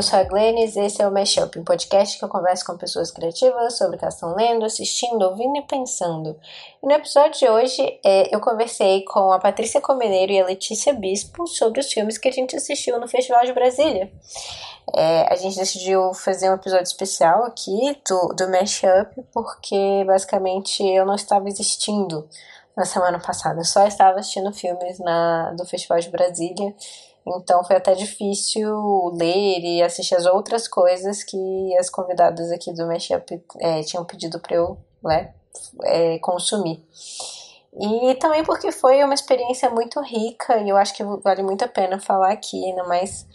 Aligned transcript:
eu 0.00 0.02
sou 0.02 0.18
a 0.18 0.24
Glennis 0.24 0.76
e 0.76 0.80
esse 0.80 1.02
é 1.02 1.06
o 1.06 1.12
Mashup, 1.12 1.58
um 1.58 1.62
podcast 1.62 2.18
que 2.18 2.24
eu 2.24 2.28
converso 2.30 2.64
com 2.64 2.74
pessoas 2.74 3.10
criativas 3.10 3.76
sobre 3.76 3.96
o 3.96 3.98
que 3.98 4.04
elas 4.06 4.14
estão 4.14 4.34
lendo, 4.34 4.64
assistindo, 4.64 5.20
ouvindo 5.20 5.58
e 5.58 5.62
pensando. 5.62 6.40
E 6.82 6.86
no 6.86 6.92
episódio 6.92 7.38
de 7.38 7.46
hoje 7.46 8.00
é, 8.02 8.34
eu 8.34 8.40
conversei 8.40 9.04
com 9.04 9.30
a 9.30 9.38
Patrícia 9.38 9.78
Comeneiro 9.78 10.32
e 10.32 10.40
a 10.40 10.46
Letícia 10.46 10.94
Bispo 10.94 11.46
sobre 11.46 11.80
os 11.80 11.92
filmes 11.92 12.16
que 12.16 12.28
a 12.28 12.32
gente 12.32 12.56
assistiu 12.56 12.98
no 12.98 13.06
Festival 13.06 13.44
de 13.44 13.52
Brasília. 13.52 14.10
É, 14.96 15.30
a 15.30 15.36
gente 15.36 15.58
decidiu 15.58 16.14
fazer 16.14 16.48
um 16.48 16.54
episódio 16.54 16.84
especial 16.84 17.44
aqui 17.44 17.94
do, 18.08 18.28
do 18.28 18.48
Mashup 18.48 19.22
porque 19.34 20.02
basicamente 20.06 20.82
eu 20.82 21.04
não 21.04 21.14
estava 21.14 21.46
existindo 21.46 22.26
na 22.74 22.86
semana 22.86 23.18
passada, 23.18 23.60
eu 23.60 23.64
só 23.64 23.86
estava 23.86 24.20
assistindo 24.20 24.50
filmes 24.50 24.98
na, 24.98 25.50
do 25.50 25.66
Festival 25.66 25.98
de 25.98 26.08
Brasília 26.08 26.74
então 27.26 27.64
foi 27.64 27.76
até 27.76 27.94
difícil 27.94 29.10
ler 29.14 29.60
e 29.60 29.82
assistir 29.82 30.14
as 30.14 30.26
outras 30.26 30.66
coisas 30.66 31.22
que 31.22 31.76
as 31.78 31.90
convidadas 31.90 32.50
aqui 32.50 32.72
do 32.72 32.86
Mashup 32.86 33.42
é, 33.60 33.82
tinham 33.82 34.04
pedido 34.04 34.40
para 34.40 34.56
eu 34.56 34.78
né, 35.02 35.32
é, 35.84 36.18
consumir. 36.18 36.82
E 37.78 38.14
também 38.16 38.44
porque 38.44 38.72
foi 38.72 39.02
uma 39.04 39.14
experiência 39.14 39.70
muito 39.70 40.00
rica 40.00 40.58
e 40.58 40.68
eu 40.68 40.76
acho 40.76 40.94
que 40.94 41.04
vale 41.04 41.42
muito 41.42 41.64
a 41.64 41.68
pena 41.68 42.00
falar 42.00 42.32
aqui, 42.32 42.64
ainda 42.64 42.84
mais 42.84 43.26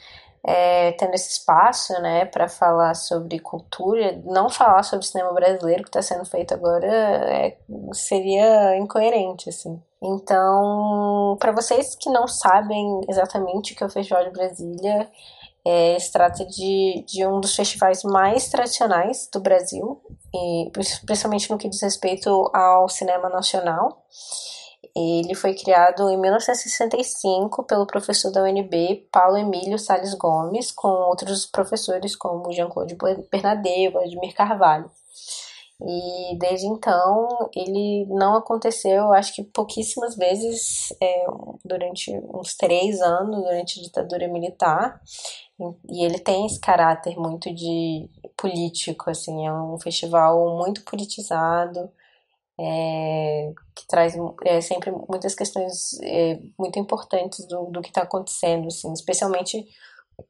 é, 0.46 0.92
tendo 0.94 1.14
esse 1.16 1.32
espaço, 1.32 1.94
né, 2.02 2.26
para 2.26 2.48
falar 2.48 2.94
sobre 2.94 3.40
cultura, 3.40 4.22
não 4.26 4.50
falar 4.50 4.84
sobre 4.84 5.06
cinema 5.06 5.34
brasileiro 5.34 5.84
que 5.84 5.90
está 5.90 6.02
sendo 6.02 6.26
feito 6.26 6.54
agora 6.54 6.86
é, 6.86 7.58
seria 7.94 8.78
incoerente, 8.78 9.50
assim. 9.50 9.82
Então, 10.06 11.36
para 11.40 11.52
vocês 11.52 11.96
que 11.96 12.12
não 12.12 12.28
sabem 12.28 13.02
exatamente 13.10 13.74
o 13.74 13.76
que 13.76 13.84
é 13.84 13.88
o 13.88 13.90
Festival 13.90 14.24
de 14.24 14.30
Brasília, 14.30 15.10
é, 15.66 15.98
se 15.98 16.12
trata 16.12 16.46
de, 16.46 17.04
de 17.08 17.26
um 17.26 17.42
dos 17.42 17.56
festivais 17.56 18.04
mais 18.04 18.48
tradicionais 18.50 19.28
do 19.34 19.40
Brasil, 19.40 20.00
e 20.32 20.70
principalmente 21.06 21.50
no 21.50 21.58
que 21.58 21.68
diz 21.68 21.82
respeito 21.82 22.30
ao 22.54 22.88
cinema 22.88 23.30
nacional. 23.30 24.06
Ele 24.96 25.34
foi 25.34 25.56
criado 25.56 26.08
em 26.10 26.18
1965 26.18 27.64
pelo 27.64 27.88
professor 27.88 28.32
da 28.32 28.44
UNB, 28.44 29.08
Paulo 29.12 29.38
Emílio 29.38 29.80
Sales 29.80 30.14
Gomes, 30.14 30.72
com 30.72 30.88
outros 30.88 31.48
professores 31.48 32.16
como 32.16 32.52
Jean-Claude 32.54 32.96
Bernadette, 33.30 33.90
Vladimir 33.90 34.34
Carvalho. 34.36 34.90
E 35.82 36.38
desde 36.38 36.68
então 36.68 37.50
ele 37.54 38.06
não 38.08 38.36
aconteceu, 38.36 39.12
acho 39.14 39.36
que 39.36 39.44
pouquíssimas 39.44 40.16
vezes, 40.16 40.94
é, 41.02 41.26
durante 41.66 42.12
uns 42.34 42.56
três 42.56 43.02
anos, 43.02 43.44
durante 43.44 43.80
a 43.80 43.84
ditadura 43.84 44.28
militar. 44.28 45.02
E 45.90 46.06
ele 46.06 46.20
tem 46.20 46.46
esse 46.46 46.60
caráter 46.60 47.18
muito 47.18 47.54
de 47.54 48.10
político, 48.38 49.10
assim, 49.10 49.46
é 49.46 49.54
um 49.54 49.78
festival 49.80 50.58
muito 50.58 50.84
politizado 50.84 51.90
é, 52.60 53.54
que 53.76 53.86
traz 53.88 54.16
é, 54.46 54.62
sempre 54.62 54.92
muitas 54.92 55.36
questões 55.36 56.00
é, 56.02 56.40
muito 56.58 56.80
importantes 56.80 57.46
do, 57.48 57.66
do 57.66 57.82
que 57.82 57.90
está 57.90 58.04
acontecendo, 58.04 58.68
assim, 58.68 58.92
especialmente 58.94 59.68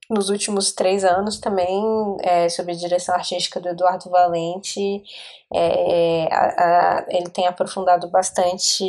nos 0.10 0.30
últimos 0.30 0.72
três 0.72 1.04
anos 1.04 1.40
também, 1.40 1.84
é, 2.22 2.48
sob 2.48 2.72
a 2.72 2.76
direção 2.76 3.16
artística 3.16 3.60
do 3.60 3.70
Eduardo 3.70 4.10
Valente, 4.10 5.04
é, 5.54 6.28
a, 6.32 7.00
a, 7.00 7.06
ele 7.10 7.30
tem 7.30 7.48
aprofundado 7.48 8.08
bastante 8.10 8.86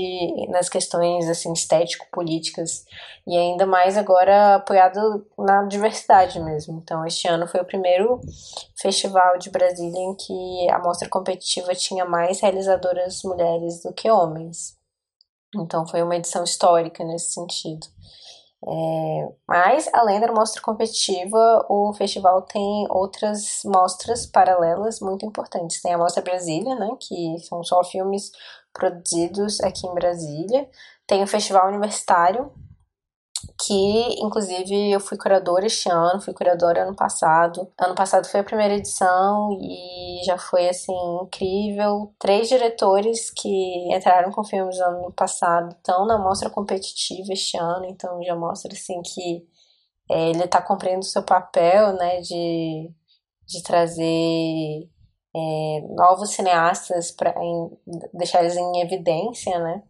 nas 0.49 0.69
questões 0.69 1.29
assim, 1.29 1.53
estético-políticas 1.53 2.85
e 3.27 3.37
ainda 3.37 3.67
mais 3.67 3.97
agora 3.97 4.57
apoiado 4.57 5.27
na 5.39 5.65
diversidade 5.65 6.39
mesmo. 6.41 6.81
Então, 6.83 7.05
este 7.07 7.27
ano 7.29 7.47
foi 7.47 7.61
o 7.61 7.67
primeiro 7.67 8.21
festival 8.81 9.39
de 9.39 9.51
Brasília 9.51 10.01
em 10.01 10.15
que 10.15 10.71
a 10.71 10.79
mostra 10.79 11.09
competitiva 11.09 11.75
tinha 11.75 12.05
mais 12.05 12.41
realizadoras 12.41 13.23
mulheres 13.23 13.83
do 13.83 13.93
que 13.93 14.11
homens. 14.11 14.77
Então, 15.55 15.87
foi 15.87 16.03
uma 16.03 16.17
edição 16.17 16.45
histórica 16.45 17.03
nesse 17.05 17.33
sentido. 17.33 17.87
É, 18.69 19.29
mas, 19.47 19.89
além 19.93 20.19
da 20.19 20.33
mostra 20.33 20.61
competitiva, 20.61 21.65
o 21.69 21.93
festival 21.93 22.43
tem 22.43 22.87
outras 22.91 23.61
mostras 23.65 24.27
paralelas 24.27 24.99
muito 24.99 25.25
importantes. 25.25 25.81
Tem 25.81 25.95
a 25.95 25.99
Mostra 25.99 26.23
Brasília, 26.23 26.75
né, 26.75 26.89
que 27.01 27.39
são 27.49 27.63
só 27.63 27.85
filmes 27.85 28.33
produzidos 28.73 29.61
aqui 29.61 29.87
em 29.87 29.95
Brasília. 29.95 30.69
Tem 31.07 31.23
o 31.23 31.27
Festival 31.29 31.69
Universitário, 31.69 32.53
que 33.59 34.23
inclusive 34.23 34.91
eu 34.93 35.01
fui 35.01 35.17
curadora 35.17 35.67
este 35.67 35.91
ano, 35.91 36.21
fui 36.21 36.35
curadora 36.35 36.83
ano 36.85 36.95
passado. 36.95 37.71
Ano 37.79 37.95
passado 37.95 38.27
foi 38.27 38.41
a 38.41 38.45
primeira 38.45 38.75
edição 38.75 39.51
e 39.61 40.23
já 40.25 40.37
foi 40.39 40.69
assim 40.69 40.93
incrível. 41.23 42.15
Três 42.19 42.49
diretores 42.49 43.31
que 43.31 43.95
entraram 43.95 44.31
com 44.31 44.45
filmes 44.45 44.79
ano 44.81 45.13
passado 45.13 45.75
estão 45.77 46.07
na 46.07 46.19
mostra 46.19 46.51
competitiva 46.51 47.33
este 47.33 47.57
ano, 47.57 47.87
então 47.87 48.23
já 48.23 48.37
mostra 48.37 48.73
assim 48.73 49.01
que 49.03 49.47
é, 50.11 50.31
ele 50.31 50.45
está 50.45 50.63
cumprindo 50.63 51.01
o 51.01 51.03
seu 51.03 51.23
papel, 51.23 51.95
né, 51.95 52.21
de, 52.21 52.91
de 53.47 53.63
trazer 53.63 54.89
é, 55.35 55.81
novos 55.95 56.31
cineastas 56.31 57.11
para 57.11 57.35
deixar 58.15 58.41
eles 58.43 58.57
em 58.57 58.81
evidência, 58.81 59.59
né? 59.59 59.83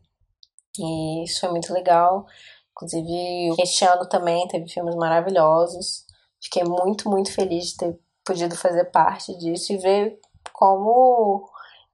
E 0.78 1.24
isso 1.24 1.40
foi 1.40 1.50
muito 1.50 1.72
legal. 1.72 2.26
Inclusive, 2.76 3.54
este 3.58 3.86
ano 3.86 4.06
também 4.06 4.46
teve 4.48 4.68
filmes 4.68 4.94
maravilhosos. 4.94 6.04
Fiquei 6.42 6.62
muito, 6.62 7.08
muito 7.08 7.32
feliz 7.32 7.68
de 7.68 7.76
ter 7.78 7.98
podido 8.22 8.54
fazer 8.54 8.84
parte 8.86 9.36
disso 9.38 9.72
e 9.72 9.78
ver 9.78 10.20
como 10.52 11.48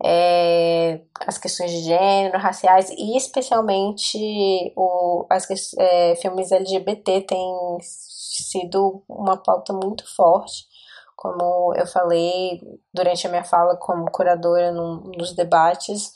é, 0.05 1.01
as 1.25 1.39
questões 1.39 1.71
de 1.71 1.83
gênero, 1.83 2.39
raciais 2.39 2.91
e 2.91 3.17
especialmente 3.17 4.73
o, 4.77 5.25
as 5.31 5.47
é, 5.79 6.17
filmes 6.17 6.51
LGBT 6.51 7.21
têm 7.21 7.79
sido 7.81 9.05
uma 9.09 9.37
pauta 9.37 9.73
muito 9.73 10.05
forte. 10.17 10.67
Como 11.15 11.73
eu 11.77 11.87
falei 11.87 12.61
durante 12.93 13.25
a 13.29 13.31
minha 13.31 13.45
fala 13.45 13.77
como 13.77 14.11
curadora 14.11 14.73
nos 14.73 15.33
debates, 15.37 16.11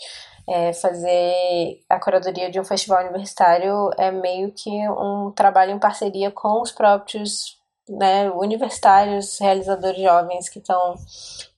é, 0.48 0.72
fazer 0.72 1.80
a 1.88 1.98
curadoria 1.98 2.50
de 2.50 2.60
um 2.60 2.64
festival 2.64 3.02
universitário 3.02 3.90
é 3.98 4.10
meio 4.10 4.52
que 4.52 4.70
um 4.88 5.32
trabalho 5.32 5.72
em 5.72 5.78
parceria 5.78 6.30
com 6.30 6.62
os 6.62 6.70
próprios 6.70 7.58
né, 7.88 8.30
universitários, 8.30 9.38
realizadores 9.38 10.00
jovens 10.00 10.48
que 10.48 10.58
estão 10.58 10.94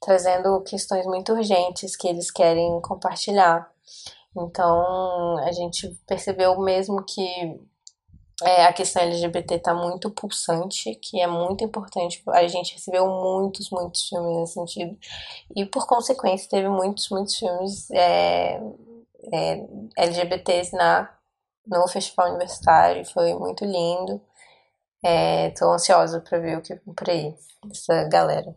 trazendo 0.00 0.60
questões 0.62 1.06
muito 1.06 1.32
urgentes 1.32 1.97
que 1.97 2.09
eles 2.09 2.31
querem 2.31 2.81
compartilhar. 2.81 3.71
Então, 4.37 5.38
a 5.38 5.53
gente 5.53 5.88
percebeu 6.06 6.59
mesmo 6.60 7.05
que 7.05 7.59
é, 8.43 8.66
a 8.66 8.72
questão 8.72 9.03
LGBT 9.03 9.56
está 9.56 9.75
muito 9.75 10.10
pulsante, 10.10 10.94
que 11.03 11.21
é 11.21 11.26
muito 11.26 11.65
importante. 11.65 12.22
A 12.28 12.47
gente 12.47 12.75
recebeu 12.75 13.06
muitos, 13.09 13.69
muitos 13.71 14.09
filmes 14.09 14.37
nesse 14.37 14.54
sentido. 14.54 14.97
E 15.56 15.66
por 15.66 15.87
consequência, 15.87 16.49
teve 16.49 16.69
muitos, 16.69 17.09
muitos 17.10 17.37
filmes 17.37 17.91
é, 17.91 18.60
é, 19.32 19.66
LGBTs 19.97 20.76
na, 20.76 21.10
no 21.66 21.88
festival 21.88 22.28
universitário. 22.28 23.04
Foi 23.06 23.34
muito 23.34 23.65
lindo. 23.65 24.21
Estou 25.49 25.72
ansiosa 25.72 26.20
para 26.20 26.38
ver 26.38 26.59
o 26.59 26.62
que 26.62 26.75
vem 26.75 26.94
por 26.94 27.10
aí, 27.10 27.34
essa 27.70 28.05
galera. 28.05 28.56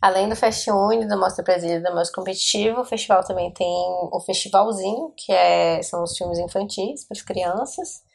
Além 0.00 0.28
do 0.28 0.36
Fest 0.36 0.68
Uni, 0.68 1.06
da 1.08 1.16
Mostra 1.16 1.42
Brasília 1.42 1.80
da 1.80 1.94
Mostra 1.94 2.14
Competitiva, 2.14 2.80
o 2.80 2.84
festival 2.84 3.24
também 3.24 3.50
tem 3.52 3.66
o 4.12 4.20
Festivalzinho, 4.20 5.12
que 5.16 5.32
é, 5.32 5.82
são 5.82 6.02
os 6.02 6.16
filmes 6.16 6.38
infantis 6.38 7.04
para 7.04 7.16
as 7.16 7.22
crianças. 7.22 8.05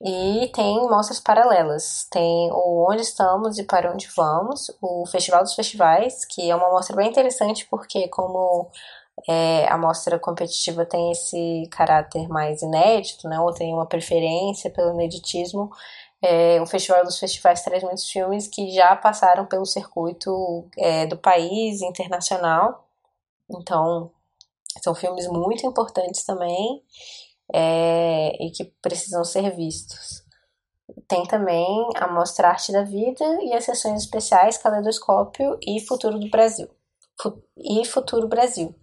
E 0.00 0.48
tem 0.54 0.76
mostras 0.88 1.20
paralelas. 1.20 2.06
Tem 2.10 2.50
o 2.52 2.86
Onde 2.90 3.02
Estamos 3.02 3.58
e 3.58 3.64
Para 3.64 3.92
Onde 3.92 4.08
Vamos, 4.16 4.70
o 4.80 5.06
Festival 5.06 5.42
dos 5.42 5.54
Festivais, 5.54 6.24
que 6.24 6.50
é 6.50 6.54
uma 6.54 6.70
mostra 6.70 6.94
bem 6.96 7.08
interessante 7.08 7.66
porque 7.70 8.08
como 8.08 8.70
é, 9.28 9.66
a 9.68 9.78
mostra 9.78 10.18
competitiva 10.18 10.84
tem 10.84 11.10
esse 11.12 11.66
caráter 11.70 12.28
mais 12.28 12.60
inédito, 12.62 13.28
né, 13.28 13.40
ou 13.40 13.52
tem 13.52 13.72
uma 13.72 13.86
preferência 13.86 14.70
pelo 14.70 14.92
ineditismo, 14.92 15.70
é, 16.22 16.60
o 16.60 16.66
Festival 16.66 17.04
dos 17.04 17.18
Festivais 17.18 17.62
traz 17.62 17.82
muitos 17.82 18.08
filmes 18.10 18.48
que 18.48 18.70
já 18.70 18.94
passaram 18.96 19.46
pelo 19.46 19.64
circuito 19.64 20.66
é, 20.76 21.06
do 21.06 21.16
país, 21.16 21.82
internacional. 21.82 22.88
Então, 23.50 24.10
são 24.82 24.94
filmes 24.94 25.26
muito 25.28 25.66
importantes 25.66 26.24
também 26.24 26.82
é, 27.52 28.44
e 28.44 28.50
que 28.50 28.64
precisam 28.82 29.24
ser 29.24 29.54
vistos. 29.54 30.24
Tem 31.08 31.24
também 31.24 31.88
a 31.96 32.08
Mostra 32.08 32.48
Arte 32.48 32.72
da 32.72 32.82
Vida 32.82 33.24
e 33.42 33.52
as 33.52 33.64
sessões 33.64 34.02
especiais 34.02 34.58
Caleidoscópio 34.58 35.58
e 35.66 35.80
Futuro 35.80 36.18
do 36.18 36.30
Brasil. 36.30 36.68
E 37.58 37.84
Futuro 37.84 38.28
Brasil. 38.28 38.74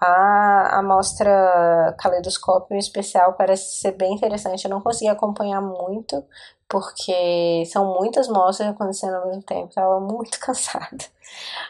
A, 0.00 0.78
a 0.78 0.82
mostra 0.82 1.94
Caleidoscópio 1.98 2.74
em 2.74 2.78
especial 2.78 3.34
parece 3.34 3.80
ser 3.80 3.92
bem 3.92 4.14
interessante. 4.14 4.64
Eu 4.64 4.70
não 4.70 4.80
consegui 4.80 5.08
acompanhar 5.08 5.60
muito, 5.60 6.24
porque 6.68 7.64
são 7.66 7.94
muitas 7.98 8.28
mostras 8.28 8.70
acontecendo 8.70 9.14
ao 9.14 9.26
mesmo 9.26 9.42
tempo, 9.42 9.72
tava 9.72 10.00
muito 10.00 10.38
cansada. 10.40 11.04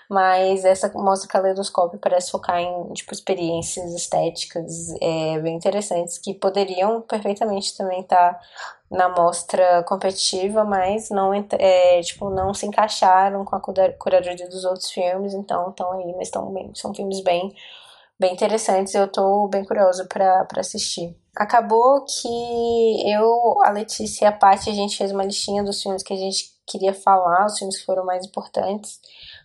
Mas 0.08 0.64
essa 0.64 0.90
mostra 0.94 1.28
caleidoscópio 1.28 1.98
parece 1.98 2.30
focar 2.30 2.58
em 2.60 2.92
tipo 2.92 3.12
experiências 3.12 3.92
estéticas 3.94 4.90
é, 5.00 5.38
bem 5.40 5.56
interessantes 5.56 6.18
que 6.18 6.34
poderiam 6.34 7.00
perfeitamente 7.00 7.76
também 7.76 8.00
estar 8.00 8.34
tá 8.34 8.40
na 8.90 9.08
mostra 9.08 9.82
competitiva, 9.84 10.64
mas 10.64 11.10
não 11.10 11.32
é, 11.34 12.00
tipo 12.02 12.30
não 12.30 12.54
se 12.54 12.66
encaixaram 12.66 13.44
com 13.44 13.56
a 13.56 13.60
curadoria 13.98 14.48
dos 14.48 14.64
outros 14.64 14.90
filmes, 14.90 15.34
então 15.34 15.70
estão 15.70 15.92
aí, 15.92 16.12
mas 16.14 16.28
estão 16.28 16.52
bem, 16.52 16.70
são 16.74 16.94
filmes 16.94 17.20
bem 17.20 17.54
bem 18.18 18.32
interessantes 18.32 18.94
eu 18.94 19.10
tô 19.10 19.48
bem 19.48 19.64
curiosa 19.64 20.06
para 20.06 20.46
assistir. 20.58 21.16
Acabou 21.36 22.04
que 22.04 23.10
eu, 23.10 23.62
a 23.62 23.70
Letícia 23.70 24.24
e 24.24 24.28
a 24.28 24.32
Paty, 24.32 24.70
a 24.70 24.74
gente 24.74 24.96
fez 24.96 25.12
uma 25.12 25.24
listinha 25.24 25.62
dos 25.62 25.82
filmes 25.82 26.02
que 26.02 26.14
a 26.14 26.16
gente 26.16 26.56
queria 26.66 26.94
falar, 26.94 27.46
os 27.46 27.58
filmes 27.58 27.78
que 27.78 27.84
foram 27.84 28.04
mais 28.04 28.24
importantes 28.26 28.98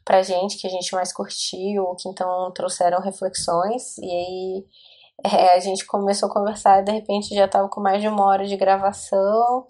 pra 0.03 0.23
gente, 0.23 0.57
que 0.57 0.65
a 0.65 0.69
gente 0.69 0.93
mais 0.95 1.13
curtiu, 1.13 1.95
que 1.95 2.09
então 2.09 2.51
trouxeram 2.53 3.01
reflexões, 3.01 3.97
e 3.97 4.09
aí 4.09 4.65
é, 5.23 5.53
a 5.53 5.59
gente 5.59 5.85
começou 5.85 6.29
a 6.29 6.33
conversar 6.33 6.79
e 6.79 6.85
de 6.85 6.91
repente 6.91 7.35
já 7.35 7.47
tava 7.47 7.69
com 7.69 7.81
mais 7.81 8.01
de 8.01 8.07
uma 8.07 8.25
hora 8.25 8.45
de 8.45 8.57
gravação 8.57 9.67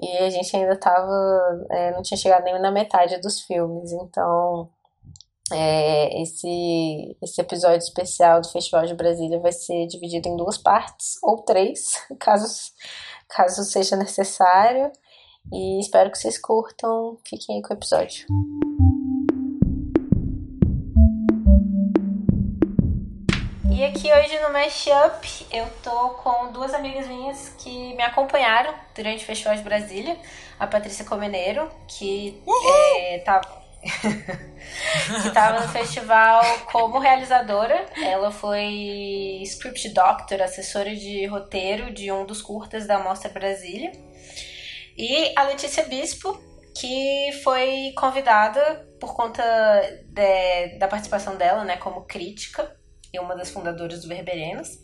e 0.00 0.16
a 0.18 0.30
gente 0.30 0.56
ainda 0.56 0.76
tava, 0.76 1.66
é, 1.70 1.92
não 1.92 2.02
tinha 2.02 2.18
chegado 2.18 2.44
nem 2.44 2.60
na 2.60 2.72
metade 2.72 3.20
dos 3.20 3.42
filmes, 3.42 3.92
então 3.92 4.68
é, 5.52 6.22
esse, 6.22 7.16
esse 7.22 7.40
episódio 7.40 7.78
especial 7.78 8.40
do 8.40 8.48
Festival 8.48 8.84
de 8.84 8.94
Brasília 8.94 9.38
vai 9.40 9.52
ser 9.52 9.86
dividido 9.86 10.28
em 10.28 10.36
duas 10.36 10.58
partes, 10.58 11.16
ou 11.22 11.38
três, 11.42 11.94
caso, 12.20 12.46
caso 13.28 13.64
seja 13.64 13.96
necessário. 13.96 14.90
E 15.52 15.80
espero 15.80 16.10
que 16.10 16.18
vocês 16.18 16.38
curtam. 16.38 17.16
Fiquem 17.26 17.56
aí 17.56 17.62
com 17.62 17.72
o 17.72 17.76
episódio. 17.76 18.26
E 23.70 23.84
aqui 23.84 24.12
hoje 24.12 24.38
no 24.40 24.52
Mashup 24.52 25.46
eu 25.52 25.64
tô 25.84 26.10
com 26.10 26.50
duas 26.50 26.74
amigas 26.74 27.06
minhas 27.06 27.50
que 27.58 27.94
me 27.94 28.02
acompanharam 28.02 28.74
durante 28.94 29.22
o 29.22 29.26
Festival 29.26 29.54
de 29.54 29.62
Brasília. 29.62 30.18
A 30.58 30.66
Patrícia 30.66 31.04
Comeneiro, 31.04 31.70
que 31.86 32.42
é, 32.98 33.20
tá, 33.20 33.40
que 33.80 35.28
estava 35.28 35.60
no 35.60 35.68
festival 35.68 36.42
como 36.70 36.98
realizadora. 36.98 37.86
Ela 37.96 38.30
foi 38.30 39.40
script 39.42 39.88
doctor, 39.90 40.42
assessora 40.42 40.94
de 40.94 41.26
roteiro 41.26 41.92
de 41.92 42.10
um 42.10 42.26
dos 42.26 42.42
curtas 42.42 42.86
da 42.86 42.98
Mostra 42.98 43.30
Brasília. 43.30 43.92
E 44.96 45.32
a 45.36 45.44
Letícia 45.44 45.84
Bispo, 45.84 46.40
que 46.74 47.30
foi 47.44 47.92
convidada 47.96 48.86
por 49.00 49.14
conta 49.14 49.42
de, 50.06 50.78
da 50.78 50.88
participação 50.88 51.36
dela, 51.36 51.64
né, 51.64 51.76
como 51.76 52.04
crítica 52.04 52.76
e 53.12 53.18
uma 53.18 53.36
das 53.36 53.50
fundadoras 53.50 54.02
do 54.02 54.08
Verberenas. 54.08 54.78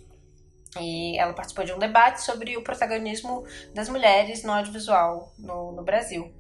E 0.81 1.17
ela 1.19 1.33
participou 1.33 1.65
de 1.65 1.73
um 1.73 1.79
debate 1.79 2.23
sobre 2.23 2.57
o 2.57 2.63
protagonismo 2.63 3.45
das 3.75 3.89
mulheres 3.89 4.43
no 4.43 4.53
audiovisual 4.53 5.33
no, 5.39 5.73
no 5.73 5.85
Brasil. 5.85 6.33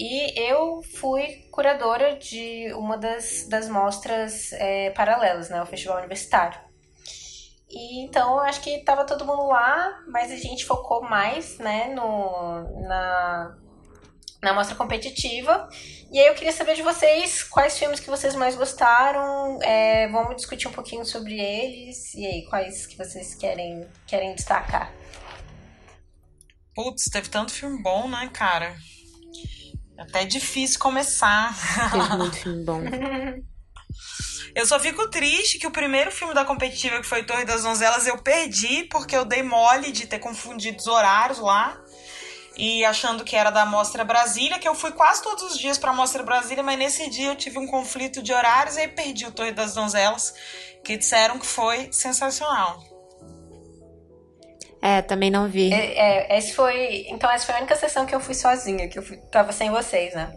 E 0.00 0.32
eu 0.40 0.80
fui 0.82 1.46
curadora 1.50 2.16
de 2.16 2.72
uma 2.72 2.96
das, 2.96 3.46
das 3.46 3.68
mostras 3.68 4.50
é, 4.54 4.88
paralelas, 4.92 5.50
né? 5.50 5.60
O 5.60 5.66
Festival 5.66 5.98
Universitário. 5.98 6.58
E 7.68 8.02
então 8.02 8.36
eu 8.36 8.40
acho 8.40 8.62
que 8.62 8.70
estava 8.70 9.04
todo 9.04 9.26
mundo 9.26 9.48
lá, 9.48 10.02
mas 10.08 10.32
a 10.32 10.36
gente 10.36 10.64
focou 10.64 11.02
mais, 11.02 11.58
né, 11.58 11.88
no, 11.94 12.62
na, 12.88 13.58
na 14.42 14.54
mostra 14.54 14.74
competitiva. 14.74 15.68
E 16.10 16.18
aí 16.18 16.28
eu 16.28 16.34
queria 16.34 16.52
saber 16.52 16.76
de 16.76 16.82
vocês 16.82 17.42
quais 17.42 17.78
filmes 17.78 18.00
que 18.00 18.08
vocês 18.08 18.34
mais 18.34 18.56
gostaram. 18.56 19.58
É, 19.62 20.08
vamos 20.08 20.34
discutir 20.34 20.66
um 20.66 20.72
pouquinho 20.72 21.04
sobre 21.04 21.38
eles. 21.38 22.14
E 22.14 22.26
aí, 22.26 22.46
quais 22.46 22.86
que 22.86 22.96
vocês 22.96 23.34
querem, 23.34 23.86
querem 24.06 24.34
destacar? 24.34 24.90
Putz, 26.74 27.04
teve 27.12 27.28
tanto 27.28 27.52
filme 27.52 27.82
bom, 27.82 28.08
né, 28.08 28.30
cara? 28.32 28.74
Até 30.00 30.24
difícil 30.24 30.78
começar. 30.78 31.54
Teve 31.92 32.16
muito 32.16 32.36
filme 32.36 32.64
bom. 32.64 32.80
Eu 34.54 34.66
só 34.66 34.80
fico 34.80 35.08
triste 35.08 35.58
que 35.58 35.66
o 35.66 35.70
primeiro 35.70 36.10
filme 36.10 36.34
da 36.34 36.44
competitiva, 36.44 37.00
que 37.00 37.06
foi 37.06 37.22
Torre 37.22 37.44
das 37.44 37.62
Donzelas, 37.62 38.06
eu 38.06 38.18
perdi 38.18 38.84
porque 38.84 39.14
eu 39.14 39.24
dei 39.24 39.44
mole 39.44 39.92
de 39.92 40.08
ter 40.08 40.18
confundido 40.18 40.78
os 40.78 40.88
horários 40.88 41.38
lá. 41.38 41.80
E 42.56 42.84
achando 42.84 43.22
que 43.22 43.36
era 43.36 43.50
da 43.50 43.64
Mostra 43.64 44.04
Brasília, 44.04 44.58
que 44.58 44.68
eu 44.68 44.74
fui 44.74 44.90
quase 44.90 45.22
todos 45.22 45.44
os 45.44 45.58
dias 45.58 45.78
pra 45.78 45.92
Mostra 45.92 46.22
Brasília, 46.22 46.64
mas 46.64 46.78
nesse 46.78 47.08
dia 47.08 47.28
eu 47.28 47.36
tive 47.36 47.58
um 47.58 47.66
conflito 47.66 48.22
de 48.22 48.32
horários 48.32 48.76
e 48.76 48.80
aí 48.80 48.88
perdi 48.88 49.24
o 49.24 49.32
Torre 49.32 49.52
das 49.52 49.74
Donzelas, 49.74 50.34
que 50.84 50.96
disseram 50.96 51.38
que 51.38 51.46
foi 51.46 51.92
sensacional. 51.92 52.89
É, 54.82 55.02
também 55.02 55.30
não 55.30 55.48
vi. 55.48 55.72
É, 55.72 56.28
é, 56.32 56.38
esse 56.38 56.54
foi. 56.54 57.06
Então, 57.08 57.30
essa 57.30 57.46
foi 57.46 57.54
a 57.54 57.58
única 57.58 57.76
sessão 57.76 58.06
que 58.06 58.14
eu 58.14 58.20
fui 58.20 58.34
sozinha, 58.34 58.88
que 58.88 58.98
eu 58.98 59.02
fui, 59.02 59.18
tava 59.30 59.52
sem 59.52 59.70
vocês, 59.70 60.14
né? 60.14 60.32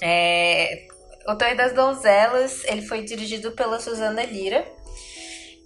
É, 0.00 0.86
o 1.26 1.36
Torre 1.36 1.54
das 1.54 1.74
Donzelas, 1.74 2.64
ele 2.64 2.82
foi 2.82 3.02
dirigido 3.02 3.52
pela 3.52 3.78
Suzana 3.78 4.24
Lira. 4.24 4.64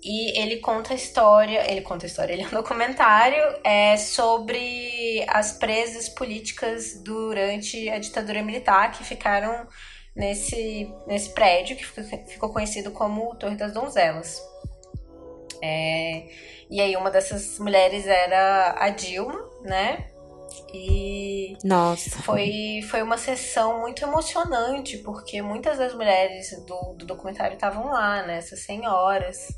E 0.04 0.36
ele 0.40 0.56
conta 0.56 0.92
a 0.92 0.96
história. 0.96 1.70
Ele 1.70 1.80
conta 1.80 2.06
a 2.06 2.08
história, 2.08 2.32
ele 2.32 2.42
é 2.42 2.46
um 2.46 2.50
documentário 2.50 3.40
é, 3.62 3.96
sobre 3.96 5.24
as 5.28 5.52
presas 5.52 6.08
políticas 6.08 7.00
durante 7.04 7.88
a 7.88 7.98
ditadura 7.98 8.42
militar 8.42 8.90
que 8.90 9.04
ficaram 9.04 9.68
nesse, 10.16 10.92
nesse 11.06 11.30
prédio 11.30 11.76
que 11.76 11.84
ficou 11.84 12.52
conhecido 12.52 12.90
como 12.90 13.36
Torre 13.36 13.54
das 13.54 13.72
Donzelas. 13.72 14.42
É, 15.62 16.24
e 16.68 16.80
aí 16.80 16.96
uma 16.96 17.10
dessas 17.10 17.58
mulheres 17.60 18.06
era 18.06 18.74
a 18.76 18.88
Dilma, 18.88 19.48
né? 19.62 20.08
E 20.74 21.56
Nossa. 21.64 22.22
Foi, 22.22 22.80
foi 22.90 23.02
uma 23.02 23.16
sessão 23.16 23.80
muito 23.80 24.02
emocionante, 24.02 24.98
porque 24.98 25.40
muitas 25.40 25.78
das 25.78 25.94
mulheres 25.94 26.50
do, 26.66 26.94
do 26.94 27.06
documentário 27.06 27.54
estavam 27.54 27.86
lá, 27.86 28.22
né? 28.22 28.38
Essas 28.38 28.60
senhoras. 28.60 29.48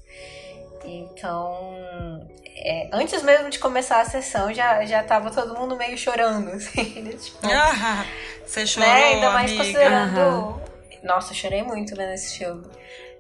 Então, 0.84 2.28
é, 2.56 2.90
antes 2.92 3.22
mesmo 3.22 3.48
de 3.48 3.58
começar 3.58 4.00
a 4.00 4.04
sessão, 4.04 4.52
já, 4.52 4.84
já 4.84 5.02
tava 5.02 5.30
todo 5.30 5.58
mundo 5.58 5.76
meio 5.76 5.96
chorando, 5.96 6.50
assim, 6.54 7.00
né? 7.00 7.12
tipo, 7.12 7.38
ah, 7.44 8.04
você 8.44 8.66
chorou, 8.66 8.88
né? 8.88 9.04
Ainda 9.04 9.30
mais 9.30 9.50
amiga. 9.50 9.64
considerando... 9.64 10.20
Uhum. 10.20 10.60
Nossa, 11.02 11.32
eu 11.32 11.36
chorei 11.36 11.62
muito 11.62 11.94
vendo 11.94 12.12
esse 12.12 12.38
filme. 12.38 12.66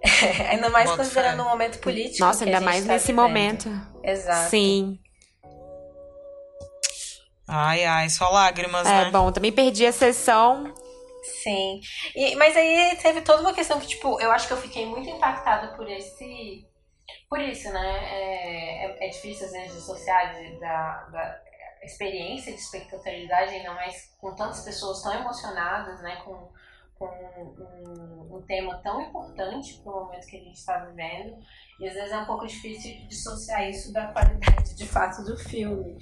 ainda 0.50 0.68
mais 0.68 0.90
Bota 0.90 1.02
considerando 1.02 1.42
o 1.42 1.48
momento 1.48 1.78
político. 1.78 2.24
Nossa, 2.24 2.44
ainda 2.44 2.60
mais 2.60 2.86
tá 2.86 2.92
nesse 2.92 3.06
vivendo. 3.06 3.22
momento. 3.22 3.70
Exato. 4.02 4.50
Sim. 4.50 4.98
Ai, 7.46 7.84
ai, 7.84 8.08
só 8.08 8.28
lágrimas, 8.30 8.86
é, 8.86 9.04
né? 9.04 9.10
bom, 9.10 9.30
também 9.30 9.52
perdi 9.52 9.86
a 9.86 9.92
sessão. 9.92 10.72
Sim. 11.42 11.80
E, 12.14 12.34
mas 12.36 12.56
aí 12.56 12.96
teve 13.00 13.20
toda 13.22 13.40
uma 13.40 13.54
questão 13.54 13.80
que, 13.80 13.86
tipo, 13.86 14.20
eu 14.20 14.30
acho 14.30 14.46
que 14.46 14.52
eu 14.52 14.58
fiquei 14.58 14.86
muito 14.86 15.08
impactada 15.08 15.74
por 15.76 15.90
esse. 15.90 16.66
Por 17.28 17.40
isso, 17.40 17.70
né? 17.70 17.98
É, 18.12 18.86
é, 18.86 19.06
é 19.06 19.08
difícil 19.08 19.46
às 19.46 19.52
vezes 19.52 19.74
dissociar 19.74 20.34
de, 20.34 20.58
da, 20.58 21.02
da 21.10 21.40
experiência 21.82 22.52
de 22.52 22.60
espectacularidade, 22.60 23.54
ainda 23.54 23.72
mais 23.72 24.14
com 24.18 24.34
tantas 24.34 24.64
pessoas 24.64 25.02
tão 25.02 25.14
emocionadas, 25.14 26.00
né? 26.02 26.16
Com 26.24 26.50
com 26.98 27.06
um, 27.06 28.36
um, 28.36 28.42
tema 28.42 28.78
tão 28.82 29.00
importante 29.00 29.80
para 29.82 29.92
o 29.92 30.04
momento 30.04 30.26
que 30.26 30.36
a 30.36 30.40
gente 30.40 30.56
está 30.56 30.78
vivendo. 30.84 31.36
E 31.80 31.88
às 31.88 31.94
vezes 31.94 32.12
é 32.12 32.18
um 32.18 32.26
pouco 32.26 32.46
difícil 32.46 33.06
dissociar 33.08 33.68
isso 33.68 33.92
da 33.92 34.08
qualidade 34.08 34.74
de 34.74 34.86
fato 34.86 35.24
do 35.24 35.36
filme. 35.36 35.98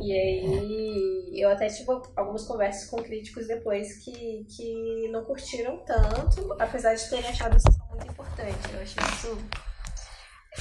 E 0.00 0.12
aí 0.12 1.40
eu 1.40 1.50
até 1.50 1.66
tive 1.66 1.90
algumas 2.16 2.46
conversas 2.46 2.88
com 2.88 3.02
críticos 3.02 3.46
depois 3.48 4.04
que, 4.04 4.44
que 4.44 5.08
não 5.10 5.24
curtiram 5.24 5.84
tanto, 5.84 6.52
apesar 6.60 6.94
de 6.94 7.10
terem 7.10 7.28
achado 7.28 7.60
sessão 7.60 7.86
muito 7.88 8.06
importante. 8.06 8.72
Eu 8.72 8.80
achei 8.80 9.02
isso 9.02 9.38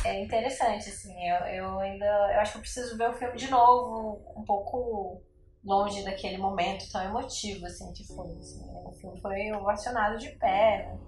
é 0.03 0.21
interessante, 0.23 0.89
assim. 0.89 1.13
Eu, 1.27 1.45
eu 1.47 1.79
ainda. 1.79 2.05
Eu 2.05 2.39
acho 2.39 2.53
que 2.53 2.57
eu 2.57 2.61
preciso 2.61 2.97
ver 2.97 3.09
o 3.09 3.13
filme 3.13 3.35
de 3.37 3.49
novo, 3.49 4.21
um 4.35 4.43
pouco 4.43 5.21
longe 5.65 6.03
daquele 6.03 6.37
momento 6.37 6.89
tão 6.91 7.03
emotivo, 7.03 7.65
assim, 7.65 7.91
que 7.93 8.05
foi. 8.05 8.27
Assim, 8.37 8.61
o 8.85 8.91
filme 8.93 9.19
foi 9.19 9.51
ovacionado 9.53 10.17
de 10.17 10.29
pé, 10.37 10.87
né? 10.87 10.99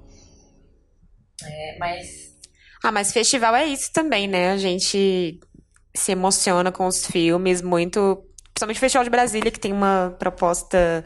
É, 1.43 1.77
mas. 1.79 2.35
Ah, 2.83 2.91
mas 2.91 3.11
festival 3.11 3.55
é 3.55 3.65
isso 3.65 3.91
também, 3.93 4.27
né? 4.27 4.51
A 4.51 4.57
gente 4.57 5.39
se 5.95 6.11
emociona 6.11 6.71
com 6.71 6.87
os 6.87 7.05
filmes 7.05 7.61
muito. 7.61 8.23
Principalmente 8.53 8.77
o 8.77 8.79
Festival 8.79 9.03
de 9.03 9.09
Brasília, 9.11 9.51
que 9.51 9.59
tem 9.59 9.71
uma 9.71 10.15
proposta 10.17 11.03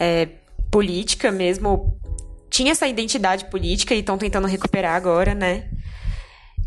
é, 0.00 0.26
política 0.70 1.30
mesmo. 1.30 2.00
Tinha 2.48 2.72
essa 2.72 2.86
identidade 2.86 3.50
política 3.50 3.94
e 3.94 3.98
estão 3.98 4.16
tentando 4.16 4.46
recuperar 4.46 4.94
agora, 4.94 5.34
né? 5.34 5.70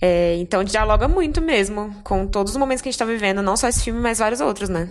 É, 0.02 0.36
então 0.38 0.64
dialoga 0.64 1.08
muito 1.08 1.42
mesmo 1.42 1.94
com 2.04 2.26
todos 2.26 2.54
os 2.54 2.58
momentos 2.58 2.82
que 2.82 2.88
a 2.88 2.92
gente 2.92 2.96
está 2.96 3.06
vivendo, 3.06 3.42
não 3.42 3.58
só 3.58 3.68
esse 3.68 3.84
filme, 3.84 4.00
mas 4.00 4.20
vários 4.20 4.40
outros, 4.40 4.70
né? 4.70 4.88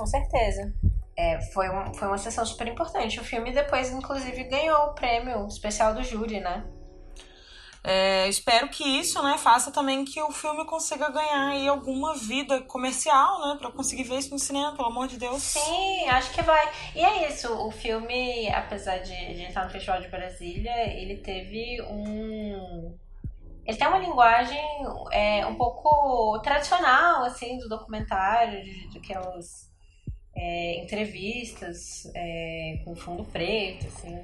Com 0.00 0.06
certeza. 0.06 0.72
é, 1.14 1.38
foi, 1.52 1.68
um, 1.68 1.92
foi 1.92 2.08
uma 2.08 2.16
sessão 2.16 2.46
super 2.46 2.66
importante. 2.66 3.20
O 3.20 3.24
filme 3.24 3.52
depois, 3.52 3.92
inclusive, 3.92 4.44
ganhou 4.44 4.86
o 4.86 4.94
prêmio 4.94 5.46
especial 5.46 5.92
do 5.92 6.02
júri, 6.02 6.40
né? 6.40 6.64
É, 7.84 8.28
espero 8.28 8.68
que 8.68 8.82
isso, 8.82 9.22
né, 9.22 9.38
faça 9.38 9.70
também 9.70 10.04
que 10.04 10.20
o 10.22 10.30
filme 10.30 10.66
consiga 10.66 11.10
ganhar 11.10 11.48
aí 11.48 11.66
alguma 11.66 12.14
vida 12.14 12.60
comercial, 12.62 13.40
né, 13.40 13.56
para 13.58 13.70
conseguir 13.72 14.04
ver 14.04 14.18
isso 14.18 14.30
no 14.30 14.38
cinema, 14.38 14.76
pelo 14.76 14.88
amor 14.88 15.08
de 15.08 15.18
Deus. 15.18 15.42
Sim, 15.42 16.06
acho 16.08 16.30
que 16.32 16.42
vai. 16.42 16.70
E 16.94 17.02
é 17.02 17.28
isso, 17.28 17.50
o 17.52 17.70
filme, 17.70 18.50
apesar 18.50 18.98
de, 18.98 19.34
de 19.34 19.44
estar 19.44 19.64
no 19.64 19.70
Festival 19.70 20.00
de 20.00 20.08
Brasília, 20.08 20.92
ele 20.94 21.18
teve 21.18 21.80
um 21.82 22.94
ele 23.66 23.78
tem 23.78 23.86
uma 23.86 23.98
linguagem 23.98 24.58
é, 25.12 25.46
um 25.46 25.54
pouco 25.54 26.38
tradicional, 26.40 27.24
assim, 27.24 27.56
do 27.58 27.68
documentário, 27.68 28.62
de, 28.64 28.88
de 28.88 28.98
aquelas 28.98 29.69
é, 30.42 30.82
entrevistas 30.82 32.10
é, 32.14 32.80
com 32.82 32.96
fundo 32.96 33.24
preto, 33.24 33.86
assim. 33.86 34.18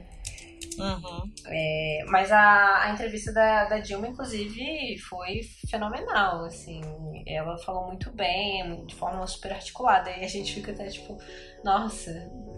Uhum. 0.79 1.31
É, 1.47 2.05
mas 2.09 2.33
a, 2.33 2.85
a 2.85 2.91
entrevista 2.91 3.33
da, 3.33 3.67
da 3.67 3.79
Dilma, 3.79 4.09
inclusive, 4.09 4.99
foi 4.99 5.43
fenomenal, 5.69 6.45
assim. 6.47 6.81
Ela 7.27 7.59
falou 7.59 7.87
muito 7.87 8.11
bem, 8.11 8.87
de 8.87 8.95
forma 8.95 9.27
super 9.27 9.53
articulada. 9.53 10.11
E 10.11 10.25
a 10.25 10.29
gente 10.29 10.55
fica 10.55 10.73
até 10.73 10.87
tipo, 10.87 11.19
nossa, 11.63 12.11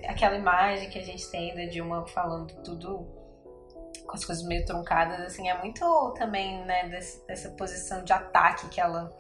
aquela 0.05 0.37
imagem 0.37 0.89
que 0.89 0.99
a 0.99 1.05
gente 1.05 1.29
tem 1.29 1.53
da 1.55 1.65
Dilma 1.65 2.07
falando 2.07 2.55
tudo 2.63 3.19
com 4.07 4.15
as 4.15 4.25
coisas 4.25 4.45
meio 4.47 4.65
truncadas, 4.65 5.21
assim, 5.21 5.51
é 5.51 5.59
muito 5.59 6.15
também, 6.17 6.65
né, 6.65 6.89
desse, 6.89 7.27
dessa 7.27 7.51
posição 7.51 8.03
de 8.05 8.13
ataque 8.13 8.69
que 8.69 8.81
ela 8.81 9.13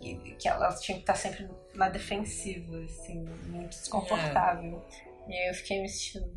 que, 0.00 0.34
que 0.36 0.48
ela 0.48 0.74
tinha 0.74 0.96
que 0.96 1.02
estar 1.02 1.14
sempre 1.14 1.48
na 1.74 1.88
defensiva, 1.88 2.76
assim, 2.84 3.24
muito 3.46 3.70
desconfortável. 3.70 4.82
É. 5.28 5.30
E 5.30 5.34
aí 5.34 5.48
eu 5.48 5.54
fiquei 5.54 5.80
me 5.80 5.88
sentindo 5.88 6.30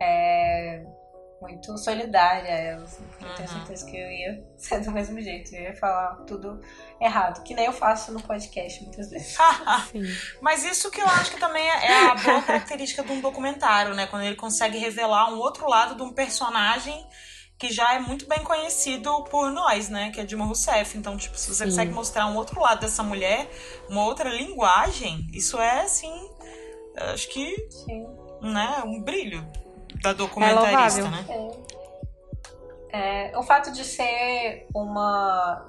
é, 0.00 0.84
muito 1.40 1.76
solidária 1.76 2.48
a 2.48 2.58
ela. 2.58 2.84
Assim, 2.84 3.02
porque 3.04 3.24
uhum. 3.24 3.30
eu 3.30 3.36
tenho 3.36 3.48
certeza 3.48 3.86
que 3.86 3.96
eu 3.96 4.10
ia 4.10 4.44
ser 4.56 4.80
do 4.80 4.92
mesmo 4.92 5.20
jeito. 5.20 5.54
Eu 5.54 5.62
ia 5.62 5.74
falar 5.74 6.16
tudo 6.26 6.60
errado, 7.00 7.42
que 7.42 7.54
nem 7.54 7.66
eu 7.66 7.72
faço 7.72 8.12
no 8.12 8.22
podcast 8.22 8.82
muitas 8.84 9.10
vezes. 9.10 9.36
Mas 10.40 10.64
isso 10.64 10.90
que 10.90 11.00
eu 11.00 11.06
acho 11.06 11.32
que 11.32 11.40
também 11.40 11.66
é 11.66 12.10
a 12.10 12.14
boa 12.14 12.42
característica 12.42 13.02
de 13.02 13.12
um 13.12 13.20
documentário, 13.20 13.94
né? 13.94 14.06
Quando 14.06 14.22
ele 14.22 14.36
consegue 14.36 14.78
revelar 14.78 15.32
um 15.32 15.38
outro 15.38 15.68
lado 15.68 15.96
de 15.96 16.02
um 16.02 16.12
personagem 16.12 17.04
que 17.62 17.72
já 17.72 17.94
é 17.94 18.00
muito 18.00 18.26
bem 18.26 18.40
conhecido 18.40 19.22
por 19.30 19.52
nós, 19.52 19.88
né? 19.88 20.10
Que 20.10 20.20
é 20.20 20.24
Dilma 20.24 20.44
Rousseff. 20.44 20.98
Então, 20.98 21.16
tipo, 21.16 21.38
se 21.38 21.46
você 21.46 21.62
Sim. 21.62 21.70
consegue 21.70 21.92
mostrar 21.92 22.26
um 22.26 22.34
outro 22.34 22.60
lado 22.60 22.80
dessa 22.80 23.04
mulher, 23.04 23.48
uma 23.88 24.04
outra 24.04 24.28
linguagem, 24.28 25.28
isso 25.32 25.60
é, 25.60 25.82
assim, 25.82 26.28
acho 27.12 27.28
que, 27.28 27.68
Sim. 27.70 28.04
né, 28.40 28.82
um 28.84 29.00
brilho 29.00 29.46
da 30.02 30.12
documentarista, 30.12 31.02
é 31.02 31.04
né? 31.04 31.26
É. 32.90 33.30
é. 33.30 33.38
o 33.38 33.44
fato 33.44 33.70
de 33.70 33.84
ser 33.84 34.66
uma 34.74 35.64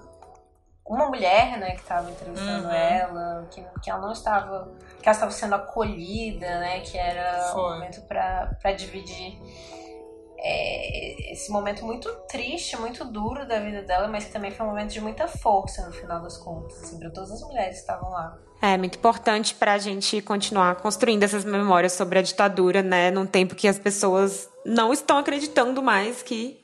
uma 0.86 1.08
mulher, 1.08 1.58
né, 1.60 1.76
que 1.76 1.82
estava 1.82 2.12
entrevistando 2.12 2.68
uhum. 2.68 2.74
ela, 2.74 3.48
que, 3.50 3.64
que 3.82 3.90
ela 3.90 4.02
não 4.02 4.12
estava, 4.12 4.70
que 5.00 5.08
ela 5.08 5.14
estava 5.14 5.32
sendo 5.32 5.56
acolhida, 5.56 6.60
né, 6.60 6.82
que 6.82 6.98
era 6.98 7.52
Foi. 7.54 7.62
um 7.62 7.74
momento 7.76 8.02
para 8.02 8.74
dividir 8.74 9.40
é, 10.44 11.32
esse 11.32 11.50
momento 11.50 11.86
muito 11.86 12.10
triste, 12.28 12.76
muito 12.78 13.06
duro 13.06 13.48
da 13.48 13.60
vida 13.60 13.82
dela, 13.82 14.10
mas 14.10 14.26
que 14.26 14.32
também 14.32 14.52
foi 14.52 14.66
um 14.66 14.70
momento 14.70 14.92
de 14.92 15.00
muita 15.00 15.26
força 15.26 15.86
no 15.88 15.94
final 15.94 16.22
das 16.22 16.38
contas, 16.38 16.84
assim, 16.84 17.00
para 17.00 17.10
todas 17.10 17.32
as 17.32 17.42
mulheres 17.42 17.76
que 17.76 17.82
estavam 17.82 18.12
lá. 18.12 18.38
É 18.62 18.78
muito 18.78 18.98
importante 18.98 19.56
para 19.56 19.74
a 19.74 19.78
gente 19.78 20.22
continuar 20.22 20.76
construindo 20.76 21.24
essas 21.24 21.46
memórias 21.46 21.94
sobre 21.94 22.20
a 22.20 22.22
ditadura, 22.22 22.84
né, 22.84 23.10
num 23.10 23.26
tempo 23.26 23.56
que 23.56 23.68
as 23.68 23.80
pessoas 23.80 24.50
não 24.66 24.92
estão 24.92 25.18
acreditando 25.18 25.82
mais 25.82 26.22
que 26.22 26.62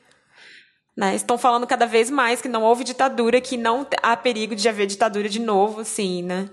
né, 0.95 1.15
estão 1.15 1.37
falando 1.37 1.65
cada 1.65 1.85
vez 1.85 2.09
mais 2.09 2.41
que 2.41 2.49
não 2.49 2.63
houve 2.63 2.83
ditadura, 2.83 3.39
que 3.39 3.55
não 3.55 3.87
há 4.03 4.17
perigo 4.17 4.53
de 4.53 4.67
haver 4.67 4.85
ditadura 4.85 5.29
de 5.29 5.39
novo, 5.39 5.79
assim, 5.79 6.21
né? 6.21 6.49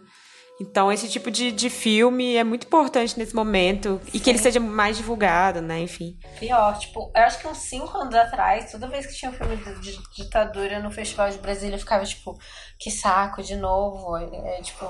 Então, 0.58 0.90
esse 0.90 1.06
tipo 1.08 1.30
de, 1.30 1.52
de 1.52 1.68
filme 1.68 2.34
é 2.34 2.42
muito 2.42 2.66
importante 2.66 3.18
nesse 3.18 3.34
momento 3.34 4.00
Sim. 4.04 4.10
e 4.14 4.20
que 4.20 4.30
ele 4.30 4.38
seja 4.38 4.58
mais 4.58 4.96
divulgado, 4.96 5.60
né? 5.60 5.80
Enfim. 5.80 6.18
Pior, 6.38 6.78
tipo, 6.78 7.12
eu 7.14 7.22
acho 7.22 7.38
que 7.38 7.46
uns 7.46 7.58
cinco 7.58 7.96
anos 7.98 8.14
atrás, 8.14 8.72
toda 8.72 8.88
vez 8.88 9.06
que 9.06 9.14
tinha 9.14 9.30
um 9.30 9.34
filme 9.34 9.56
de, 9.56 9.80
de 9.80 9.98
ditadura 10.16 10.80
no 10.80 10.90
Festival 10.90 11.28
de 11.28 11.38
Brasília, 11.38 11.74
eu 11.74 11.80
ficava 11.80 12.04
tipo, 12.04 12.38
que 12.78 12.90
saco 12.90 13.42
de 13.42 13.54
novo. 13.54 14.16
É, 14.16 14.62
tipo. 14.62 14.86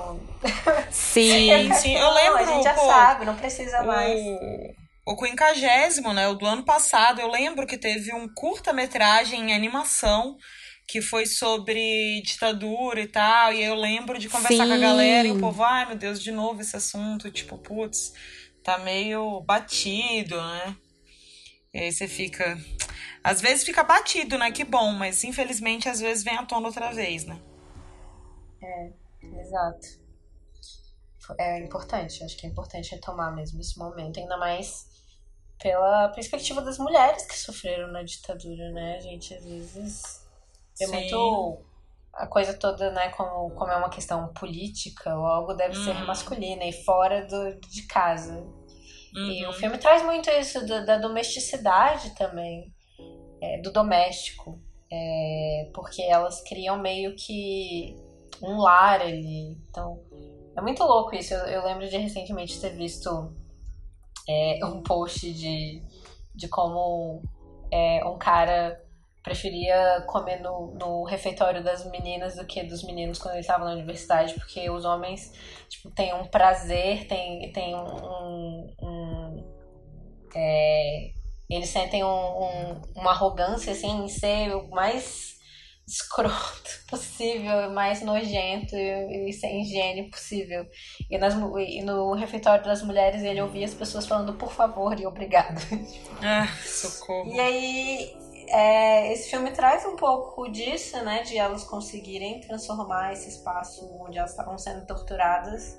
Sim, 0.89 1.73
sim, 1.73 1.95
eu 1.95 2.13
lembro. 2.13 2.37
a 2.37 2.45
gente 2.45 2.63
já 2.63 2.73
pô, 2.73 2.85
sabe, 2.87 3.25
não 3.25 3.35
precisa 3.35 3.83
mais. 3.83 4.19
O 5.05 5.15
quinquagésimo, 5.15 6.13
né? 6.13 6.27
O 6.27 6.35
do 6.35 6.45
ano 6.45 6.63
passado, 6.63 7.19
eu 7.19 7.29
lembro 7.29 7.65
que 7.65 7.77
teve 7.77 8.13
um 8.13 8.27
curta-metragem 8.33 9.51
em 9.51 9.53
animação 9.53 10.37
que 10.87 11.01
foi 11.01 11.25
sobre 11.25 12.21
ditadura 12.21 13.01
e 13.01 13.07
tal. 13.07 13.51
E 13.51 13.61
eu 13.61 13.75
lembro 13.75 14.17
de 14.17 14.29
conversar 14.29 14.63
Sim. 14.63 14.69
com 14.69 14.73
a 14.73 14.77
galera 14.77 15.27
e 15.27 15.31
o 15.31 15.39
povo, 15.39 15.61
ai 15.61 15.85
meu 15.85 15.97
Deus, 15.97 16.21
de 16.21 16.31
novo 16.31 16.61
esse 16.61 16.77
assunto. 16.77 17.29
Tipo, 17.29 17.57
putz, 17.57 18.13
tá 18.63 18.77
meio 18.79 19.41
batido, 19.41 20.41
né? 20.41 20.77
E 21.73 21.79
aí 21.79 21.91
você 21.91 22.07
fica. 22.07 22.57
Às 23.21 23.41
vezes 23.41 23.65
fica 23.65 23.83
batido, 23.83 24.37
né? 24.37 24.49
Que 24.51 24.63
bom, 24.63 24.93
mas 24.93 25.25
infelizmente 25.25 25.89
às 25.89 25.99
vezes 25.99 26.23
vem 26.23 26.37
à 26.37 26.45
tona 26.45 26.67
outra 26.67 26.91
vez, 26.93 27.25
né? 27.25 27.37
É, 28.63 28.91
exato. 29.41 30.07
É 31.37 31.59
importante, 31.59 32.23
acho 32.23 32.37
que 32.37 32.47
é 32.47 32.49
importante 32.49 32.91
retomar 32.91 33.35
mesmo 33.35 33.59
esse 33.59 33.77
momento, 33.77 34.17
ainda 34.17 34.37
mais 34.37 34.87
pela 35.61 36.07
perspectiva 36.09 36.61
das 36.61 36.77
mulheres 36.77 37.25
que 37.25 37.37
sofreram 37.37 37.91
na 37.91 38.01
ditadura, 38.01 38.71
né? 38.71 38.95
A 38.95 39.01
gente 39.01 39.33
às 39.33 39.43
vezes 39.43 40.26
é 40.81 40.87
muito 40.87 41.61
a 42.13 42.25
coisa 42.25 42.53
toda, 42.53 42.91
né, 42.91 43.09
como, 43.09 43.51
como 43.51 43.71
é 43.71 43.75
uma 43.75 43.89
questão 43.89 44.33
política, 44.33 45.13
logo 45.13 45.53
deve 45.53 45.77
uhum. 45.77 45.83
ser 45.83 45.93
masculina 46.03 46.65
e 46.65 46.73
fora 46.73 47.25
do, 47.27 47.59
de 47.59 47.83
casa. 47.83 48.43
Uhum. 49.15 49.29
E 49.29 49.45
o 49.45 49.49
uhum. 49.49 49.53
filme 49.53 49.77
traz 49.77 50.03
muito 50.03 50.29
isso 50.31 50.65
da, 50.65 50.79
da 50.79 50.97
domesticidade 50.97 52.15
também, 52.15 52.73
é, 53.41 53.61
do 53.61 53.71
doméstico, 53.71 54.59
é, 54.91 55.69
porque 55.73 56.01
elas 56.01 56.41
criam 56.41 56.79
meio 56.79 57.15
que 57.15 57.95
um 58.41 58.57
lar 58.57 59.01
ali. 59.01 59.55
Então, 59.69 60.01
é 60.55 60.61
muito 60.61 60.83
louco 60.83 61.15
isso. 61.15 61.35
Eu, 61.35 61.45
eu 61.45 61.65
lembro 61.65 61.87
de 61.87 61.97
recentemente 61.97 62.59
ter 62.59 62.71
visto 62.71 63.31
é, 64.27 64.59
um 64.65 64.81
post 64.81 65.31
de, 65.31 65.83
de 66.33 66.47
como 66.47 67.21
é, 67.71 68.03
um 68.05 68.17
cara 68.17 68.83
preferia 69.27 70.03
comer 70.07 70.39
no, 70.41 70.73
no 70.73 71.03
refeitório 71.03 71.61
das 71.61 71.85
meninas 71.91 72.35
do 72.35 72.45
que 72.45 72.63
dos 72.63 72.83
meninos 72.83 73.19
quando 73.19 73.35
eles 73.35 73.45
estavam 73.45 73.67
na 73.67 73.73
universidade, 73.73 74.33
porque 74.35 74.69
os 74.69 74.85
homens, 74.85 75.33
tipo, 75.67 75.91
têm 75.91 76.13
um 76.13 76.25
prazer, 76.25 77.05
tem, 77.07 77.51
tem 77.51 77.75
um... 77.75 78.73
um 78.81 79.57
é, 80.33 81.11
eles 81.49 81.69
sentem 81.69 82.03
um, 82.03 82.07
um, 82.07 82.81
uma 82.95 83.11
arrogância, 83.11 83.71
assim, 83.71 84.03
em 84.03 84.07
ser 84.07 84.53
o 84.55 84.69
mais 84.69 85.37
escroto 85.87 86.69
possível, 86.89 87.71
mais 87.71 88.01
nojento 88.01 88.75
e, 88.75 89.29
e, 89.29 89.33
sem 89.33 89.61
higiene 89.61 90.09
possível. 90.09 90.65
E, 91.09 91.17
nas, 91.17 91.33
e 91.33 91.81
no 91.81 92.13
refeitório 92.13 92.63
das 92.63 92.81
mulheres 92.81 93.23
ele 93.23 93.41
ouvia 93.41 93.65
as 93.65 93.73
pessoas 93.73 94.05
falando 94.05 94.33
por 94.33 94.51
favor 94.51 94.99
e 94.99 95.05
obrigado. 95.05 95.61
Ah, 96.21 96.47
socorro. 96.63 97.33
E 97.33 97.39
aí 97.39 98.26
é, 98.49 99.11
esse 99.11 99.29
filme 99.29 99.51
traz 99.51 99.85
um 99.85 99.95
pouco 99.95 100.49
disso, 100.49 101.03
né? 101.03 101.23
De 101.23 101.37
elas 101.37 101.63
conseguirem 101.63 102.39
transformar 102.41 103.13
esse 103.13 103.29
espaço 103.29 103.85
onde 103.99 104.17
elas 104.17 104.31
estavam 104.31 104.57
sendo 104.57 104.85
torturadas 104.85 105.77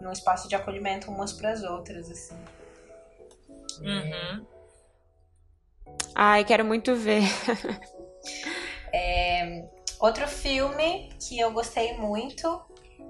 num 0.00 0.12
espaço 0.12 0.48
de 0.48 0.54
acolhimento 0.54 1.10
umas 1.10 1.32
para 1.32 1.50
as 1.50 1.62
outras, 1.62 2.10
assim. 2.10 2.36
Uhum. 3.80 4.46
Ai, 6.14 6.44
quero 6.44 6.64
muito 6.64 6.94
ver. 6.94 7.22
é, 8.92 9.68
outro 10.00 10.26
filme 10.28 11.10
que 11.20 11.38
eu 11.38 11.52
gostei 11.52 11.96
muito 11.96 12.60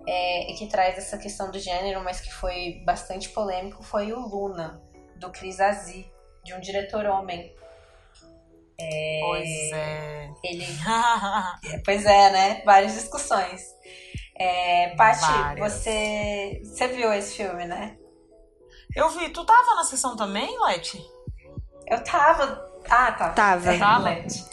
é, 0.06 0.50
e 0.50 0.54
que 0.54 0.66
traz 0.66 0.96
essa 0.98 1.18
questão 1.18 1.50
do 1.50 1.58
gênero, 1.58 2.02
mas 2.02 2.20
que 2.20 2.32
foi 2.32 2.82
bastante 2.84 3.28
polêmico, 3.30 3.82
foi 3.82 4.12
o 4.12 4.20
Luna, 4.20 4.82
do 5.16 5.30
Chris 5.30 5.60
Azi, 5.60 6.10
de 6.44 6.54
um 6.54 6.60
diretor 6.60 7.06
homem. 7.06 7.54
É, 8.78 9.20
pois 9.22 9.48
é. 9.72 10.30
Ele. 10.42 10.66
pois 11.84 12.04
é, 12.04 12.30
né? 12.30 12.62
Várias 12.64 12.94
discussões. 12.94 13.62
É, 14.36 14.94
Paty, 14.96 15.60
você, 15.60 16.60
você 16.64 16.88
viu 16.88 17.12
esse 17.12 17.36
filme, 17.36 17.66
né? 17.66 17.96
Eu 18.94 19.08
vi. 19.10 19.28
Tu 19.28 19.44
tava 19.44 19.74
na 19.76 19.84
sessão 19.84 20.16
também, 20.16 20.58
Leti? 20.60 21.00
Eu 21.86 22.02
tava. 22.02 22.68
Ah, 22.88 23.12
tá. 23.12 23.30
Tava. 23.30 23.74
É, 23.74 23.78
tava. 23.78 24.04
Leti. 24.04 24.44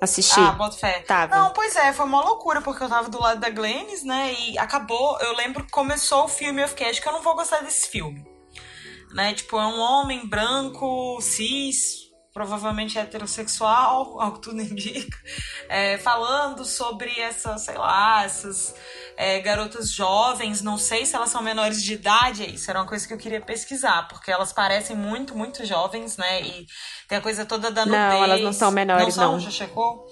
assistir. 0.00 0.40
Ah, 0.40 0.52
boto 0.52 0.76
fé. 0.76 1.00
Tava. 1.00 1.34
Não, 1.34 1.52
pois 1.52 1.76
é, 1.76 1.92
foi 1.92 2.06
uma 2.06 2.22
loucura, 2.22 2.60
porque 2.60 2.82
eu 2.82 2.88
tava 2.88 3.08
do 3.08 3.20
lado 3.20 3.40
da 3.40 3.50
Glennis, 3.50 4.04
né? 4.04 4.32
E 4.32 4.58
acabou, 4.58 5.18
eu 5.20 5.34
lembro 5.36 5.64
que 5.64 5.70
começou 5.70 6.24
o 6.24 6.28
filme, 6.28 6.62
eu 6.62 6.68
fiquei, 6.68 6.90
acho 6.90 7.00
que 7.00 7.08
eu 7.08 7.12
não 7.12 7.22
vou 7.22 7.34
gostar 7.36 7.62
desse 7.62 7.88
filme. 7.88 8.24
Né? 9.12 9.32
Tipo, 9.34 9.58
é 9.58 9.66
um 9.66 9.78
homem 9.78 10.28
branco, 10.28 11.20
cis, 11.20 12.03
provavelmente 12.34 12.98
heterossexual, 12.98 14.18
ao 14.20 14.32
que 14.32 14.40
tudo 14.40 14.60
indica, 14.60 15.16
é, 15.68 15.96
falando 15.96 16.64
sobre 16.64 17.08
essas, 17.20 17.62
sei 17.62 17.78
lá, 17.78 18.24
essas 18.24 18.74
é, 19.16 19.38
garotas 19.38 19.90
jovens, 19.90 20.60
não 20.60 20.76
sei 20.76 21.06
se 21.06 21.14
elas 21.14 21.30
são 21.30 21.40
menores 21.40 21.80
de 21.80 21.94
idade, 21.94 22.42
é 22.42 22.50
isso 22.50 22.68
era 22.68 22.80
uma 22.80 22.88
coisa 22.88 23.06
que 23.06 23.14
eu 23.14 23.18
queria 23.18 23.40
pesquisar, 23.40 24.08
porque 24.08 24.32
elas 24.32 24.52
parecem 24.52 24.96
muito, 24.96 25.36
muito 25.38 25.64
jovens, 25.64 26.16
né, 26.16 26.42
e 26.42 26.66
tem 27.08 27.18
a 27.18 27.20
coisa 27.20 27.46
toda 27.46 27.70
da 27.70 27.86
nudez. 27.86 28.02
Não, 28.02 28.24
elas 28.24 28.40
não 28.40 28.52
são 28.52 28.70
menores, 28.72 29.16
não. 29.16 29.32
não. 29.32 29.40
Já 29.40 29.50
checou? 29.50 30.03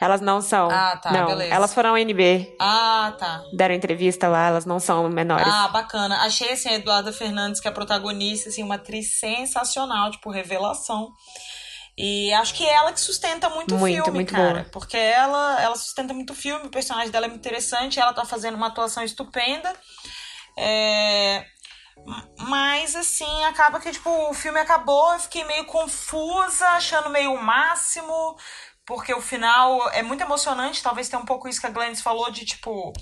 Elas 0.00 0.20
não 0.20 0.40
são. 0.40 0.70
Ah, 0.70 0.96
tá, 0.96 1.10
não. 1.12 1.26
beleza. 1.26 1.54
Elas 1.54 1.74
foram 1.74 1.90
ao 1.90 1.98
NB, 1.98 2.56
Ah, 2.58 3.12
tá. 3.18 3.42
deram 3.52 3.74
entrevista 3.74 4.28
lá, 4.28 4.46
elas 4.46 4.64
não 4.64 4.80
são 4.80 5.08
menores. 5.10 5.46
Ah, 5.46 5.68
bacana. 5.68 6.16
Achei, 6.22 6.52
assim, 6.52 6.70
a 6.70 6.74
Eduarda 6.74 7.12
Fernandes, 7.12 7.60
que 7.60 7.68
é 7.68 7.70
a 7.70 7.74
protagonista, 7.74 8.48
assim, 8.48 8.62
uma 8.62 8.76
atriz 8.76 9.18
sensacional, 9.18 10.10
tipo, 10.10 10.30
revelação. 10.30 11.10
E 11.98 12.32
acho 12.32 12.54
que 12.54 12.64
é 12.66 12.72
ela 12.72 12.92
que 12.94 13.00
sustenta 13.00 13.50
muito, 13.50 13.74
o 13.74 13.78
Muito, 13.78 14.02
filme, 14.04 14.18
muito 14.20 14.32
cara. 14.32 14.60
boa. 14.60 14.64
Porque 14.72 14.96
ela, 14.96 15.60
ela 15.60 15.76
sustenta 15.76 16.14
muito 16.14 16.30
o 16.32 16.36
filme, 16.36 16.66
o 16.66 16.70
personagem 16.70 17.10
dela 17.10 17.26
é 17.26 17.28
muito 17.28 17.40
interessante, 17.40 18.00
ela 18.00 18.14
tá 18.14 18.24
fazendo 18.24 18.54
uma 18.54 18.68
atuação 18.68 19.02
estupenda. 19.04 19.70
É... 20.56 21.44
Mas, 22.38 22.96
assim, 22.96 23.44
acaba 23.44 23.78
que, 23.78 23.90
tipo, 23.90 24.08
o 24.30 24.32
filme 24.32 24.58
acabou, 24.58 25.12
eu 25.12 25.20
fiquei 25.20 25.44
meio 25.44 25.66
confusa, 25.66 26.66
achando 26.68 27.10
meio 27.10 27.34
o 27.34 27.42
máximo, 27.42 28.36
porque 28.90 29.14
o 29.14 29.20
final 29.20 29.88
é 29.90 30.02
muito 30.02 30.20
emocionante, 30.20 30.82
talvez 30.82 31.08
tenha 31.08 31.22
um 31.22 31.24
pouco 31.24 31.48
isso 31.48 31.60
que 31.60 31.66
a 31.68 31.70
Glennis 31.70 32.00
falou, 32.00 32.28
de, 32.28 32.44
tipo, 32.44 32.92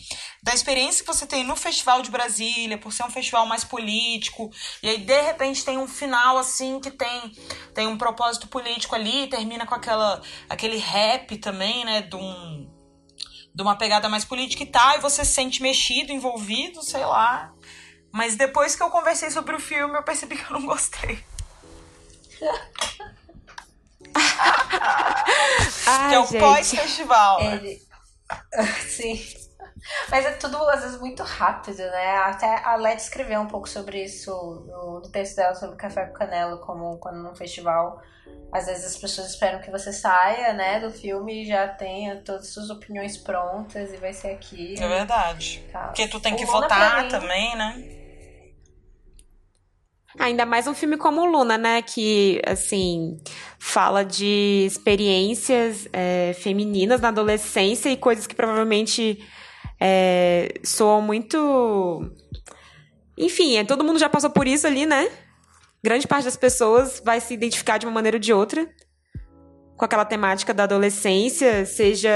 da 0.42 0.52
experiência 0.52 1.02
que 1.02 1.10
você 1.10 1.26
tem 1.26 1.42
no 1.44 1.56
Festival 1.56 2.02
de 2.02 2.10
Brasília, 2.10 2.76
por 2.76 2.92
ser 2.92 3.04
um 3.04 3.10
festival 3.10 3.46
mais 3.46 3.64
político, 3.64 4.50
e 4.82 4.88
aí, 4.90 4.98
de 4.98 5.18
repente, 5.22 5.64
tem 5.64 5.78
um 5.78 5.88
final, 5.88 6.36
assim, 6.36 6.78
que 6.78 6.90
tem, 6.90 7.32
tem 7.72 7.86
um 7.86 7.96
propósito 7.96 8.46
político 8.48 8.94
ali, 8.94 9.28
termina 9.28 9.64
com 9.64 9.74
aquela, 9.74 10.20
aquele 10.46 10.76
rap 10.76 11.38
também, 11.38 11.86
né, 11.86 12.02
de 12.02 12.16
um 12.16 12.70
de 13.54 13.62
uma 13.62 13.74
pegada 13.74 14.10
mais 14.10 14.26
política 14.26 14.62
e 14.62 14.66
tal, 14.66 14.96
e 14.96 15.00
você 15.00 15.24
se 15.24 15.32
sente 15.32 15.62
mexido, 15.62 16.12
envolvido, 16.12 16.82
sei 16.82 17.04
lá. 17.04 17.50
Mas 18.12 18.36
depois 18.36 18.76
que 18.76 18.82
eu 18.82 18.90
conversei 18.90 19.30
sobre 19.30 19.56
o 19.56 19.58
filme, 19.58 19.96
eu 19.96 20.02
percebi 20.02 20.36
que 20.36 20.44
eu 20.44 20.60
não 20.60 20.66
gostei. 20.66 21.24
Ai, 25.86 26.08
que 26.10 26.14
é 26.14 26.18
o 26.18 26.40
pós-festival. 26.40 27.40
né? 27.42 27.54
Ele. 27.56 27.78
Sim. 28.88 29.20
Mas 30.10 30.26
é 30.26 30.32
tudo, 30.32 30.56
às 30.68 30.82
vezes, 30.82 31.00
muito 31.00 31.22
rápido, 31.22 31.78
né? 31.78 32.16
Até 32.18 32.62
a 32.64 32.74
Led 32.76 33.00
escreveu 33.00 33.40
um 33.40 33.46
pouco 33.46 33.68
sobre 33.68 34.04
isso 34.04 34.30
no, 34.66 35.00
no 35.00 35.08
texto 35.10 35.36
dela 35.36 35.54
sobre 35.54 35.76
Café 35.76 36.04
com 36.06 36.12
Canela, 36.14 36.58
como 36.58 36.98
quando 36.98 37.22
num 37.22 37.34
festival, 37.34 37.98
às 38.52 38.66
vezes 38.66 38.84
as 38.84 38.96
pessoas 38.98 39.28
esperam 39.30 39.60
que 39.62 39.70
você 39.70 39.90
saia, 39.92 40.52
né, 40.52 40.80
do 40.80 40.90
filme 40.90 41.42
e 41.42 41.46
já 41.46 41.68
tenha 41.68 42.16
todas 42.22 42.48
as 42.48 42.52
suas 42.52 42.68
opiniões 42.70 43.16
prontas 43.16 43.92
e 43.94 43.96
vai 43.96 44.12
ser 44.12 44.32
aqui. 44.32 44.74
É 44.78 44.86
verdade. 44.88 45.64
Tá. 45.72 45.84
Porque 45.84 46.06
tu 46.08 46.20
tem 46.20 46.34
O 46.34 46.36
que 46.36 46.44
Luna, 46.44 46.60
votar 46.62 47.02
mim- 47.04 47.08
também, 47.08 47.56
né? 47.56 47.97
Ainda 50.16 50.46
mais 50.46 50.66
um 50.66 50.74
filme 50.74 50.96
como 50.96 51.26
Luna, 51.26 51.58
né? 51.58 51.82
Que, 51.82 52.40
assim, 52.46 53.18
fala 53.58 54.04
de 54.04 54.64
experiências 54.66 55.86
é, 55.92 56.32
femininas 56.34 57.00
na 57.00 57.08
adolescência 57.08 57.90
e 57.90 57.96
coisas 57.96 58.26
que 58.26 58.34
provavelmente 58.34 59.18
é, 59.78 60.54
soam 60.64 61.02
muito. 61.02 62.10
Enfim, 63.18 63.56
é, 63.58 63.64
todo 63.64 63.84
mundo 63.84 63.98
já 63.98 64.08
passou 64.08 64.30
por 64.30 64.46
isso 64.46 64.66
ali, 64.66 64.86
né? 64.86 65.10
Grande 65.84 66.06
parte 66.06 66.24
das 66.24 66.36
pessoas 66.36 67.02
vai 67.04 67.20
se 67.20 67.34
identificar 67.34 67.76
de 67.78 67.84
uma 67.84 67.92
maneira 67.92 68.16
ou 68.16 68.20
de 68.20 68.32
outra 68.32 68.66
com 69.76 69.84
aquela 69.84 70.04
temática 70.04 70.52
da 70.52 70.64
adolescência, 70.64 71.64
seja 71.64 72.10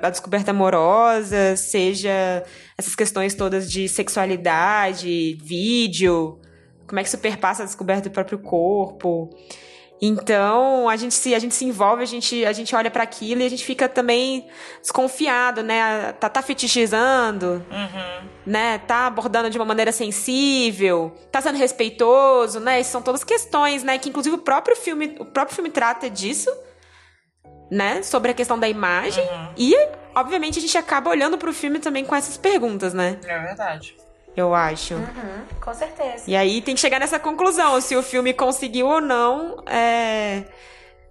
a 0.00 0.08
descoberta 0.08 0.52
amorosa, 0.52 1.56
seja 1.56 2.44
essas 2.78 2.94
questões 2.94 3.34
todas 3.34 3.68
de 3.68 3.88
sexualidade, 3.88 5.36
vídeo, 5.42 6.40
como 6.88 6.98
é 6.98 7.02
que 7.04 7.10
superpassa 7.10 7.62
a 7.62 7.66
descoberta 7.66 8.08
do 8.08 8.12
próprio 8.12 8.38
corpo. 8.38 9.30
Então, 10.00 10.88
a 10.88 10.94
gente 10.94 11.12
se, 11.12 11.34
a 11.34 11.40
gente 11.40 11.54
se 11.56 11.64
envolve, 11.64 12.04
a 12.04 12.06
gente, 12.06 12.44
a 12.44 12.52
gente 12.52 12.74
olha 12.74 12.88
para 12.88 13.02
aquilo 13.02 13.42
e 13.42 13.44
a 13.44 13.50
gente 13.50 13.64
fica 13.64 13.88
também 13.88 14.46
desconfiado, 14.80 15.60
né? 15.64 16.12
Tá, 16.12 16.28
tá 16.28 16.40
fetichizando, 16.40 17.66
Uhum. 17.68 18.28
né? 18.46 18.78
Tá 18.78 19.08
abordando 19.08 19.50
de 19.50 19.58
uma 19.58 19.64
maneira 19.64 19.90
sensível, 19.90 21.12
tá 21.32 21.40
sendo 21.40 21.58
respeitoso, 21.58 22.60
né? 22.60 22.80
Isso 22.80 22.90
são 22.92 23.02
todas 23.02 23.24
questões, 23.24 23.82
né? 23.82 23.98
Que 23.98 24.08
inclusive 24.08 24.36
o 24.36 24.38
próprio 24.38 24.76
filme, 24.76 25.16
o 25.18 25.24
próprio 25.24 25.56
filme 25.56 25.70
trata 25.70 26.08
disso, 26.08 26.50
né? 27.68 28.00
Sobre 28.04 28.30
a 28.30 28.34
questão 28.34 28.56
da 28.56 28.68
imagem. 28.68 29.24
E, 29.56 29.74
obviamente, 30.14 30.58
a 30.60 30.62
gente 30.62 30.78
acaba 30.78 31.10
olhando 31.10 31.36
pro 31.36 31.52
filme 31.52 31.80
também 31.80 32.04
com 32.04 32.14
essas 32.14 32.36
perguntas, 32.36 32.94
né? 32.94 33.18
É 33.26 33.38
verdade. 33.40 33.96
Eu 34.38 34.54
acho. 34.54 34.94
Uhum, 34.94 35.44
com 35.60 35.74
certeza. 35.74 36.24
E 36.26 36.36
aí 36.36 36.62
tem 36.62 36.74
que 36.74 36.80
chegar 36.80 37.00
nessa 37.00 37.18
conclusão, 37.18 37.80
se 37.80 37.96
o 37.96 38.02
filme 38.02 38.32
conseguiu 38.32 38.86
ou 38.86 39.00
não 39.00 39.64
é, 39.66 40.44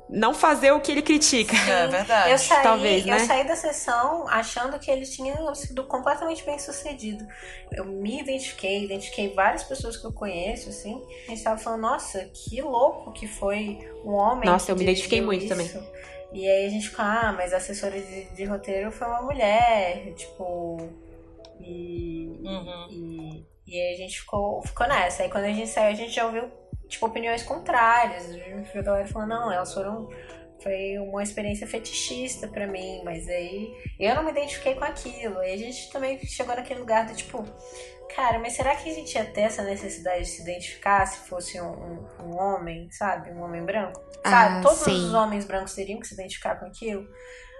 não 0.09 0.33
fazer 0.33 0.71
o 0.71 0.79
que 0.79 0.93
ele 0.93 1.01
critica. 1.01 1.53
É 1.69 1.87
verdade. 1.87 2.31
Eu 2.31 2.37
saí, 2.37 2.63
Talvez, 2.63 3.05
eu 3.05 3.11
né? 3.11 3.19
saí 3.19 3.45
da 3.45 3.55
sessão 3.55 4.25
achando 4.29 4.79
que 4.79 4.89
ele 4.89 5.05
tinha 5.05 5.35
sido 5.55 5.83
completamente 5.83 6.45
bem 6.45 6.57
sucedido. 6.57 7.27
Eu 7.71 7.83
me 7.83 8.21
identifiquei, 8.21 8.85
identifiquei 8.85 9.33
várias 9.33 9.63
pessoas 9.63 9.97
que 9.97 10.05
eu 10.05 10.13
conheço, 10.13 10.69
assim. 10.69 11.01
A 11.27 11.31
gente 11.31 11.43
tava 11.43 11.57
falando, 11.57 11.81
nossa, 11.81 12.23
que 12.33 12.61
louco 12.61 13.11
que 13.11 13.27
foi 13.27 13.79
um 14.05 14.13
homem. 14.13 14.49
Nossa, 14.49 14.67
que 14.67 14.71
eu 14.71 14.77
me 14.77 14.83
identifiquei 14.83 15.21
muito 15.21 15.53
isso. 15.53 15.83
E 16.31 16.47
aí 16.47 16.65
a 16.65 16.69
gente 16.69 16.89
ficou, 16.89 17.03
ah, 17.03 17.33
mas 17.37 17.53
a 17.53 17.57
assessora 17.57 17.99
de, 17.99 18.25
de 18.33 18.45
roteiro 18.45 18.89
foi 18.89 19.07
uma 19.07 19.21
mulher, 19.21 20.13
tipo. 20.15 21.06
E, 21.67 22.27
Uhum. 22.43 22.87
e, 22.89 23.45
e 23.67 23.81
aí 23.81 23.93
a 23.93 23.97
gente 23.97 24.19
ficou, 24.21 24.61
ficou 24.65 24.87
nessa. 24.87 25.23
Aí 25.23 25.29
quando 25.29 25.45
a 25.45 25.49
gente 25.51 25.67
saiu, 25.67 25.91
a 25.91 25.93
gente 25.95 26.11
já 26.13 26.25
ouviu, 26.25 26.49
tipo, 26.87 27.05
opiniões 27.05 27.43
contrárias. 27.43 28.29
A 28.29 28.33
gente 28.33 28.71
viu 28.71 28.81
a 28.81 28.83
galera 28.83 29.07
falando, 29.07 29.29
não, 29.29 29.51
elas 29.51 29.73
foram. 29.73 30.09
Foi 30.63 30.97
uma 30.97 31.21
experiência 31.21 31.67
fetichista 31.67 32.47
pra 32.47 32.65
mim, 32.65 33.01
mas 33.03 33.27
aí 33.27 33.71
eu 33.99 34.15
não 34.15 34.23
me 34.23 34.31
identifiquei 34.31 34.73
com 34.73 34.83
aquilo. 34.83 35.37
Aí 35.39 35.53
a 35.53 35.57
gente 35.57 35.91
também 35.91 36.19
chegou 36.25 36.55
naquele 36.55 36.79
lugar 36.79 37.05
do 37.05 37.15
tipo, 37.15 37.45
cara, 38.15 38.39
mas 38.39 38.53
será 38.53 38.75
que 38.75 38.89
a 38.89 38.93
gente 38.93 39.13
ia 39.13 39.23
ter 39.25 39.41
essa 39.41 39.63
necessidade 39.63 40.21
de 40.21 40.25
se 40.29 40.41
identificar 40.41 41.05
se 41.05 41.27
fosse 41.29 41.61
um, 41.61 41.69
um, 41.69 42.07
um 42.23 42.37
homem, 42.39 42.89
sabe? 42.91 43.29
Um 43.31 43.43
homem 43.43 43.63
branco? 43.63 44.01
Sabe? 44.25 44.57
Ah, 44.57 44.61
Todos 44.63 44.79
sim. 44.79 44.91
os 44.91 45.13
homens 45.13 45.45
brancos 45.45 45.75
teriam 45.75 45.99
que 45.99 46.07
se 46.07 46.15
identificar 46.15 46.55
com 46.55 46.65
aquilo. 46.65 47.07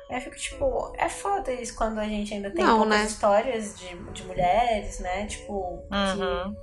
Aí 0.10 0.18
eu 0.18 0.22
fico 0.22 0.36
tipo, 0.38 0.94
é 0.98 1.10
foda 1.10 1.52
isso 1.52 1.76
quando 1.76 2.00
a 2.00 2.06
gente 2.08 2.34
ainda 2.34 2.50
tem 2.54 2.64
Não, 2.64 2.80
poucas 2.80 2.98
né? 3.00 3.06
histórias 3.06 3.78
de, 3.78 3.96
de 4.14 4.24
mulheres, 4.24 5.00
né? 5.00 5.26
Tipo, 5.28 5.86
que 5.90 5.96
Uhum. 6.22 6.56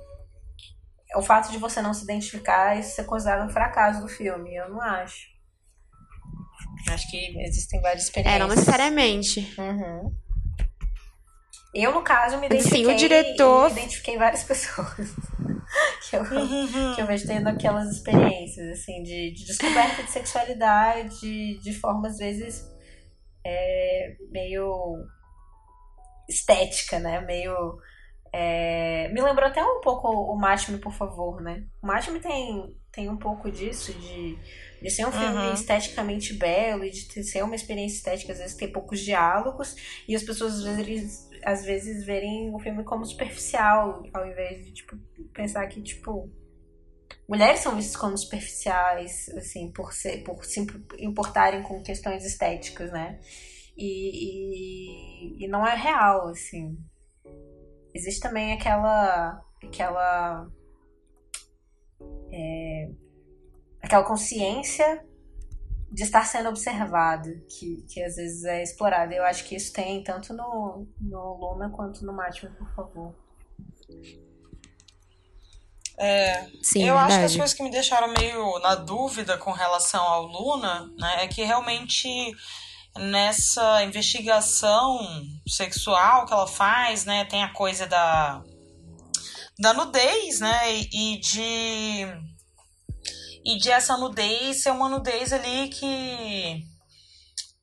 o 1.17 1.21
fato 1.21 1.51
de 1.51 1.57
você 1.59 1.81
não 1.81 1.93
se 1.93 2.03
identificar 2.03 2.77
isso 2.79 2.95
ser 2.95 3.03
considerado 3.05 3.45
um 3.47 3.49
fracasso 3.53 4.01
do 4.01 4.07
filme. 4.07 4.55
Eu 4.55 4.69
não 4.69 4.81
acho. 4.81 5.27
Acho 6.89 7.09
que 7.09 7.39
existem 7.41 7.81
várias 7.81 8.03
experiências. 8.05 8.35
É, 8.35 8.39
não 8.39 8.47
necessariamente. 8.47 9.53
Uhum. 9.59 10.11
Eu, 11.73 11.93
no 11.93 12.01
caso, 12.01 12.37
me 12.37 12.45
identifiquei, 12.45 12.85
o 12.87 12.95
diretor- 12.95 13.69
me 13.73 13.79
identifiquei 13.81 14.17
várias 14.17 14.43
pessoas 14.43 14.87
que, 16.09 16.15
eu, 16.15 16.23
que 16.95 17.01
eu 17.01 17.05
vejo 17.05 17.27
tendo 17.27 17.47
aquelas 17.49 17.89
experiências, 17.91 18.79
assim, 18.79 19.03
de, 19.03 19.33
de 19.33 19.45
descoberta 19.45 20.01
de 20.03 20.09
sexualidade 20.09 21.59
de 21.59 21.73
forma, 21.73 22.07
às 22.07 22.17
vezes, 22.17 22.63
é, 23.45 24.17
meio 24.31 24.97
estética, 26.27 26.99
né? 26.99 27.21
Meio... 27.21 27.77
é, 28.33 29.09
Me 29.09 29.21
lembrou 29.21 29.47
até 29.47 29.63
um 29.63 29.81
pouco 29.81 30.09
o 30.09 30.37
Mate-me, 30.37 30.79
por 30.79 30.93
favor, 30.93 31.41
né? 31.41 31.65
O 31.81 31.87
Mate-me 31.87 32.19
tem, 32.19 32.77
tem 32.91 33.09
um 33.09 33.17
pouco 33.17 33.51
disso, 33.51 33.93
de, 33.93 34.39
de 34.81 34.89
ser 34.89 35.05
um 35.07 35.11
filme 35.11 35.47
Uhum. 35.47 35.53
esteticamente 35.53 36.33
belo 36.33 36.83
e 36.85 36.91
de 36.91 37.07
ter- 37.09 37.23
ser 37.23 37.43
uma 37.43 37.55
experiência 37.55 37.97
estética, 37.97 38.33
às 38.33 38.39
vezes 38.39 38.57
ter 38.57 38.69
poucos 38.69 38.99
diálogos 39.01 39.75
e 40.07 40.15
as 40.15 40.23
pessoas 40.23 40.55
às 40.65 40.77
vezes, 40.85 41.29
às 41.43 41.65
vezes 41.65 42.05
verem 42.05 42.53
o 42.53 42.59
filme 42.59 42.83
como 42.83 43.05
superficial, 43.05 44.03
ao 44.13 44.27
invés 44.27 44.65
de 44.65 44.73
tipo, 44.73 44.97
pensar 45.33 45.67
que, 45.67 45.81
tipo, 45.81 46.31
mulheres 47.27 47.59
são 47.59 47.75
vistas 47.75 47.95
como 47.95 48.17
superficiais, 48.17 49.29
assim, 49.29 49.71
por, 49.71 49.93
ser, 49.93 50.23
por 50.23 50.43
se 50.45 50.65
importarem 50.99 51.63
com 51.63 51.81
questões 51.81 52.25
estéticas, 52.25 52.91
né? 52.91 53.19
E, 53.77 55.37
e, 55.39 55.45
e 55.45 55.47
não 55.47 55.65
é 55.65 55.75
real, 55.75 56.29
assim. 56.29 56.77
Existe 57.93 58.21
também 58.21 58.53
aquela. 58.53 59.43
aquela. 59.63 60.49
é, 62.31 62.89
aquela 63.81 64.03
consciência 64.03 65.05
de 65.91 66.03
estar 66.03 66.25
sendo 66.25 66.49
observado, 66.49 67.29
que, 67.47 67.83
que 67.83 68.03
às 68.03 68.15
vezes 68.17 68.43
é 68.43 68.61
explorado. 68.61 69.13
Eu 69.13 69.23
acho 69.23 69.45
que 69.45 69.55
isso 69.55 69.71
tem 69.71 70.03
tanto 70.03 70.33
no, 70.33 70.85
no 70.99 71.37
Luna 71.37 71.69
quanto 71.69 72.05
no 72.05 72.11
Matchman, 72.11 72.53
por 72.53 72.69
favor. 72.75 73.15
É, 75.97 76.47
Sim, 76.61 76.83
eu 76.83 76.95
verdade. 76.95 77.13
acho 77.13 77.19
que 77.19 77.25
as 77.25 77.35
coisas 77.35 77.53
que 77.53 77.63
me 77.63 77.71
deixaram 77.71 78.07
meio 78.09 78.59
na 78.59 78.75
dúvida 78.75 79.37
com 79.37 79.51
relação 79.51 80.03
ao 80.03 80.23
Luna, 80.23 80.89
né, 80.97 81.23
é 81.23 81.27
que 81.27 81.43
realmente 81.43 82.09
nessa 82.97 83.83
investigação 83.83 84.99
sexual 85.47 86.25
que 86.25 86.33
ela 86.33 86.47
faz, 86.47 87.05
né, 87.05 87.25
tem 87.25 87.43
a 87.43 87.53
coisa 87.53 87.87
da 87.87 88.41
da 89.57 89.73
nudez, 89.73 90.41
né, 90.41 90.73
e, 90.73 91.13
e 91.13 91.19
de 91.19 92.07
e 93.45 93.57
de 93.57 93.71
essa 93.71 93.95
nudez 93.95 94.63
ser 94.63 94.71
uma 94.71 94.89
nudez 94.89 95.31
ali 95.31 95.69
que 95.69 96.65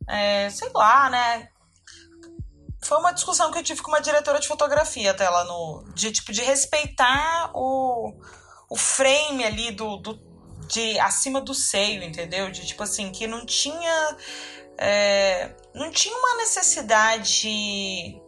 é, 0.09 0.49
sei 0.51 0.71
lá, 0.75 1.11
né, 1.11 1.49
foi 2.83 2.99
uma 2.99 3.13
discussão 3.13 3.51
que 3.51 3.59
eu 3.59 3.63
tive 3.63 3.81
com 3.81 3.91
uma 3.91 4.01
diretora 4.01 4.41
de 4.41 4.49
fotografia 4.49 5.13
até 5.13 5.29
lá 5.29 5.45
no. 5.45 5.85
De 5.95 6.11
tipo, 6.11 6.33
de 6.33 6.43
respeitar 6.43 7.51
o, 7.55 8.13
o 8.69 8.77
frame 8.77 9.45
ali 9.45 9.71
do, 9.71 9.97
do. 9.99 10.21
de 10.67 10.99
acima 10.99 11.41
do 11.41 11.55
seio, 11.55 12.03
entendeu? 12.03 12.51
De 12.51 12.67
tipo 12.67 12.83
assim, 12.83 13.13
que 13.13 13.27
não 13.27 13.47
tinha. 13.47 14.17
é, 14.77 15.55
não 15.75 15.91
tinha 15.91 16.17
uma 16.17 16.37
necessidade 16.39 18.21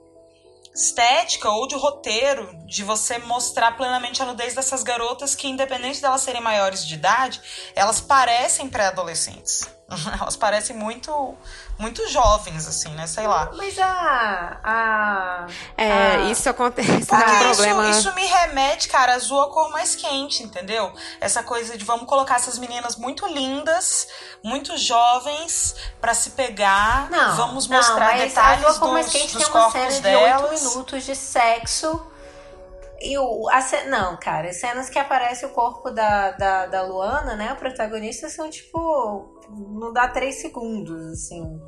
estética 0.75 1.49
ou 1.51 1.69
de 1.69 1.77
roteiro 1.77 2.53
de 2.67 2.83
você 2.83 3.19
mostrar 3.19 3.77
plenamente 3.77 4.21
a 4.21 4.27
nudez 4.27 4.55
dessas 4.55 4.83
garotas 4.83 5.35
que, 5.35 5.49
independente 5.49 6.01
delas 6.01 6.21
serem 6.23 6.43
maiores 6.43 6.85
de 6.85 6.95
idade, 6.95 7.41
elas 7.77 8.01
parecem 8.01 8.69
pré-adolescentes. 8.69 9.69
Elas 10.21 10.37
parecem 10.37 10.77
muito 10.77 11.35
muito 11.79 12.09
jovens, 12.09 12.69
assim, 12.69 12.91
né? 12.95 13.07
Sei 13.07 13.27
lá. 13.27 13.51
Mas 13.57 13.79
a. 13.79 14.61
a 14.63 15.47
É, 15.77 15.93
a- 15.93 16.21
isso 16.31 16.49
acontece. 16.49 17.07
Porque 17.07 17.23
é 17.25 17.27
um 17.27 17.51
isso, 17.51 17.63
problema. 17.63 17.91
isso 17.91 18.15
me 18.15 18.25
remete, 18.27 18.89
cara, 18.89 19.13
a 19.13 19.17
azul 19.17 19.41
a 19.43 19.51
cor 19.51 19.71
mais 19.71 19.95
quente, 19.97 20.43
entendeu? 20.43 20.93
Essa 21.21 21.43
coisa 21.43 21.77
de 21.77 21.85
vamos 21.85 22.07
colocar 22.07 22.37
essas 22.37 22.59
meninas 22.59 22.97
muito 22.97 23.27
lindas, 23.27 24.07
muito 24.43 24.77
jovens, 24.79 25.75
pra 26.01 26.15
se 26.15 26.31
pegar. 26.31 27.11
Não, 27.11 27.37
vamos 27.37 27.69
não, 27.69 27.77
mostrar 27.77 28.13
mas 28.13 28.21
detalhes 28.33 28.65
a 28.65 28.69
Lua 28.71 28.79
Como 28.79 28.93
Mais 28.93 29.07
dos, 29.07 29.15
Quente 29.15 29.33
dos 29.35 29.43
tem 29.45 29.53
uma 29.53 29.63
corpos 29.71 29.95
cena 29.95 30.01
de 30.01 30.17
oito 30.17 30.27
delas. 30.43 30.63
minutos 30.63 31.05
de 31.05 31.17
sexo. 31.17 32.07
E 33.01 33.19
o. 33.19 33.49
A, 33.51 33.61
não, 33.89 34.17
cara, 34.17 34.49
as 34.49 34.57
cenas 34.61 34.89
que 34.89 34.99
aparece 34.99 35.45
o 35.45 35.51
corpo 35.51 35.91
da, 35.91 36.31
da, 36.31 36.67
da 36.67 36.83
Luana, 36.83 37.35
né? 37.37 37.49
A 37.51 37.55
protagonista 37.57 38.29
são 38.29 38.49
tipo. 38.49 39.34
Não 39.57 39.93
dá 39.93 40.09
três 40.09 40.37
segundos, 40.37 41.07
assim. 41.13 41.61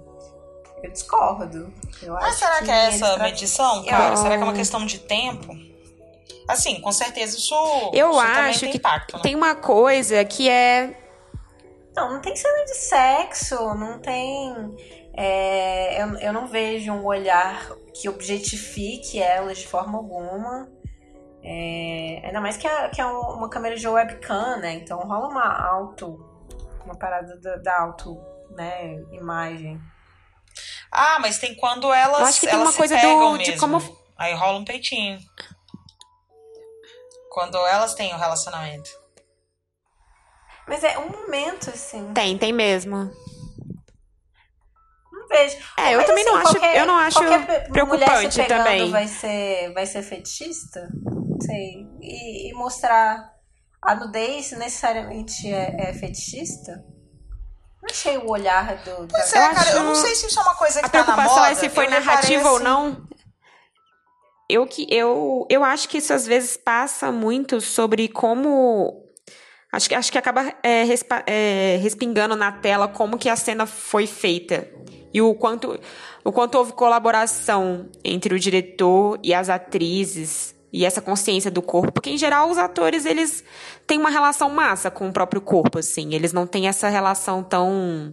Eu 0.83 0.91
discordo. 0.93 1.73
Eu 2.03 2.13
Mas 2.15 2.25
acho 2.25 2.39
será 2.39 2.63
que 2.63 2.71
é 2.71 2.87
eles 2.89 3.03
essa 3.03 3.15
tra- 3.15 3.25
medição, 3.25 3.85
cara? 3.85 4.13
Eu- 4.13 4.17
Será 4.17 4.37
que 4.37 4.43
é 4.43 4.45
uma 4.45 4.53
questão 4.53 4.85
de 4.87 4.99
tempo? 5.01 5.49
Assim, 6.49 6.81
com 6.81 6.93
certeza 6.93 7.37
isso, 7.37 7.55
Eu 7.93 8.11
isso 8.11 8.21
também 8.21 8.51
acho 8.51 8.61
tem 8.61 8.71
que 8.71 8.77
impacto, 8.79 9.17
né? 9.17 9.23
tem 9.23 9.35
uma 9.35 9.55
coisa 9.55 10.25
que 10.25 10.49
é. 10.49 10.97
Não, 11.97 12.13
não 12.15 12.21
tem 12.21 12.37
cena 12.37 12.65
de 12.65 12.75
sexo, 12.77 13.57
não 13.75 13.99
tem. 13.99 14.77
é, 15.15 16.03
eu, 16.03 16.09
eu 16.19 16.33
não 16.33 16.47
vejo 16.47 16.93
um 16.93 17.05
olhar 17.07 17.71
que 17.95 18.07
objetifique 18.09 19.19
elas 19.21 19.59
de 19.59 19.67
forma 19.67 19.97
alguma. 19.97 20.69
É, 21.43 22.23
ainda 22.25 22.41
mais 22.41 22.57
que 22.57 22.67
é, 22.67 22.89
que 22.91 23.01
é 23.01 23.07
um- 23.07 23.35
uma 23.39 23.49
câmera 23.49 23.77
de 23.77 23.89
webcam, 23.89 24.59
né? 24.59 24.75
Então 24.75 24.99
rola 25.01 25.29
uma 25.29 25.69
auto. 25.69 26.23
Uma 26.87 26.97
parada 26.97 27.37
da, 27.41 27.57
da 27.57 27.81
auto, 27.83 28.17
né? 28.51 28.95
Imagem. 29.13 29.79
Ah, 30.91 31.19
mas 31.21 31.39
tem 31.39 31.55
quando 31.55 31.93
elas, 31.93 32.21
Eu 32.21 32.27
acho 32.27 32.41
que 32.41 32.47
tem 32.47 32.55
elas 32.55 32.67
uma 32.69 32.73
se 32.73 32.79
coisa 32.79 32.95
pegam 32.95 33.33
do- 33.33 33.39
de 33.39 33.51
mesmo. 33.51 33.61
como- 33.61 33.99
Aí 34.17 34.33
rola 34.33 34.59
um 34.59 34.65
peitinho. 34.65 35.19
Quando 37.31 37.59
elas 37.67 37.93
têm 37.95 38.15
o 38.15 38.17
relacionamento. 38.17 38.89
Mas 40.67 40.83
é 40.83 40.99
um 40.99 41.09
momento, 41.11 41.69
assim. 41.71 42.13
Tem, 42.15 42.39
tem 42.39 42.53
mesmo. 42.53 43.11
Não 45.13 45.29
vejo. 45.29 45.57
É, 45.77 45.93
eu 45.93 45.99
Mas, 45.99 46.07
também 46.07 46.25
não 46.25 46.35
assim, 46.37 46.43
acho- 46.47 46.53
qualquer- 46.61 46.79
eu 46.81 46.87
não 46.87 46.97
acho 46.97 47.19
preocupante 47.73 48.11
mulher 48.11 48.33
se 48.33 48.41
pegando 48.43 48.59
também. 48.65 48.91
Vai 48.91 49.07
ser, 49.09 49.73
vai 49.75 49.87
ser 49.87 50.03
fetichista? 50.03 50.89
Não 51.05 51.39
sei. 51.41 51.87
E, 52.01 52.49
e 52.51 52.55
mostrar 52.55 53.36
a 53.87 53.95
nudez 53.95 54.53
necessariamente 54.53 55.53
é, 55.53 55.91
é 55.91 55.93
fetichista? 55.95 56.85
Não 57.83 57.89
achei 57.91 58.17
o 58.19 58.29
olhar 58.31 58.77
do. 58.85 59.07
Pois 59.09 59.31
da- 59.33 59.39
é, 59.41 59.51
Eu 59.51 59.55
cara, 59.55 59.71
eu 59.73 59.85
não 59.85 59.95
sei 59.95 60.15
se 60.15 60.27
isso 60.27 60.39
é 60.39 60.43
uma 60.43 60.55
coisa 60.57 60.81
que 60.81 60.87
A 60.87 60.89
tá 60.89 60.99
na 60.99 61.05
preocupação 61.05 61.37
moda. 61.37 61.51
é 61.53 61.55
se 61.55 61.69
foi 61.69 61.87
narrativa 61.89 62.51
ou 62.51 62.59
não. 62.61 63.07
Eu 64.49 64.67
que 64.67 64.87
eu, 64.93 65.47
eu 65.51 65.65
acho 65.65 65.89
que 65.89 65.99
isso 65.99 66.13
às 66.13 66.25
vezes 66.27 66.57
passa 66.57 67.11
muito 67.11 67.61
sobre 67.61 68.09
como 68.09 69.05
acho 69.73 69.89
que 69.89 69.95
acho 69.95 70.11
que 70.13 70.19
acaba 70.19 70.53
é, 70.63 70.85
respa- 70.85 71.25
é, 71.27 71.79
respingando 71.83 72.37
na 72.37 72.53
tela 72.53 72.87
como 72.89 73.19
que 73.19 73.29
a 73.29 73.35
cena 73.37 73.67
foi 73.67 74.07
feita 74.07 74.69
e 75.13 75.21
o 75.21 75.35
quanto 75.35 75.79
o 76.25 76.33
quanto 76.33 76.59
houve 76.59 76.73
colaboração 76.73 77.89
entre 78.05 78.35
o 78.35 78.39
diretor 78.39 79.19
e 79.23 79.35
as 79.35 79.49
atrizes 79.49 80.55
e 80.77 80.85
essa 80.85 81.01
consciência 81.01 81.51
do 81.51 81.63
corpo, 81.63 81.91
porque 81.91 82.11
em 82.11 82.19
geral 82.19 82.51
os 82.51 82.59
atores 82.59 83.07
eles 83.07 83.43
têm 83.87 83.99
uma 83.99 84.11
relação 84.11 84.51
massa 84.51 84.91
com 84.91 85.09
o 85.09 85.13
próprio 85.13 85.41
corpo, 85.41 85.79
assim, 85.79 86.15
eles 86.15 86.35
não 86.35 86.47
têm 86.47 86.69
essa 86.69 86.91
relação 86.91 87.43
tão 87.43 88.13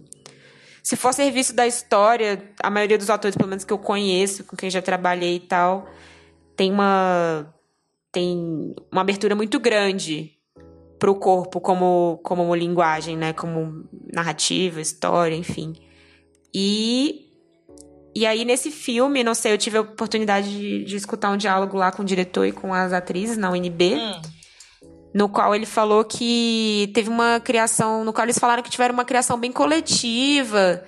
se 0.82 0.96
for 0.96 1.12
serviço 1.12 1.54
da 1.54 1.66
história, 1.66 2.42
a 2.62 2.70
maioria 2.70 2.96
dos 2.96 3.10
atores, 3.10 3.36
pelo 3.36 3.48
menos 3.48 3.64
que 3.64 3.72
eu 3.72 3.78
conheço, 3.78 4.44
com 4.44 4.56
quem 4.56 4.70
já 4.70 4.80
trabalhei 4.80 5.36
e 5.36 5.40
tal, 5.40 5.86
tem 6.56 6.70
uma 6.70 7.52
tem 8.10 8.74
uma 8.90 9.02
abertura 9.02 9.34
muito 9.34 9.60
grande 9.60 10.32
pro 10.98 11.14
corpo 11.16 11.60
como 11.60 12.18
como 12.22 12.54
linguagem, 12.54 13.14
né, 13.14 13.34
como 13.34 13.84
narrativa, 14.10 14.80
história, 14.80 15.34
enfim. 15.34 15.74
E 16.54 17.23
e 18.14 18.26
aí 18.26 18.44
nesse 18.44 18.70
filme, 18.70 19.24
não 19.24 19.34
sei, 19.34 19.52
eu 19.52 19.58
tive 19.58 19.78
a 19.78 19.80
oportunidade 19.80 20.48
de, 20.48 20.84
de 20.84 20.96
escutar 20.96 21.30
um 21.30 21.36
diálogo 21.36 21.76
lá 21.76 21.90
com 21.90 22.02
o 22.02 22.04
diretor 22.04 22.46
e 22.46 22.52
com 22.52 22.72
as 22.72 22.92
atrizes 22.92 23.36
na 23.36 23.50
UNB 23.50 23.94
Hum. 23.94 24.22
no 25.14 25.28
qual 25.28 25.54
ele 25.54 25.66
falou 25.66 26.04
que 26.04 26.90
teve 26.94 27.08
uma 27.08 27.40
criação, 27.40 28.04
no 28.04 28.12
qual 28.12 28.24
eles 28.24 28.38
falaram 28.38 28.62
que 28.62 28.70
tiveram 28.70 28.94
uma 28.94 29.04
criação 29.04 29.38
bem 29.38 29.50
coletiva, 29.52 30.84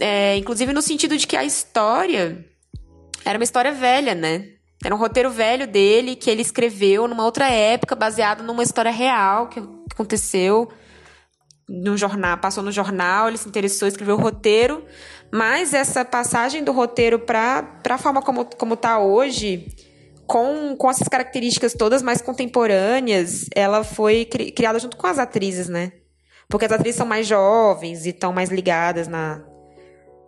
é, 0.00 0.36
inclusive 0.36 0.72
no 0.72 0.82
sentido 0.82 1.16
de 1.16 1.26
que 1.26 1.36
a 1.36 1.44
história 1.44 2.44
era 3.24 3.38
uma 3.38 3.44
história 3.44 3.72
velha, 3.72 4.14
né? 4.14 4.48
Era 4.84 4.94
um 4.94 4.98
roteiro 4.98 5.30
velho 5.30 5.66
dele 5.66 6.14
que 6.14 6.30
ele 6.30 6.42
escreveu 6.42 7.08
numa 7.08 7.24
outra 7.24 7.48
época, 7.48 7.96
baseado 7.96 8.42
numa 8.42 8.62
história 8.62 8.90
real 8.90 9.48
que 9.48 9.60
aconteceu 9.90 10.70
no 11.68 11.96
jornal, 11.96 12.38
passou 12.38 12.62
no 12.62 12.70
jornal, 12.70 13.26
ele 13.26 13.38
se 13.38 13.48
interessou, 13.48 13.88
escreveu 13.88 14.14
o 14.16 14.20
roteiro, 14.20 14.84
mas 15.32 15.74
essa 15.74 16.04
passagem 16.04 16.62
do 16.64 16.72
roteiro 16.72 17.18
para 17.18 17.64
a 17.88 17.98
forma 17.98 18.22
como, 18.22 18.44
como 18.44 18.76
tá 18.76 18.98
hoje, 18.98 19.66
com, 20.26 20.74
com 20.76 20.90
essas 20.90 21.08
características 21.08 21.72
todas 21.74 22.02
mais 22.02 22.20
contemporâneas, 22.22 23.46
ela 23.54 23.84
foi 23.84 24.24
cri- 24.24 24.50
criada 24.50 24.78
junto 24.78 24.96
com 24.96 25.06
as 25.06 25.18
atrizes, 25.18 25.68
né? 25.68 25.92
Porque 26.48 26.64
as 26.66 26.72
atrizes 26.72 26.96
são 26.96 27.06
mais 27.06 27.26
jovens 27.26 28.06
e 28.06 28.10
estão 28.10 28.32
mais 28.32 28.50
ligadas 28.50 29.08
na, 29.08 29.42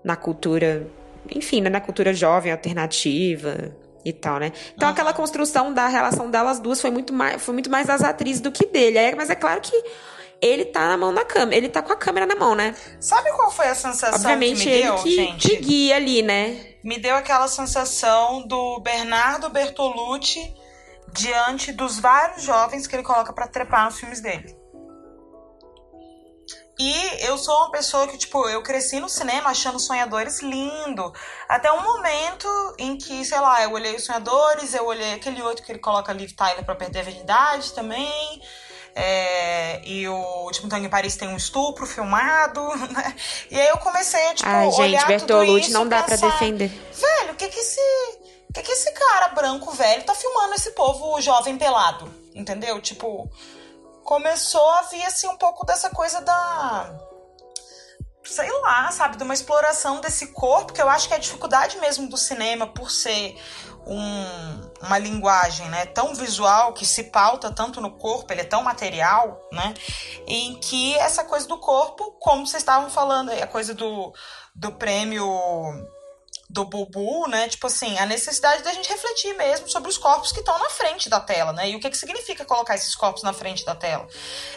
na 0.05 0.17
cultura, 0.17 0.87
enfim, 1.35 1.61
né? 1.61 1.71
na 1.71 1.81
cultura 1.81 2.13
jovem, 2.13 2.51
alternativa 2.51 3.73
e 4.05 4.13
tal, 4.13 4.39
né? 4.39 4.53
Então 4.75 4.89
aquela 4.89 5.13
construção 5.13 5.73
da 5.73 5.87
relação 5.89 6.31
delas 6.31 6.59
duas 6.59 6.81
foi 6.81 6.91
muito 6.91 7.13
mais, 7.13 7.41
foi 7.43 7.55
muito 7.55 7.71
mais 7.71 7.87
das 7.87 8.03
atrizes 8.03 8.41
do 8.41 8.51
que 8.51 8.67
dele. 8.67 8.99
É, 8.99 9.15
mas 9.15 9.31
é 9.31 9.35
claro 9.35 9.61
que 9.61 9.73
ele 10.41 10.65
tá 10.67 10.89
na 10.89 10.97
mão 10.97 11.13
da 11.13 11.25
câmera, 11.25 11.57
ele 11.57 11.69
tá 11.69 11.83
com 11.83 11.93
a 11.93 11.97
câmera 11.97 12.27
na 12.27 12.35
mão, 12.35 12.55
né? 12.55 12.75
Sabe 13.01 13.31
qual 13.33 13.51
foi 13.51 13.69
a 13.69 13.75
sensação 13.75 14.15
Obviamente 14.15 14.63
que 14.63 14.71
me 14.71 14.83
deu, 14.83 14.95
que, 14.97 15.15
gente? 15.15 15.49
que 15.49 15.57
guia 15.57 15.97
ali, 15.97 16.23
né? 16.23 16.75
Me 16.83 16.99
deu 16.99 17.17
aquela 17.17 17.49
sensação 17.49 18.47
do 18.47 18.81
Bernardo 18.81 19.51
Bertolucci 19.51 20.55
diante 21.13 21.73
dos 21.73 21.99
vários 21.99 22.43
jovens 22.43 22.87
que 22.87 22.95
ele 22.95 23.03
coloca 23.03 23.33
pra 23.33 23.49
trepar 23.49 23.87
nos 23.87 23.99
filmes 23.99 24.21
dele. 24.21 24.57
E 26.81 27.27
eu 27.27 27.37
sou 27.37 27.57
uma 27.57 27.73
pessoa 27.73 28.07
que, 28.07 28.17
tipo, 28.17 28.49
eu 28.49 28.63
cresci 28.63 29.01
no 29.01 29.09
cinema 29.09 29.51
achando 29.51 29.81
Sonhadores 29.81 30.41
lindo. 30.41 31.13
Até 31.49 31.73
um 31.73 31.83
momento 31.83 32.47
em 32.79 32.97
que, 32.97 33.25
sei 33.25 33.41
lá, 33.41 33.65
eu 33.65 33.73
olhei 33.73 33.97
os 33.97 34.05
Sonhadores, 34.05 34.75
eu 34.75 34.87
olhei 34.87 35.15
aquele 35.15 35.43
outro 35.43 35.65
que 35.65 35.73
ele 35.73 35.81
coloca 35.81 36.13
Liv 36.13 36.31
Tyler 36.37 36.65
pra 36.65 36.77
perder 36.77 37.01
a 37.01 37.03
virgindade 37.03 37.73
também. 37.73 38.41
É, 39.01 39.81
e 39.85 40.09
o 40.09 40.43
Último 40.43 40.69
Tango 40.69 40.85
em 40.85 40.89
Paris 40.89 41.15
tem 41.15 41.29
um 41.29 41.37
estupro 41.37 41.87
filmado, 41.87 42.61
né? 42.91 43.15
E 43.49 43.61
aí 43.61 43.69
eu 43.69 43.79
comecei 43.79 44.21
a, 44.27 44.35
tipo, 44.35 44.49
Ai, 44.49 44.69
gente, 44.73 44.81
olhar 44.81 45.01
tudo 45.03 45.09
Bertolucci 45.09 45.61
isso 45.61 45.73
não 45.73 45.87
dá 45.87 46.03
pra 46.03 46.19
pensar, 46.19 46.33
defender. 46.33 46.69
Velho, 46.69 47.33
o 47.33 47.37
que 47.37 47.47
que 47.47 47.61
esse... 47.61 47.81
O 48.51 48.53
que 48.53 48.63
que 48.63 48.73
esse 48.73 48.91
cara 48.93 49.29
branco 49.29 49.71
velho 49.71 50.03
tá 50.03 50.15
filmando 50.15 50.55
esse 50.55 50.73
povo 50.73 51.21
jovem 51.21 51.57
pelado? 51.57 52.13
Entendeu? 52.35 52.81
Tipo, 52.81 53.31
começou 54.03 54.69
a 54.71 54.83
vir, 54.83 55.05
assim, 55.05 55.29
um 55.29 55.37
pouco 55.37 55.65
dessa 55.65 55.91
coisa 55.91 56.21
da... 56.21 56.93
sei 58.25 58.51
lá, 58.63 58.91
sabe, 58.91 59.17
de 59.17 59.23
uma 59.23 59.35
exploração 59.35 60.01
desse 60.01 60.29
corpo, 60.29 60.73
que 60.73 60.83
eu 60.83 60.89
acho 60.89 61.07
que 61.07 61.15
é 61.15 61.19
a 61.19 61.21
dificuldade 61.21 61.79
mesmo 61.79 62.09
do 62.09 62.17
cinema 62.17 62.67
por 62.67 62.91
ser 62.91 63.39
um, 63.87 64.68
uma 64.83 64.99
linguagem 64.99 65.69
né, 65.69 65.87
tão 65.87 66.15
visual 66.15 66.73
que 66.73 66.87
se 66.87 67.05
pauta 67.05 67.51
tanto 67.51 67.81
no 67.81 67.91
corpo, 67.91 68.33
ele 68.33 68.43
é 68.43 68.45
tão 68.45 68.63
material, 68.63 69.41
né? 69.53 69.75
Em 70.27 70.55
que 70.61 70.95
essa 70.97 71.25
coisa 71.25 71.47
do 71.47 71.59
corpo, 71.59 72.13
como 72.21 72.47
vocês 72.47 72.63
estavam 72.63 72.89
falando, 72.89 73.31
a 73.31 73.47
coisa 73.47 73.75
do, 73.75 74.13
do 74.55 74.73
prêmio 74.73 75.27
do 76.49 76.65
Bubu, 76.65 77.29
né? 77.29 77.49
Tipo 77.49 77.67
assim, 77.67 77.99
a 77.99 78.07
necessidade 78.07 78.63
da 78.63 78.73
gente 78.73 78.89
refletir 78.89 79.35
mesmo 79.37 79.69
sobre 79.69 79.91
os 79.91 79.99
corpos 79.99 80.33
que 80.33 80.41
estão 80.41 80.59
na 80.59 80.71
frente 80.71 81.09
da 81.09 81.21
tela, 81.21 81.53
né? 81.53 81.69
E 81.69 81.77
o 81.77 81.81
que, 81.81 81.91
que 81.91 81.97
significa 81.97 82.45
colocar 82.45 82.75
esses 82.75 82.95
corpos 82.95 83.23
na 83.23 83.33
frente 83.33 83.65
da 83.65 83.75
tela. 83.75 84.09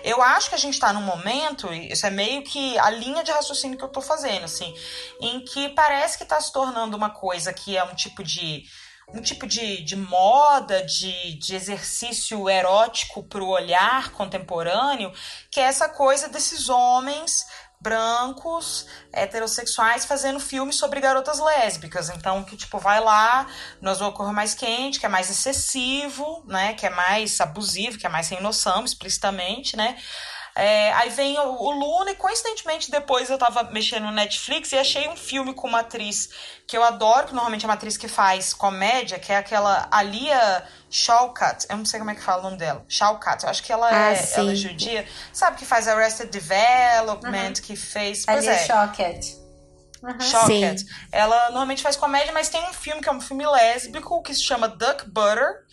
Eu 0.03 0.21
acho 0.21 0.49
que 0.49 0.55
a 0.55 0.59
gente 0.59 0.75
está 0.75 0.93
num 0.93 1.01
momento, 1.01 1.71
isso 1.73 2.05
é 2.05 2.09
meio 2.09 2.43
que 2.43 2.77
a 2.79 2.89
linha 2.89 3.23
de 3.23 3.31
raciocínio 3.31 3.77
que 3.77 3.83
eu 3.83 3.87
estou 3.87 4.01
fazendo, 4.01 4.45
assim, 4.45 4.73
em 5.19 5.43
que 5.43 5.69
parece 5.69 6.17
que 6.17 6.23
está 6.23 6.39
se 6.39 6.51
tornando 6.53 6.95
uma 6.95 7.09
coisa 7.09 7.51
que 7.51 7.75
é 7.75 7.83
um 7.83 7.93
tipo 7.93 8.23
de 8.23 8.63
um 9.13 9.21
tipo 9.21 9.45
de, 9.45 9.83
de 9.83 9.95
moda, 9.95 10.83
de, 10.83 11.33
de 11.33 11.55
exercício 11.55 12.49
erótico 12.49 13.23
para 13.23 13.43
o 13.43 13.49
olhar 13.49 14.11
contemporâneo, 14.11 15.11
que 15.49 15.59
é 15.59 15.63
essa 15.63 15.89
coisa 15.89 16.29
desses 16.29 16.69
homens 16.69 17.45
brancos, 17.81 18.85
heterossexuais, 19.11 20.05
fazendo 20.05 20.39
filmes 20.39 20.75
sobre 20.75 21.01
garotas 21.01 21.39
lésbicas. 21.39 22.09
Então, 22.09 22.43
que, 22.43 22.55
tipo, 22.55 22.77
vai 22.77 22.99
lá 23.01 23.47
no 23.81 23.89
Azul 23.89 24.11
Cor 24.11 24.31
Mais 24.31 24.53
Quente, 24.53 24.99
que 24.99 25.05
é 25.05 25.09
mais 25.09 25.31
excessivo, 25.31 26.43
né? 26.47 26.73
Que 26.75 26.85
é 26.85 26.91
mais 26.91 27.41
abusivo, 27.41 27.97
que 27.97 28.05
é 28.05 28.09
mais 28.09 28.27
sem 28.27 28.39
noção, 28.39 28.85
explicitamente, 28.85 29.75
né? 29.75 29.97
É, 30.53 30.91
aí 30.93 31.09
vem 31.09 31.39
o, 31.39 31.43
o, 31.43 31.71
Luna, 31.71 32.11
e 32.11 32.15
coincidentemente 32.15 32.91
depois 32.91 33.29
eu 33.29 33.37
tava 33.37 33.63
mexendo 33.71 34.03
no 34.03 34.11
Netflix 34.11 34.71
e 34.71 34.77
achei 34.77 35.07
um 35.07 35.15
filme 35.15 35.53
com 35.53 35.67
uma 35.67 35.79
atriz 35.79 36.29
que 36.67 36.75
eu 36.75 36.83
adoro, 36.83 37.27
que 37.27 37.33
normalmente 37.33 37.63
é 37.63 37.67
uma 37.67 37.75
atriz 37.75 37.95
que 37.95 38.07
faz 38.07 38.53
comédia, 38.53 39.17
que 39.17 39.31
é 39.31 39.37
aquela 39.37 39.87
Alia 39.89 40.63
Shawkat. 40.89 41.67
Eu 41.69 41.77
não 41.77 41.85
sei 41.85 41.99
como 41.99 42.11
é 42.11 42.15
que 42.15 42.21
fala 42.21 42.41
o 42.41 42.43
nome 42.43 42.57
dela. 42.57 42.85
Shawkat. 42.87 43.43
Eu 43.43 43.49
acho 43.49 43.63
que 43.63 43.71
ela, 43.71 43.87
ah, 43.89 44.13
é, 44.13 44.33
ela 44.35 44.51
é 44.51 44.55
judia. 44.55 45.07
Sabe 45.31 45.57
que 45.57 45.65
faz 45.65 45.87
Arrested 45.87 46.29
Development, 46.29 47.53
uhum. 47.57 47.63
que 47.63 47.75
fez. 47.75 48.25
Pois 48.25 48.37
Alia 48.39 48.51
é. 48.51 48.65
Shawkat. 48.65 49.41
Uhum. 50.03 50.17
Ela 51.11 51.45
normalmente 51.45 51.81
faz 51.81 51.95
comédia, 51.95 52.33
mas 52.33 52.49
tem 52.49 52.61
um 52.61 52.73
filme 52.73 53.01
que 53.01 53.07
é 53.07 53.11
um 53.11 53.21
filme 53.21 53.45
lésbico 53.45 54.21
que 54.21 54.33
se 54.33 54.43
chama 54.43 54.67
Duck 54.67 55.09
Butter, 55.09 55.65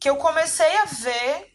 que 0.00 0.08
eu 0.08 0.16
comecei 0.16 0.74
a 0.78 0.84
ver 0.84 1.51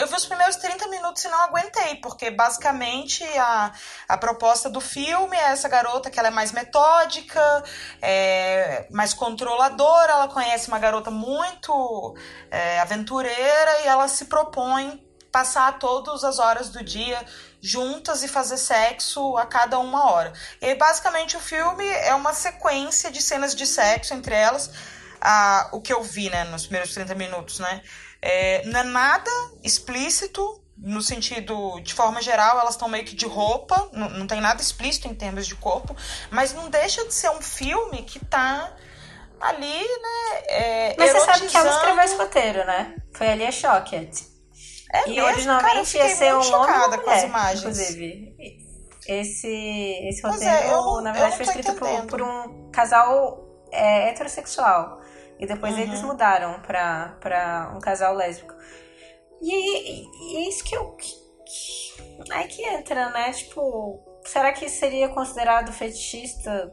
eu 0.00 0.06
vi 0.06 0.14
os 0.14 0.24
primeiros 0.24 0.56
30 0.56 0.88
minutos 0.88 1.22
e 1.24 1.28
não 1.28 1.38
aguentei, 1.42 1.96
porque 1.96 2.30
basicamente 2.30 3.22
a, 3.38 3.72
a 4.08 4.16
proposta 4.16 4.70
do 4.70 4.80
filme 4.80 5.36
é 5.36 5.50
essa 5.50 5.68
garota 5.68 6.10
que 6.10 6.18
ela 6.18 6.28
é 6.28 6.30
mais 6.30 6.52
metódica, 6.52 7.62
é, 8.00 8.86
mais 8.90 9.12
controladora, 9.12 10.12
ela 10.12 10.28
conhece 10.28 10.68
uma 10.68 10.78
garota 10.78 11.10
muito 11.10 12.16
é, 12.50 12.80
aventureira 12.80 13.82
e 13.84 13.88
ela 13.88 14.08
se 14.08 14.24
propõe 14.24 15.06
passar 15.30 15.78
todas 15.78 16.24
as 16.24 16.38
horas 16.38 16.70
do 16.70 16.82
dia 16.82 17.24
juntas 17.60 18.22
e 18.22 18.28
fazer 18.28 18.56
sexo 18.56 19.36
a 19.36 19.44
cada 19.44 19.78
uma 19.78 20.10
hora. 20.10 20.32
E 20.60 20.74
basicamente 20.74 21.36
o 21.36 21.40
filme 21.40 21.86
é 21.86 22.14
uma 22.14 22.32
sequência 22.32 23.10
de 23.10 23.22
cenas 23.22 23.54
de 23.54 23.66
sexo 23.66 24.14
entre 24.14 24.34
elas, 24.34 24.70
a, 25.20 25.68
o 25.72 25.80
que 25.80 25.92
eu 25.92 26.02
vi, 26.02 26.30
né, 26.30 26.44
nos 26.44 26.62
primeiros 26.62 26.94
30 26.94 27.14
minutos, 27.14 27.58
né? 27.58 27.82
É, 28.22 28.64
não 28.66 28.80
é 28.80 28.82
nada 28.84 29.30
explícito, 29.62 30.62
no 30.76 31.02
sentido, 31.02 31.80
de 31.80 31.92
forma 31.92 32.22
geral, 32.22 32.58
elas 32.58 32.74
estão 32.74 32.88
meio 32.88 33.04
que 33.04 33.14
de 33.14 33.26
roupa, 33.26 33.88
não, 33.92 34.08
não 34.10 34.26
tem 34.26 34.40
nada 34.40 34.60
explícito 34.60 35.08
em 35.08 35.14
termos 35.14 35.46
de 35.46 35.54
corpo, 35.54 35.94
mas 36.30 36.52
não 36.54 36.70
deixa 36.70 37.04
de 37.04 37.12
ser 37.12 37.30
um 37.30 37.42
filme 37.42 38.02
que 38.02 38.24
tá 38.24 38.74
ali, 39.40 39.82
né? 39.82 40.42
É, 40.48 40.94
mas 40.98 41.12
você 41.12 41.20
sabe 41.20 41.46
que 41.46 41.56
ela 41.56 41.70
escreveu 41.70 42.04
esse 42.04 42.16
roteiro, 42.16 42.64
né? 42.66 42.96
Foi 43.12 43.28
ali 43.28 43.46
a 43.46 43.52
Shocket. 43.52 44.30
É 44.92 45.08
e 45.08 45.14
mesmo? 45.14 45.24
originalmente 45.24 45.92
Cara, 45.92 46.08
ia 46.08 46.16
ser 46.16 46.34
um 46.34 46.42
chocada 46.42 46.98
com 46.98 47.10
as 47.10 47.22
imagens. 47.22 47.60
Inclusive. 47.60 48.34
Esse, 49.06 50.08
esse 50.08 50.22
roteiro, 50.22 50.54
é, 50.54 50.68
não, 50.68 51.00
na 51.00 51.12
verdade, 51.12 51.36
foi 51.36 51.46
escrito 51.46 51.74
por, 51.74 52.06
por, 52.06 52.22
um 52.22 52.70
casal 52.70 53.66
é, 53.72 54.10
heterossexual. 54.10 55.00
E 55.40 55.46
depois 55.46 55.74
uhum. 55.74 55.80
eles 55.80 56.02
mudaram 56.02 56.60
pra, 56.60 57.16
pra 57.18 57.72
um 57.74 57.80
casal 57.80 58.14
lésbico. 58.14 58.54
E, 59.40 59.52
e, 59.52 60.06
e 60.36 60.48
isso 60.48 60.62
que 60.62 60.76
eu. 60.76 60.90
Que, 60.92 61.14
que, 61.46 62.32
aí 62.32 62.46
que 62.46 62.62
entra, 62.62 63.08
né? 63.10 63.32
Tipo, 63.32 63.98
será 64.24 64.52
que 64.52 64.68
seria 64.68 65.08
considerado 65.08 65.72
fetichista? 65.72 66.70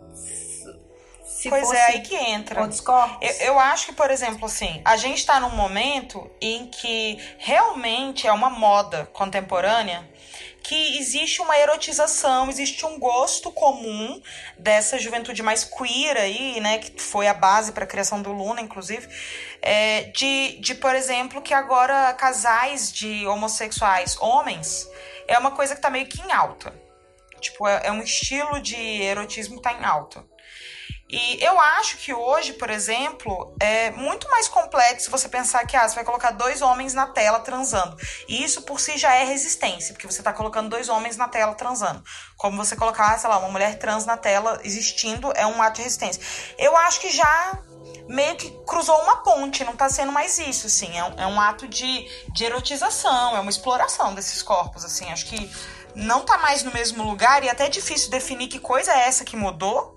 Se 1.23 1.49
pois 1.49 1.71
é, 1.71 1.85
aí 1.85 2.01
que 2.01 2.15
entra. 2.15 2.61
Outros 2.61 2.81
corpos? 2.81 3.17
Eu, 3.39 3.47
eu 3.47 3.59
acho 3.59 3.85
que, 3.85 3.93
por 3.93 4.11
exemplo, 4.11 4.45
assim, 4.45 4.81
a 4.83 4.97
gente 4.97 5.19
está 5.19 5.39
num 5.39 5.55
momento 5.55 6.29
em 6.41 6.67
que 6.67 7.17
realmente 7.37 8.27
é 8.27 8.31
uma 8.33 8.49
moda 8.49 9.05
contemporânea 9.13 10.07
que 10.67 10.97
existe 10.97 11.41
uma 11.41 11.57
erotização, 11.57 12.49
existe 12.49 12.85
um 12.85 12.99
gosto 12.99 13.49
comum 13.49 14.21
dessa 14.59 14.99
juventude 14.99 15.41
mais 15.41 15.63
queer 15.63 16.17
aí, 16.17 16.59
né, 16.59 16.79
que 16.79 17.01
foi 17.01 17.25
a 17.25 17.33
base 17.33 17.71
para 17.71 17.85
a 17.85 17.87
criação 17.87 18.21
do 18.21 18.33
Luna, 18.33 18.59
inclusive, 18.59 19.07
é, 19.61 20.03
de, 20.11 20.59
de, 20.59 20.75
por 20.75 20.93
exemplo, 20.93 21.41
que 21.41 21.53
agora 21.53 22.11
casais 22.15 22.91
de 22.91 23.25
homossexuais 23.25 24.17
homens 24.19 24.85
é 25.25 25.39
uma 25.39 25.51
coisa 25.51 25.73
que 25.73 25.79
está 25.79 25.89
meio 25.89 26.05
que 26.05 26.21
em 26.21 26.33
alta. 26.33 26.75
Tipo, 27.39 27.65
é, 27.65 27.83
é 27.85 27.91
um 27.93 28.01
estilo 28.01 28.59
de 28.59 28.75
erotismo 28.75 29.55
que 29.55 29.61
tá 29.61 29.71
em 29.71 29.85
alta. 29.85 30.25
E 31.09 31.41
eu 31.41 31.57
acho 31.57 31.97
que 31.97 32.13
hoje, 32.13 32.53
por 32.53 32.69
exemplo, 32.69 33.55
é 33.61 33.91
muito 33.91 34.29
mais 34.29 34.49
complexo 34.49 35.09
você 35.09 35.29
pensar 35.29 35.65
que 35.65 35.77
ah, 35.77 35.87
você 35.87 35.95
vai 35.95 36.03
colocar 36.03 36.31
dois 36.31 36.61
homens 36.61 36.93
na 36.93 37.07
tela 37.07 37.39
transando. 37.39 37.95
E 38.27 38.43
isso 38.43 38.61
por 38.63 38.77
si 38.79 38.97
já 38.97 39.13
é 39.15 39.23
resistência, 39.23 39.93
porque 39.93 40.05
você 40.05 40.19
está 40.19 40.33
colocando 40.33 40.69
dois 40.69 40.89
homens 40.89 41.15
na 41.15 41.29
tela 41.29 41.55
transando. 41.55 42.03
Como 42.35 42.57
você 42.57 42.75
colocar, 42.75 43.17
sei 43.17 43.29
lá, 43.29 43.37
uma 43.37 43.49
mulher 43.49 43.79
trans 43.79 44.05
na 44.05 44.17
tela 44.17 44.59
existindo 44.65 45.31
é 45.33 45.47
um 45.47 45.61
ato 45.61 45.77
de 45.77 45.83
resistência. 45.83 46.21
Eu 46.57 46.75
acho 46.75 46.99
que 46.99 47.09
já 47.09 47.57
meio 48.09 48.35
que 48.35 48.49
cruzou 48.65 48.97
uma 49.01 49.17
ponte, 49.23 49.63
não 49.63 49.73
está 49.73 49.87
sendo 49.87 50.11
mais 50.11 50.37
isso, 50.37 50.67
assim. 50.67 50.97
É 50.97 51.03
um, 51.05 51.19
é 51.19 51.27
um 51.27 51.39
ato 51.39 51.69
de, 51.69 52.05
de 52.33 52.43
erotização, 52.43 53.33
é 53.33 53.39
uma 53.39 53.49
exploração 53.49 54.13
desses 54.13 54.43
corpos, 54.43 54.83
assim. 54.83 55.09
Acho 55.09 55.25
que 55.27 55.49
não 55.95 56.19
está 56.21 56.37
mais 56.37 56.63
no 56.63 56.73
mesmo 56.73 57.01
lugar 57.01 57.45
e 57.45 57.47
é 57.47 57.51
até 57.51 57.69
difícil 57.69 58.09
definir 58.09 58.49
que 58.49 58.59
coisa 58.59 58.91
é 58.91 59.07
essa 59.07 59.23
que 59.23 59.37
mudou 59.37 59.96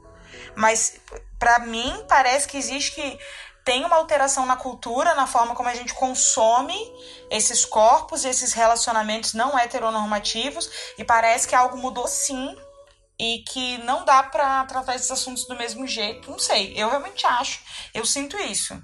mas 0.61 1.01
para 1.39 1.59
mim 1.61 2.05
parece 2.07 2.47
que 2.47 2.59
existe 2.59 2.93
que 2.93 3.19
tem 3.65 3.85
uma 3.85 3.97
alteração 3.97 4.45
na 4.47 4.57
cultura, 4.57 5.15
na 5.15 5.27
forma 5.27 5.55
como 5.55 5.69
a 5.69 5.75
gente 5.75 5.95
consome 5.95 6.77
esses 7.31 7.65
corpos, 7.65 8.25
esses 8.25 8.53
relacionamentos 8.53 9.33
não 9.33 9.59
heteronormativos, 9.59 10.71
e 10.99 11.05
parece 11.05 11.49
que 11.49 11.55
algo 11.55 11.77
mudou 11.79 12.07
sim 12.07 12.57
e 13.19 13.45
que 13.49 13.79
não 13.79 14.05
dá 14.05 14.23
para 14.23 14.65
tratar 14.65 14.95
esses 14.95 15.11
assuntos 15.11 15.47
do 15.47 15.57
mesmo 15.57 15.87
jeito. 15.87 16.31
Não 16.31 16.39
sei, 16.39 16.75
eu 16.77 16.89
realmente 16.89 17.27
acho, 17.27 17.61
eu 17.95 18.05
sinto 18.05 18.37
isso. 18.39 18.81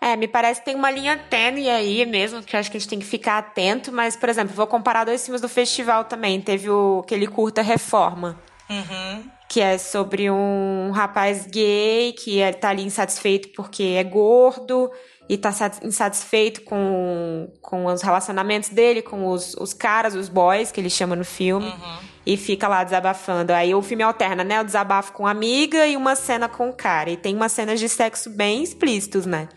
É, 0.00 0.16
me 0.16 0.26
parece 0.26 0.60
que 0.60 0.66
tem 0.66 0.74
uma 0.74 0.90
linha 0.90 1.16
tênue 1.16 1.70
aí 1.70 2.04
mesmo, 2.04 2.42
que 2.42 2.56
eu 2.56 2.60
acho 2.60 2.70
que 2.70 2.76
a 2.76 2.80
gente 2.80 2.88
tem 2.88 2.98
que 2.98 3.06
ficar 3.06 3.38
atento, 3.38 3.92
mas, 3.92 4.16
por 4.16 4.28
exemplo, 4.28 4.54
vou 4.54 4.66
comparar 4.66 5.04
dois 5.04 5.22
filmes 5.22 5.40
do 5.40 5.48
festival 5.48 6.04
também. 6.04 6.40
Teve 6.40 6.68
o, 6.68 7.02
aquele 7.04 7.26
curta 7.26 7.62
Reforma. 7.62 8.38
Uhum 8.68 9.41
que 9.52 9.60
é 9.60 9.76
sobre 9.76 10.30
um 10.30 10.92
rapaz 10.92 11.46
gay 11.46 12.14
que 12.14 12.38
está 12.38 12.70
ali 12.70 12.82
insatisfeito 12.84 13.50
porque 13.50 13.82
é 13.98 14.02
gordo 14.02 14.90
e 15.28 15.34
está 15.34 15.50
insatisfeito 15.82 16.62
com, 16.62 17.52
com 17.60 17.84
os 17.84 18.00
relacionamentos 18.00 18.70
dele, 18.70 19.02
com 19.02 19.28
os, 19.28 19.52
os 19.56 19.74
caras, 19.74 20.14
os 20.14 20.30
boys, 20.30 20.72
que 20.72 20.80
ele 20.80 20.88
chama 20.88 21.14
no 21.14 21.22
filme, 21.22 21.66
uhum. 21.66 21.98
e 22.24 22.34
fica 22.38 22.66
lá 22.66 22.82
desabafando. 22.82 23.52
Aí 23.52 23.74
o 23.74 23.82
filme 23.82 24.02
alterna, 24.02 24.42
né? 24.42 24.58
O 24.58 24.64
desabafo 24.64 25.12
com 25.12 25.26
a 25.26 25.30
amiga 25.30 25.86
e 25.86 25.98
uma 25.98 26.16
cena 26.16 26.48
com 26.48 26.70
o 26.70 26.74
cara. 26.74 27.10
E 27.10 27.18
tem 27.18 27.36
umas 27.36 27.52
cenas 27.52 27.78
de 27.78 27.90
sexo 27.90 28.30
bem 28.30 28.62
explícitos, 28.62 29.26
né? 29.26 29.50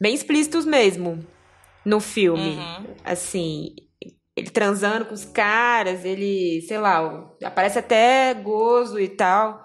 Bem 0.00 0.14
explícitos 0.14 0.64
mesmo 0.64 1.26
no 1.84 1.98
filme. 1.98 2.50
Uhum. 2.56 2.86
Assim, 3.04 3.74
ele 4.36 4.50
transando 4.50 5.04
com 5.04 5.14
os 5.14 5.24
caras, 5.24 6.04
ele, 6.04 6.62
sei 6.62 6.78
lá, 6.78 7.30
aparece 7.44 7.78
até 7.78 8.34
gozo 8.34 8.98
e 8.98 9.08
tal. 9.08 9.62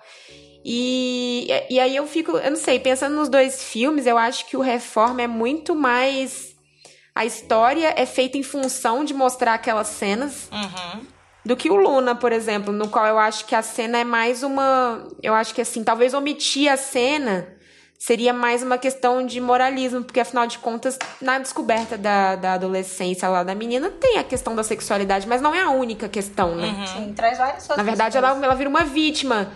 E, 0.63 1.47
e 1.69 1.79
aí 1.79 1.95
eu 1.95 2.05
fico, 2.05 2.31
eu 2.37 2.51
não 2.51 2.57
sei, 2.57 2.79
pensando 2.79 3.15
nos 3.15 3.29
dois 3.29 3.63
filmes, 3.63 4.05
eu 4.05 4.17
acho 4.17 4.45
que 4.47 4.57
o 4.57 4.61
Reforma 4.61 5.21
é 5.21 5.27
muito 5.27 5.73
mais. 5.73 6.55
A 7.15 7.25
história 7.25 7.93
é 7.95 8.05
feita 8.05 8.37
em 8.37 8.43
função 8.43 9.03
de 9.03 9.13
mostrar 9.13 9.53
aquelas 9.53 9.87
cenas. 9.87 10.49
Uhum. 10.51 11.05
Do 11.45 11.55
que 11.55 11.69
o 11.69 11.75
Luna, 11.75 12.13
por 12.13 12.33
exemplo, 12.33 12.73
no 12.73 12.89
qual 12.89 13.05
eu 13.05 13.17
acho 13.17 13.45
que 13.45 13.55
a 13.55 13.61
cena 13.61 13.99
é 13.99 14.03
mais 14.03 14.43
uma. 14.43 15.07
Eu 15.23 15.33
acho 15.33 15.55
que 15.55 15.61
assim, 15.61 15.81
talvez 15.81 16.13
omitir 16.13 16.69
a 16.69 16.75
cena 16.75 17.56
seria 17.97 18.31
mais 18.31 18.61
uma 18.61 18.77
questão 18.77 19.25
de 19.25 19.41
moralismo, 19.41 20.03
porque 20.03 20.19
afinal 20.19 20.45
de 20.45 20.59
contas, 20.59 20.97
na 21.21 21.39
descoberta 21.39 21.97
da, 21.97 22.35
da 22.35 22.53
adolescência 22.53 23.27
lá 23.27 23.43
da 23.43 23.55
menina, 23.55 23.89
tem 23.89 24.17
a 24.17 24.23
questão 24.23 24.55
da 24.55 24.63
sexualidade, 24.63 25.27
mas 25.27 25.41
não 25.41 25.53
é 25.53 25.61
a 25.61 25.71
única 25.71 26.07
questão, 26.07 26.55
né? 26.55 26.67
Uhum. 26.67 26.87
Sim, 26.87 27.13
traz 27.13 27.37
várias 27.37 27.63
outras 27.63 27.77
Na 27.77 27.83
verdade, 27.83 28.17
ela, 28.17 28.29
ela 28.29 28.53
vira 28.53 28.69
uma 28.69 28.83
vítima. 28.83 29.51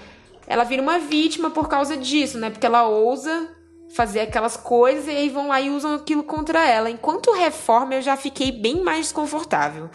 Ela 0.47 0.63
vira 0.63 0.81
uma 0.81 0.97
vítima 0.99 1.51
por 1.51 1.69
causa 1.69 1.95
disso, 1.95 2.37
né? 2.37 2.49
Porque 2.49 2.65
ela 2.65 2.87
ousa 2.87 3.49
fazer 3.93 4.21
aquelas 4.21 4.57
coisas 4.57 5.07
e 5.07 5.11
aí 5.11 5.29
vão 5.29 5.49
lá 5.49 5.61
e 5.61 5.69
usam 5.69 5.95
aquilo 5.95 6.23
contra 6.23 6.67
ela. 6.67 6.89
Enquanto 6.89 7.31
reforma, 7.33 7.95
eu 7.95 8.01
já 8.01 8.17
fiquei 8.17 8.51
bem 8.51 8.81
mais 8.81 9.07
desconfortável 9.07 9.89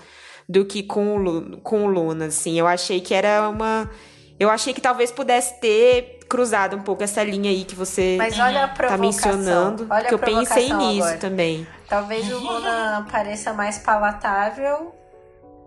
do 0.48 0.64
que 0.64 0.82
com 0.82 1.16
o, 1.16 1.60
com 1.60 1.84
o 1.84 1.86
Luna, 1.88 2.26
assim. 2.26 2.58
Eu 2.58 2.66
achei 2.66 3.00
que 3.00 3.12
era 3.14 3.48
uma. 3.48 3.90
Eu 4.38 4.50
achei 4.50 4.74
que 4.74 4.80
talvez 4.80 5.10
pudesse 5.10 5.58
ter 5.60 6.18
cruzado 6.28 6.76
um 6.76 6.82
pouco 6.82 7.02
essa 7.02 7.22
linha 7.22 7.50
aí 7.50 7.64
que 7.64 7.74
você 7.74 8.16
Mas 8.18 8.38
olha 8.38 8.64
a 8.64 8.68
tá 8.68 8.98
mencionando. 8.98 9.86
Olha 9.88 10.04
que 10.08 10.14
eu 10.14 10.18
pensei 10.18 10.72
nisso 10.72 11.02
agora. 11.04 11.18
também. 11.18 11.66
Talvez 11.88 12.30
o 12.32 12.38
Luna 12.38 13.06
pareça 13.10 13.52
mais 13.52 13.78
palatável 13.78 14.94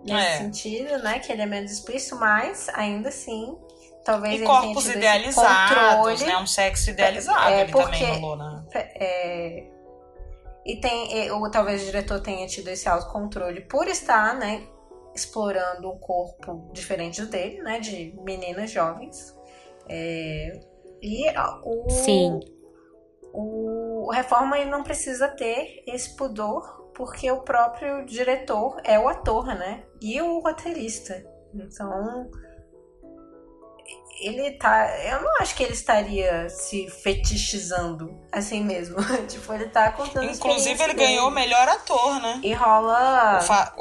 nesse 0.04 0.28
É. 0.28 0.38
sentido, 0.38 0.98
né? 1.00 1.20
Que 1.20 1.32
ele 1.32 1.42
é 1.42 1.46
menos 1.46 1.72
explícito, 1.72 2.16
mas 2.18 2.68
ainda 2.74 3.10
assim. 3.10 3.58
Talvez 4.06 4.34
E 4.34 4.38
ele 4.38 4.46
corpos 4.46 4.88
idealizados, 4.88 5.78
controle. 5.98 6.26
né? 6.26 6.38
Um 6.38 6.48
sexo 6.48 6.90
idealizado 6.90 7.50
É, 7.54 7.62
ali 7.62 7.72
porque- 7.72 7.98
também 8.06 8.22
no 8.22 8.28
Luna. 8.28 8.66
É, 8.74 9.64
e 10.66 10.76
tem, 10.78 11.30
ou 11.32 11.50
talvez 11.52 11.82
o 11.84 11.86
diretor 11.86 12.20
tenha 12.22 12.46
tido 12.48 12.70
esse 12.70 12.88
autocontrole 12.88 13.62
por 13.62 13.88
estar, 13.88 14.36
né, 14.36 14.64
explorando 15.16 15.92
um 15.92 15.98
corpo 15.98 16.70
diferente 16.74 17.22
do 17.22 17.28
dele, 17.28 17.62
né, 17.62 17.80
de 17.80 18.14
meninas 18.24 18.72
jovens. 18.72 19.36
É, 19.88 20.60
e 21.02 21.26
o, 21.64 21.90
Sim. 21.90 22.40
o, 23.34 24.08
o 24.08 24.12
Reforma 24.12 24.60
ele 24.60 24.70
não 24.70 24.84
precisa 24.84 25.28
ter 25.28 25.84
esse 25.88 26.16
pudor, 26.16 26.90
porque 26.94 27.32
o 27.32 27.42
próprio 27.42 28.06
diretor 28.06 28.80
é 28.84 29.00
o 29.00 29.08
ator, 29.08 29.46
né, 29.48 29.84
e 30.02 30.22
o 30.22 30.40
roteirista. 30.40 31.26
Então, 31.54 32.30
ele 34.22 34.52
tá. 34.52 34.88
Eu 35.04 35.22
não 35.22 35.32
acho 35.40 35.56
que 35.56 35.64
ele 35.64 35.74
estaria 35.74 36.50
se 36.50 36.90
fetichizando 36.90 38.20
assim 38.32 38.64
mesmo. 38.64 38.98
tipo, 39.28 39.52
ele 39.54 39.68
tá 39.70 39.92
contando. 39.92 40.30
Inclusive, 40.30 40.84
ele 40.84 40.94
ganhou 40.94 41.28
o 41.28 41.34
dele. 41.34 41.42
melhor 41.48 41.68
ator, 41.68 42.22
né? 42.22 42.40
E 42.44 42.54
rola. 42.54 43.40
O 43.40 43.42
fa- 43.42 43.74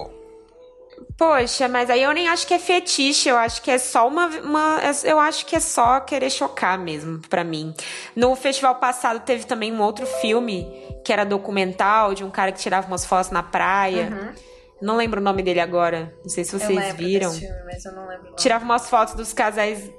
Poxa, 1.16 1.68
mas 1.68 1.90
aí 1.90 2.02
eu 2.02 2.12
nem 2.12 2.28
acho 2.28 2.46
que 2.46 2.54
é 2.54 2.58
fetiche, 2.58 3.28
eu 3.28 3.37
acho 3.37 3.62
que 3.62 3.70
é 3.70 3.78
só 3.78 4.06
uma, 4.06 4.26
uma 4.26 4.80
eu 5.04 5.18
acho 5.18 5.44
que 5.46 5.56
é 5.56 5.61
só 5.61 6.00
querer 6.00 6.30
chocar 6.30 6.78
mesmo 6.78 7.20
pra 7.28 7.42
mim. 7.42 7.74
No 8.14 8.34
festival 8.37 8.76
passado 8.76 9.20
teve 9.20 9.44
também 9.44 9.72
um 9.72 9.80
outro 9.80 10.06
filme 10.06 10.66
que 11.04 11.12
era 11.12 11.24
documental 11.24 12.14
de 12.14 12.24
um 12.24 12.30
cara 12.30 12.52
que 12.52 12.58
tirava 12.61 12.87
umas 12.87 13.04
fotos 13.04 13.30
na 13.30 13.42
praia. 13.42 14.11
Uhum. 14.11 14.48
Não 14.80 14.96
lembro 14.96 15.20
o 15.20 15.24
nome 15.24 15.42
dele 15.42 15.61
agora. 15.61 16.14
Não 16.22 16.30
sei 16.30 16.44
se 16.44 16.52
vocês 16.52 16.94
viram. 16.94 17.32
filme, 17.32 17.64
mas 17.64 17.84
eu 17.84 17.92
não 17.92 18.02
lembro. 18.06 18.22
o 18.22 18.24
nome. 18.26 18.37
Tirava 18.37 18.64
umas 18.64 18.88
fotos 18.88 19.14
dos 19.14 19.32
casais 19.32 19.90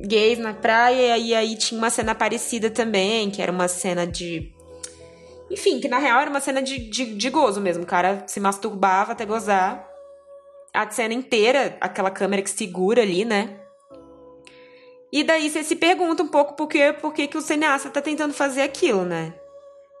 gays 0.00 0.38
na 0.38 0.54
praia 0.54 1.18
e 1.18 1.34
aí 1.34 1.56
tinha 1.56 1.78
uma 1.78 1.90
cena 1.90 2.14
parecida 2.14 2.70
também, 2.70 3.30
que 3.30 3.42
era 3.42 3.52
uma 3.52 3.68
cena 3.68 4.06
de 4.06 4.52
enfim, 5.52 5.78
que 5.78 5.86
na 5.86 5.98
real 5.98 6.18
era 6.18 6.30
uma 6.30 6.40
cena 6.40 6.62
de, 6.62 6.78
de, 6.78 7.14
de 7.14 7.30
gozo 7.30 7.60
mesmo. 7.60 7.82
O 7.82 7.86
cara 7.86 8.24
se 8.26 8.40
masturbava 8.40 9.12
até 9.12 9.26
gozar. 9.26 9.86
A 10.74 10.88
cena 10.90 11.12
inteira, 11.14 11.76
aquela 11.80 12.10
câmera 12.10 12.42
que 12.42 12.50
segura 12.50 13.02
ali, 13.02 13.24
né? 13.24 13.58
E 15.12 15.22
daí 15.22 15.50
você 15.50 15.62
se 15.62 15.76
pergunta 15.76 16.22
um 16.22 16.28
pouco 16.28 16.54
por 16.54 16.66
que, 16.66 16.92
por 16.94 17.12
que, 17.12 17.26
que 17.26 17.36
o 17.36 17.42
cineasta 17.42 17.90
tá 17.90 18.00
tentando 18.00 18.32
fazer 18.32 18.62
aquilo, 18.62 19.04
né? 19.04 19.34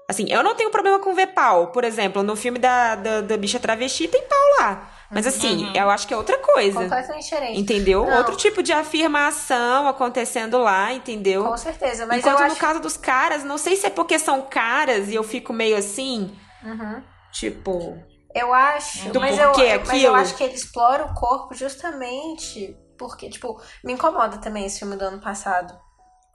Assim, 0.08 0.26
eu 0.30 0.42
não 0.42 0.54
tenho 0.54 0.70
problema 0.70 0.98
com 0.98 1.14
ver 1.14 1.28
pau. 1.28 1.68
Por 1.68 1.84
exemplo, 1.84 2.22
no 2.22 2.34
filme 2.34 2.58
da, 2.58 2.94
da, 2.96 3.20
da 3.20 3.36
bicha 3.36 3.60
travesti 3.60 4.08
tem 4.08 4.22
pau 4.22 4.38
lá. 4.60 4.90
Mas 5.10 5.26
assim, 5.26 5.70
eu 5.76 5.90
acho 5.90 6.08
que 6.08 6.14
é 6.14 6.16
outra 6.16 6.38
coisa. 6.38 6.80
Completamente 6.80 7.24
diferente. 7.24 7.60
Entendeu? 7.60 8.06
Não. 8.06 8.16
Outro 8.18 8.34
tipo 8.34 8.62
de 8.62 8.72
afirmação 8.72 9.86
acontecendo 9.86 10.56
lá, 10.56 10.90
entendeu? 10.94 11.44
Com 11.44 11.56
certeza, 11.58 12.06
mas 12.06 12.18
Enquanto 12.18 12.38
eu 12.40 12.46
no 12.46 12.52
acho. 12.52 12.60
caso 12.60 12.80
dos 12.80 12.96
caras, 12.96 13.44
não 13.44 13.58
sei 13.58 13.76
se 13.76 13.86
é 13.86 13.90
porque 13.90 14.18
são 14.18 14.40
caras 14.42 15.08
e 15.10 15.14
eu 15.14 15.22
fico 15.22 15.52
meio 15.52 15.76
assim, 15.76 16.34
Uhum. 16.64 17.02
tipo. 17.30 17.98
Eu 18.34 18.54
acho, 18.54 19.10
Do 19.10 19.20
mas, 19.20 19.38
eu, 19.38 19.52
mas 19.86 20.02
eu 20.02 20.14
acho 20.14 20.34
que 20.36 20.42
ele 20.42 20.54
explora 20.54 21.04
o 21.04 21.14
corpo 21.14 21.54
justamente 21.54 22.76
porque, 23.02 23.28
tipo, 23.28 23.60
me 23.82 23.92
incomoda 23.92 24.38
também 24.38 24.64
esse 24.64 24.78
filme 24.78 24.96
do 24.96 25.04
ano 25.04 25.20
passado, 25.20 25.76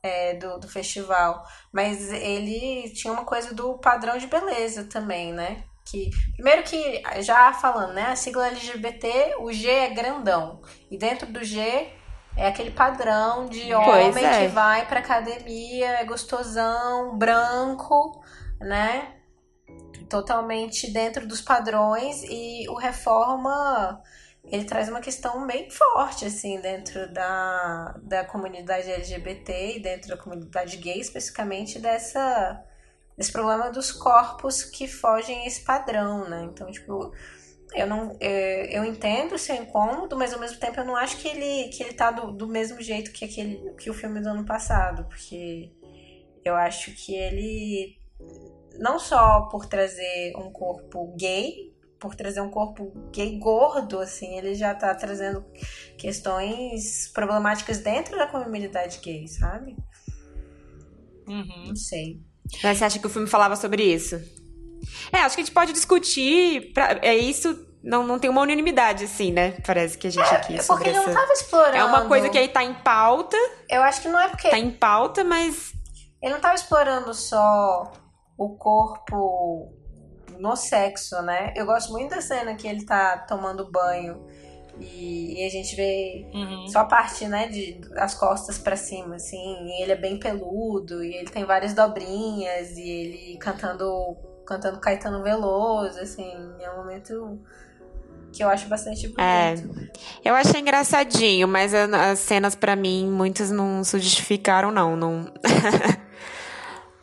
é, 0.03 0.33
do, 0.35 0.59
do 0.59 0.67
festival. 0.67 1.43
Mas 1.71 2.11
ele 2.11 2.89
tinha 2.93 3.13
uma 3.13 3.23
coisa 3.23 3.53
do 3.53 3.77
padrão 3.77 4.17
de 4.17 4.27
beleza 4.27 4.83
também, 4.83 5.31
né? 5.31 5.63
Que, 5.85 6.09
primeiro 6.33 6.63
que, 6.63 7.01
já 7.21 7.53
falando, 7.53 7.93
né? 7.93 8.07
A 8.07 8.15
sigla 8.15 8.47
LGBT, 8.47 9.37
o 9.39 9.51
G 9.53 9.69
é 9.69 9.89
grandão. 9.89 10.61
E 10.91 10.97
dentro 10.97 11.31
do 11.31 11.41
G 11.43 11.89
é 12.35 12.47
aquele 12.47 12.71
padrão 12.71 13.45
de 13.45 13.69
Pois 13.73 14.07
homem 14.07 14.25
é. 14.25 14.41
que 14.41 14.47
vai 14.47 14.85
pra 14.85 14.99
academia, 14.99 15.99
é 15.99 16.03
gostosão, 16.03 17.17
branco, 17.17 18.21
né? 18.59 19.13
Totalmente 20.09 20.91
dentro 20.91 21.27
dos 21.27 21.41
padrões 21.41 22.23
e 22.23 22.67
o 22.69 22.75
Reforma 22.75 24.01
ele 24.49 24.63
traz 24.63 24.87
uma 24.87 25.01
questão 25.01 25.45
bem 25.45 25.69
forte 25.69 26.25
assim 26.25 26.59
dentro 26.61 27.11
da, 27.11 27.95
da 28.01 28.23
comunidade 28.23 28.89
LGBT 28.89 29.77
e 29.77 29.79
dentro 29.81 30.09
da 30.09 30.17
comunidade 30.17 30.77
gay 30.77 30.99
especificamente 30.99 31.79
dessa 31.79 32.63
desse 33.17 33.31
problema 33.31 33.71
dos 33.71 33.91
corpos 33.91 34.63
que 34.63 34.87
fogem 34.87 35.41
a 35.41 35.47
esse 35.47 35.61
padrão, 35.61 36.29
né? 36.29 36.43
Então, 36.43 36.71
tipo, 36.71 37.11
eu 37.73 37.87
não 37.87 38.15
é, 38.19 38.77
eu 38.77 38.85
entendo 38.85 39.33
o 39.33 39.39
seu 39.39 39.55
incômodo, 39.55 40.15
mas 40.15 40.33
ao 40.33 40.39
mesmo 40.39 40.59
tempo 40.59 40.79
eu 40.79 40.85
não 40.85 40.95
acho 40.95 41.17
que 41.17 41.27
ele 41.27 41.69
que 41.69 41.83
ele 41.83 41.93
tá 41.93 42.11
do, 42.11 42.31
do 42.31 42.47
mesmo 42.47 42.81
jeito 42.81 43.11
que 43.11 43.25
aquele 43.25 43.73
que 43.73 43.89
o 43.89 43.93
filme 43.93 44.21
do 44.21 44.29
ano 44.29 44.45
passado, 44.45 45.03
porque 45.05 45.71
eu 46.45 46.55
acho 46.55 46.91
que 46.93 47.15
ele 47.15 47.97
não 48.79 48.99
só 48.99 49.41
por 49.51 49.65
trazer 49.65 50.33
um 50.37 50.51
corpo 50.51 51.15
gay, 51.17 51.73
por 51.99 52.15
trazer 52.15 52.41
um 52.41 52.49
corpo 52.49 52.91
gay 53.11 53.37
gordo, 53.39 53.99
assim, 53.99 54.37
ele 54.37 54.53
já 54.53 54.73
tá 54.73 54.93
trazendo 54.93 55.43
questões 55.97 57.09
problemáticas 57.13 57.79
dentro 57.79 58.17
da 58.17 58.27
comunidade 58.27 58.99
gay, 58.99 59.27
sabe? 59.27 59.75
Uhum. 61.27 61.67
Não 61.67 61.75
sei. 61.75 62.21
Mas 62.63 62.77
você 62.77 62.85
acha 62.85 62.99
que 62.99 63.07
o 63.07 63.09
filme 63.09 63.27
falava 63.27 63.55
sobre 63.55 63.83
isso? 63.83 64.15
É, 65.11 65.19
acho 65.19 65.35
que 65.35 65.41
a 65.41 65.45
gente 65.45 65.53
pode 65.53 65.73
discutir. 65.73 66.71
Pra, 66.73 66.99
é 67.01 67.15
isso. 67.15 67.65
Não, 67.83 68.05
não 68.05 68.19
tem 68.19 68.29
uma 68.29 68.41
unanimidade, 68.41 69.05
assim, 69.05 69.31
né? 69.31 69.57
Parece 69.65 69.97
que 69.97 70.07
a 70.07 70.09
gente 70.09 70.33
aqui. 70.33 70.55
É 70.55 70.63
porque 70.63 70.89
ele 70.89 70.97
não 70.97 71.03
essa... 71.03 71.13
tava 71.13 71.33
explorando. 71.33 71.77
É 71.77 71.83
uma 71.83 72.05
coisa 72.05 72.29
que 72.29 72.37
aí 72.37 72.47
tá 72.47 72.63
em 72.63 72.73
pauta. 72.73 73.37
Eu 73.69 73.81
acho 73.81 74.01
que 74.01 74.07
não 74.07 74.19
é 74.19 74.29
porque 74.29 74.49
Tá 74.49 74.57
em 74.57 74.71
pauta, 74.71 75.23
mas. 75.23 75.73
ele 76.21 76.33
não 76.33 76.39
tava 76.39 76.55
explorando 76.55 77.13
só 77.13 77.91
o 78.37 78.49
corpo 78.55 79.71
no 80.39 80.55
sexo, 80.55 81.21
né? 81.23 81.53
Eu 81.55 81.65
gosto 81.65 81.91
muito 81.91 82.11
da 82.13 82.21
cena 82.21 82.55
que 82.55 82.67
ele 82.67 82.85
tá 82.85 83.17
tomando 83.27 83.69
banho 83.71 84.21
e, 84.79 85.41
e 85.41 85.45
a 85.45 85.49
gente 85.49 85.75
vê 85.75 86.27
Uhum. 86.33 86.67
Só 86.67 86.79
a 86.79 86.85
parte, 86.85 87.25
né, 87.27 87.47
de 87.47 87.81
as 87.95 88.13
costas 88.13 88.57
pra 88.59 88.75
cima, 88.75 89.15
assim. 89.15 89.65
E 89.65 89.81
ele 89.81 89.91
é 89.93 89.95
bem 89.95 90.19
peludo, 90.19 91.03
e 91.03 91.15
ele 91.15 91.29
tem 91.29 91.45
várias 91.45 91.73
dobrinhas, 91.73 92.77
e 92.77 92.87
ele 92.87 93.37
cantando, 93.39 94.15
cantando 94.45 94.79
Caetano 94.79 95.23
Veloso, 95.23 95.99
assim. 95.99 96.31
É 96.59 96.69
um 96.71 96.77
momento 96.77 97.39
que 98.31 98.43
eu 98.43 98.49
acho 98.49 98.67
bastante 98.67 99.11
É. 99.17 99.55
bonito. 99.55 99.89
Eu 100.23 100.35
achei 100.35 100.59
engraçadinho, 100.61 101.47
mas 101.47 101.73
as 101.73 102.19
cenas 102.19 102.53
pra 102.53 102.75
mim, 102.75 103.09
muitas 103.09 103.49
não 103.49 103.83
se 103.83 103.97
justificaram, 103.99 104.69
não. 104.71 104.95
Não, 104.95 105.31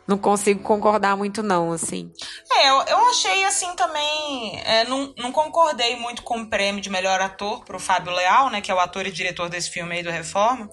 não 0.07 0.17
consigo 0.17 0.61
concordar 0.61 1.17
muito, 1.17 1.41
não, 1.41 1.71
assim. 1.71 2.11
É, 2.51 2.69
eu, 2.69 2.81
eu 2.83 3.09
achei 3.09 3.43
assim 3.43 3.73
também. 3.75 4.61
é, 4.63 4.83
não, 4.85 5.13
não 5.17 5.31
concordei 5.31 5.95
muito 5.95 6.21
com 6.21 6.41
o 6.41 6.49
prêmio 6.49 6.81
de 6.81 6.89
melhor 6.89 7.19
ator 7.19 7.63
pro 7.65 7.79
Fábio 7.79 8.13
Leal, 8.13 8.49
né? 8.49 8.61
Que 8.61 8.71
é 8.71 8.75
o 8.75 8.79
ator 8.79 9.07
e 9.07 9.11
diretor 9.11 9.49
desse 9.49 9.69
filme 9.69 9.95
aí 9.95 10.03
do 10.03 10.11
Reforma. 10.11 10.69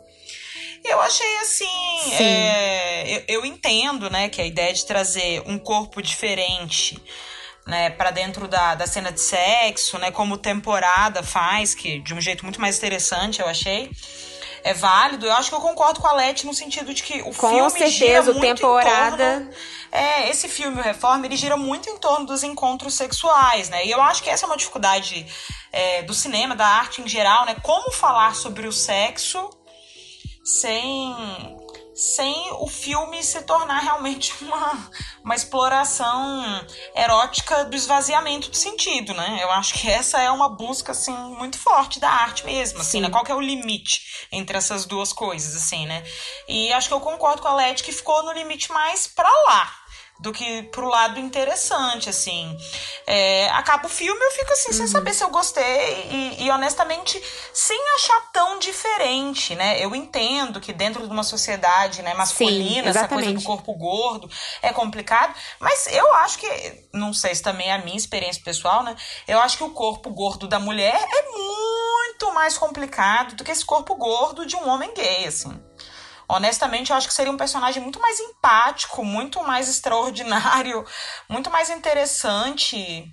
Eu 0.85 1.01
achei 1.01 1.37
assim. 1.39 1.99
Sim. 2.17 2.25
é, 2.25 3.05
eu, 3.17 3.25
eu 3.29 3.47
entendo, 3.47 4.11
né, 4.11 4.29
que 4.29 4.41
a 4.41 4.47
ideia 4.47 4.73
de 4.73 4.85
trazer 4.85 5.43
um 5.47 5.59
corpo 5.59 6.03
diferente. 6.03 7.01
Né, 7.65 7.91
para 7.91 8.11
dentro 8.11 8.49
da, 8.49 8.75
da 8.75 8.89
cena 8.89 9.13
de 9.13 9.21
sexo, 9.21 9.97
né, 9.97 10.11
como 10.11 10.37
temporada 10.37 11.23
faz, 11.23 11.77
que 11.77 12.01
de 12.01 12.13
um 12.13 12.21
jeito 12.21 12.43
muito 12.43 12.61
mais 12.61 12.77
interessante, 12.77 13.41
eu 13.41 13.47
achei. 13.47 13.89
É 14.65 14.73
válido. 14.75 15.27
Eu 15.27 15.33
acho 15.33 15.49
que 15.49 15.55
eu 15.57 15.61
concordo 15.61 16.01
com 16.01 16.07
a 16.07 16.13
Leti 16.13 16.47
no 16.47 16.55
sentido 16.55 16.95
de 16.95 17.03
que 17.03 17.21
o 17.23 17.35
Com 17.35 17.49
filme 17.51 17.71
gira 17.71 17.91
certeza, 17.91 18.31
o 18.31 18.35
muito 18.35 18.47
em 18.47 18.55
temporada. 18.55 19.17
torno- 19.41 19.51
é, 19.91 20.31
esse 20.31 20.49
filme, 20.49 20.79
o 20.81 20.83
Reforma, 20.83 21.27
ele 21.27 21.37
gira 21.37 21.57
muito 21.57 21.91
em 21.91 21.99
torno 21.99 22.25
dos 22.27 22.43
encontros 22.43 22.95
sexuais, 22.95 23.69
né? 23.69 23.85
E 23.85 23.91
eu 23.91 24.01
acho 24.01 24.23
que 24.23 24.31
essa 24.31 24.45
é 24.45 24.47
uma 24.47 24.57
dificuldade 24.57 25.27
é, 25.73 26.03
do 26.03 26.15
cinema, 26.15 26.55
da 26.55 26.67
arte 26.67 27.03
em 27.03 27.09
geral, 27.09 27.45
né? 27.45 27.57
Como 27.63 27.91
falar 27.93 28.35
sobre 28.35 28.67
o 28.67 28.73
sexo 28.73 29.51
sem 30.45 31.15
sem 31.95 32.51
o 32.59 32.67
filme 32.67 33.23
se 33.23 33.43
tornar 33.43 33.81
realmente 33.81 34.33
uma, 34.43 34.91
uma 35.25 35.35
exploração 35.35 36.67
erótica 36.95 37.65
do 37.65 37.77
esvaziamento 37.77 38.51
do 38.51 38.57
sentido, 38.57 39.15
né? 39.15 39.39
Eu 39.43 39.51
acho 39.53 39.75
que 39.75 39.91
essa 39.91 40.21
é 40.21 40.31
uma 40.31 40.49
busca, 40.49 40.93
assim, 40.93 41.13
muito 41.13 41.59
forte 41.59 42.01
da 42.01 42.11
arte 42.11 42.45
mesmo, 42.45 42.81
assim, 42.81 43.01
né? 43.01 43.11
Qual 43.11 43.25
que 43.25 43.33
é 43.33 43.35
o 43.35 43.41
limite 43.41 44.27
entre 44.31 44.57
essas 44.57 44.85
duas 44.87 45.13
coisas, 45.13 45.55
assim, 45.55 45.87
né? 45.87 46.03
E 46.49 46.73
acho 46.73 46.89
que 46.89 46.95
eu 46.95 47.01
concordo 47.01 47.43
com 47.43 47.49
a 47.49 47.55
Leti 47.55 47.85
que 47.85 47.93
ficou 47.93 48.23
no 48.23 48.33
limite 48.33 48.73
mais 48.73 49.07
pra 49.07 49.29
lá, 49.49 49.82
do 50.23 50.33
que 50.33 50.63
pro 50.65 50.87
lado 50.87 51.19
interessante, 51.19 52.09
assim. 52.09 52.57
É, 53.05 53.49
acaba 53.51 53.87
o 53.87 53.91
filme, 53.91 54.25
eu 54.25 54.31
fico 54.31 54.53
assim, 54.53 54.69
uhum. 54.69 54.77
sem 54.77 54.87
saber 54.87 55.13
se 55.13 55.25
eu 55.25 55.31
gostei 55.31 56.09
e, 56.11 56.45
e, 56.45 56.51
honestamente, 56.51 57.21
sem 57.53 57.79
achar 57.97 58.31
tão 58.33 58.61
diferente, 58.61 59.57
né? 59.57 59.85
Eu 59.85 59.95
entendo 59.97 60.61
que 60.61 60.73
dentro 60.73 61.05
de 61.05 61.13
uma 61.13 61.25
sociedade 61.25 62.03
né, 62.03 62.15
masculina, 62.15 62.85
Sim, 62.85 62.99
essa 62.99 63.09
coisa 63.09 63.33
do 63.33 63.43
corpo 63.43 63.75
gordo 63.75 64.31
é 64.63 64.73
complicado, 64.73 65.35
mas 65.59 65.89
eu 65.89 66.15
acho 66.15 66.39
que, 66.39 66.87
não 66.93 67.13
sei 67.13 67.35
se 67.35 67.43
também 67.43 67.69
é 67.69 67.73
a 67.73 67.79
minha 67.79 67.97
experiência 67.97 68.41
pessoal, 68.45 68.85
né? 68.85 68.95
Eu 69.27 69.41
acho 69.41 69.59
que 69.59 69.65
o 69.65 69.71
corpo 69.71 70.09
gordo 70.11 70.47
da 70.47 70.61
mulher 70.61 70.95
é 70.95 71.33
muito 71.33 72.33
mais 72.33 72.57
complicado 72.57 73.35
do 73.35 73.43
que 73.43 73.51
esse 73.51 73.65
corpo 73.65 73.97
gordo 73.97 74.47
de 74.47 74.55
um 74.55 74.69
homem 74.69 74.95
gay, 74.95 75.27
assim. 75.27 75.61
Honestamente, 76.33 76.91
eu 76.91 76.97
acho 76.97 77.07
que 77.07 77.13
seria 77.13 77.31
um 77.31 77.37
personagem 77.37 77.83
muito 77.83 78.01
mais 78.01 78.19
empático, 78.19 79.05
muito 79.05 79.43
mais 79.43 79.69
extraordinário, 79.69 80.83
muito 81.29 81.51
mais 81.51 81.69
interessante. 81.69 83.05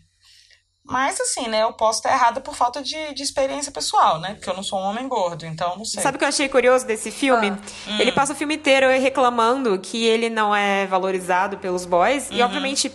Mas, 0.85 1.19
assim, 1.19 1.49
né, 1.49 1.63
eu 1.63 1.73
posso 1.73 1.99
estar 1.99 2.11
errada 2.13 2.39
por 2.39 2.55
falta 2.55 2.81
de, 2.81 3.13
de 3.13 3.21
experiência 3.21 3.73
pessoal, 3.73 4.19
né? 4.19 4.35
Porque 4.35 4.49
eu 4.49 4.55
não 4.55 4.63
sou 4.63 4.79
um 4.79 4.83
homem 4.83 5.07
gordo, 5.07 5.45
então 5.45 5.77
não 5.77 5.83
sei. 5.83 6.01
Sabe 6.01 6.15
o 6.15 6.17
que 6.17 6.23
eu 6.23 6.29
achei 6.29 6.47
curioso 6.47 6.87
desse 6.87 7.11
filme? 7.11 7.51
Ah, 7.87 8.01
ele 8.01 8.11
hum. 8.11 8.15
passa 8.15 8.31
o 8.31 8.35
filme 8.35 8.55
inteiro 8.55 8.87
reclamando 8.87 9.77
que 9.79 10.05
ele 10.05 10.29
não 10.29 10.55
é 10.55 10.87
valorizado 10.87 11.57
pelos 11.57 11.85
boys. 11.85 12.29
Uhum. 12.29 12.37
E, 12.37 12.41
obviamente, 12.41 12.91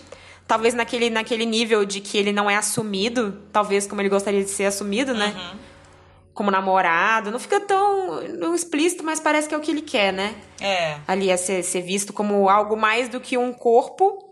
talvez 0.46 0.72
naquele, 0.72 1.10
naquele 1.10 1.44
nível 1.44 1.84
de 1.84 2.00
que 2.00 2.16
ele 2.16 2.32
não 2.32 2.50
é 2.50 2.56
assumido, 2.56 3.42
talvez 3.52 3.86
como 3.86 4.00
ele 4.00 4.08
gostaria 4.08 4.42
de 4.42 4.50
ser 4.50 4.64
assumido, 4.64 5.12
né? 5.12 5.34
Uhum 5.36 5.73
como 6.34 6.50
namorado. 6.50 7.30
Não 7.30 7.38
fica 7.38 7.60
tão 7.60 8.54
explícito, 8.54 9.04
mas 9.04 9.20
parece 9.20 9.48
que 9.48 9.54
é 9.54 9.58
o 9.58 9.60
que 9.60 9.70
ele 9.70 9.82
quer, 9.82 10.12
né? 10.12 10.34
É. 10.60 10.96
Ali 11.06 11.30
é 11.30 11.36
ser, 11.36 11.62
ser 11.62 11.80
visto 11.80 12.12
como 12.12 12.48
algo 12.48 12.76
mais 12.76 13.08
do 13.08 13.20
que 13.20 13.38
um 13.38 13.52
corpo. 13.52 14.22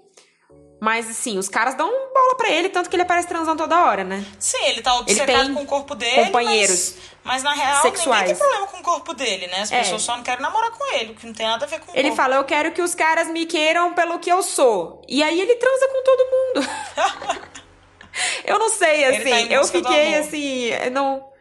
Mas, 0.81 1.09
assim, 1.09 1.39
os 1.39 1.49
caras 1.49 1.77
dão 1.77 1.89
bola 1.89 2.35
pra 2.37 2.51
ele, 2.51 2.69
tanto 2.69 2.91
que 2.91 2.97
ele 2.97 3.05
aparece 3.05 3.29
transando 3.29 3.63
toda 3.63 3.85
hora, 3.85 4.03
né? 4.03 4.27
Sim, 4.37 4.65
ele 4.65 4.83
tá 4.83 4.97
obcecado 4.97 5.45
ele 5.45 5.55
com 5.55 5.63
o 5.63 5.67
corpo 5.67 5.95
dele. 5.95 6.25
Companheiros. 6.25 6.95
Mas, 7.23 7.41
mas 7.41 7.43
na 7.45 7.53
real, 7.53 7.83
sexuais. 7.83 8.23
ninguém 8.23 8.35
tem 8.35 8.49
problema 8.49 8.67
com 8.67 8.79
o 8.79 8.83
corpo 8.83 9.15
dele, 9.15 9.47
né? 9.47 9.61
As 9.61 9.71
é. 9.71 9.79
pessoas 9.79 10.03
só 10.03 10.17
não 10.17 10.25
querem 10.25 10.43
namorar 10.43 10.73
com 10.73 10.85
ele, 10.97 11.15
que 11.15 11.25
não 11.25 11.33
tem 11.33 11.47
nada 11.47 11.67
a 11.67 11.69
ver 11.69 11.79
com 11.79 11.93
Ele 11.93 12.09
corpo. 12.09 12.17
fala, 12.17 12.35
eu 12.35 12.43
quero 12.43 12.73
que 12.73 12.83
os 12.83 12.97
caras 12.97 13.29
me 13.29 13.47
queiram 13.47 13.95
pelo 13.95 14.19
que 14.19 14.29
eu 14.29 14.43
sou. 14.43 15.01
E 15.09 15.23
aí 15.23 15.41
ele 15.41 15.55
transa 15.55 15.87
com 15.87 16.03
todo 16.03 16.31
mundo. 16.33 16.69
eu 18.45 18.59
não 18.59 18.69
sei, 18.69 19.05
assim. 19.05 19.47
Tá 19.47 19.55
eu 19.55 19.65
fiquei 19.65 20.17
assim. 20.17 20.71
Não 20.91 21.32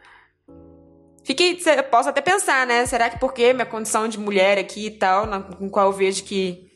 Fiquei, 1.24 1.56
posso 1.90 2.08
até 2.08 2.20
pensar, 2.20 2.66
né? 2.66 2.84
Será 2.86 3.08
que 3.08 3.18
porque 3.18 3.52
minha 3.52 3.66
condição 3.66 4.08
de 4.08 4.18
mulher 4.18 4.58
aqui 4.58 4.86
e 4.86 4.90
tal, 4.90 5.26
na, 5.26 5.40
com 5.40 5.68
qual 5.70 5.86
eu 5.86 5.92
vejo 5.92 6.24
que. 6.24 6.70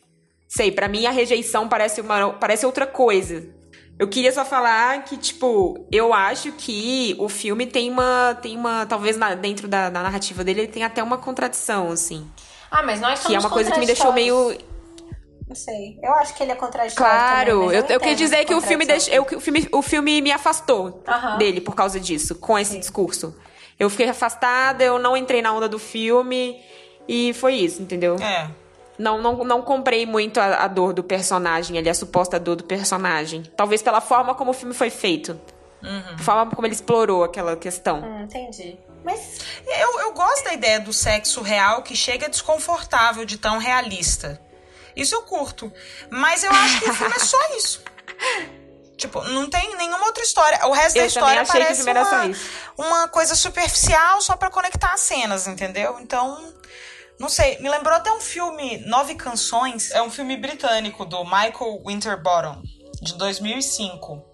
Sei, 0.47 0.71
para 0.71 0.87
mim 0.87 1.05
a 1.05 1.11
rejeição 1.11 1.67
parece, 1.67 1.99
uma, 1.99 2.33
parece 2.33 2.65
outra 2.65 2.87
coisa. 2.87 3.45
Eu 3.99 4.07
queria 4.07 4.31
só 4.31 4.45
falar 4.45 5.03
que, 5.03 5.17
tipo, 5.17 5.87
eu 5.91 6.13
acho 6.13 6.51
que 6.53 7.15
o 7.19 7.27
filme 7.27 7.65
tem 7.65 7.89
uma. 7.89 8.37
Tem 8.41 8.55
uma. 8.55 8.85
Talvez 8.85 9.17
na, 9.17 9.35
dentro 9.35 9.67
da, 9.67 9.89
da, 9.89 10.01
narrativa 10.01 10.43
dele 10.43 10.61
ele 10.61 10.67
tem 10.71 10.83
até 10.83 11.03
uma 11.03 11.17
contradição, 11.17 11.91
assim. 11.91 12.25
Ah, 12.71 12.83
mas 12.83 13.01
nós 13.01 13.19
somos 13.19 13.27
Que 13.27 13.35
é 13.35 13.39
uma 13.39 13.49
coisa 13.49 13.71
que 13.71 13.79
me 13.79 13.85
deixou 13.85 14.13
meio. 14.13 14.55
Não 15.47 15.55
sei. 15.55 15.97
Eu 16.01 16.13
acho 16.15 16.35
que 16.35 16.43
ele 16.43 16.51
é 16.51 16.55
contraditório. 16.55 16.95
Claro, 16.95 17.51
também, 17.61 17.77
eu, 17.77 17.83
eu, 17.83 17.87
eu 17.89 17.99
queria 17.99 18.15
dizer 18.15 18.45
que 18.45 18.53
o 18.53 18.61
filme, 18.61 18.85
deixa, 18.85 19.09
eu, 19.11 19.23
o, 19.23 19.39
filme, 19.39 19.67
o 19.71 19.81
filme 19.81 20.21
me 20.21 20.31
afastou 20.31 21.03
dele 21.37 21.59
por 21.59 21.73
causa 21.73 21.99
disso, 21.99 22.35
com 22.35 22.57
esse 22.57 22.73
Sim. 22.73 22.79
discurso. 22.79 23.35
Eu 23.79 23.89
fiquei 23.89 24.09
afastada, 24.09 24.83
eu 24.83 24.97
não 24.97 25.15
entrei 25.15 25.41
na 25.41 25.53
onda 25.53 25.69
do 25.69 25.77
filme 25.77 26.61
e 27.07 27.33
foi 27.33 27.55
isso, 27.55 27.81
entendeu? 27.81 28.15
É. 28.15 28.49
Não, 28.97 29.21
não, 29.21 29.43
não 29.43 29.61
comprei 29.61 30.05
muito 30.05 30.39
a, 30.39 30.63
a 30.63 30.67
dor 30.67 30.91
do 30.91 31.03
personagem 31.03 31.77
ali, 31.77 31.87
a 31.87 31.93
suposta 31.93 32.39
dor 32.39 32.55
do 32.55 32.63
personagem. 32.63 33.43
Talvez 33.55 33.81
pela 33.81 34.01
forma 34.01 34.33
como 34.33 34.51
o 34.51 34.53
filme 34.53 34.73
foi 34.73 34.89
feito. 34.89 35.39
Uhum. 35.83 36.15
A 36.15 36.17
forma 36.17 36.55
como 36.55 36.65
ele 36.65 36.73
explorou 36.73 37.23
aquela 37.23 37.55
questão. 37.55 38.01
Hum, 38.01 38.23
entendi. 38.23 38.77
Mas. 39.03 39.39
Eu, 39.65 39.99
eu 39.99 40.13
gosto 40.13 40.45
da 40.45 40.53
ideia 40.53 40.79
do 40.79 40.91
sexo 40.91 41.41
real 41.41 41.83
que 41.83 41.95
chega 41.95 42.27
desconfortável 42.27 43.23
de 43.23 43.37
tão 43.37 43.59
realista. 43.59 44.41
Isso 44.95 45.13
eu 45.13 45.21
curto. 45.21 45.71
Mas 46.09 46.43
eu 46.43 46.51
acho 46.51 46.79
que 46.79 46.89
o 46.89 46.93
filme 46.93 47.13
é 47.15 47.19
só 47.19 47.55
isso. 47.55 47.83
Tipo, 48.97 49.23
não 49.23 49.49
tem 49.49 49.75
nenhuma 49.77 50.05
outra 50.07 50.23
história. 50.23 50.65
O 50.67 50.71
resto 50.71 50.97
eu 50.97 51.03
da 51.03 51.07
história 51.07 51.45
parece 51.45 51.83
uma, 51.83 52.31
uma 52.77 53.07
coisa 53.07 53.35
superficial 53.35 54.21
só 54.21 54.35
para 54.35 54.49
conectar 54.49 54.91
as 54.91 55.01
cenas, 55.01 55.47
entendeu? 55.47 55.99
Então, 56.01 56.53
não 57.19 57.29
sei. 57.29 57.59
Me 57.59 57.69
lembrou 57.69 57.95
até 57.95 58.11
um 58.11 58.19
filme, 58.19 58.79
Nove 58.87 59.15
Canções. 59.15 59.91
É 59.91 60.01
um 60.01 60.09
filme 60.09 60.35
britânico 60.35 61.05
do 61.05 61.23
Michael 61.23 61.83
Winterbottom, 61.85 62.61
de 63.01 63.13
2005 63.15 64.26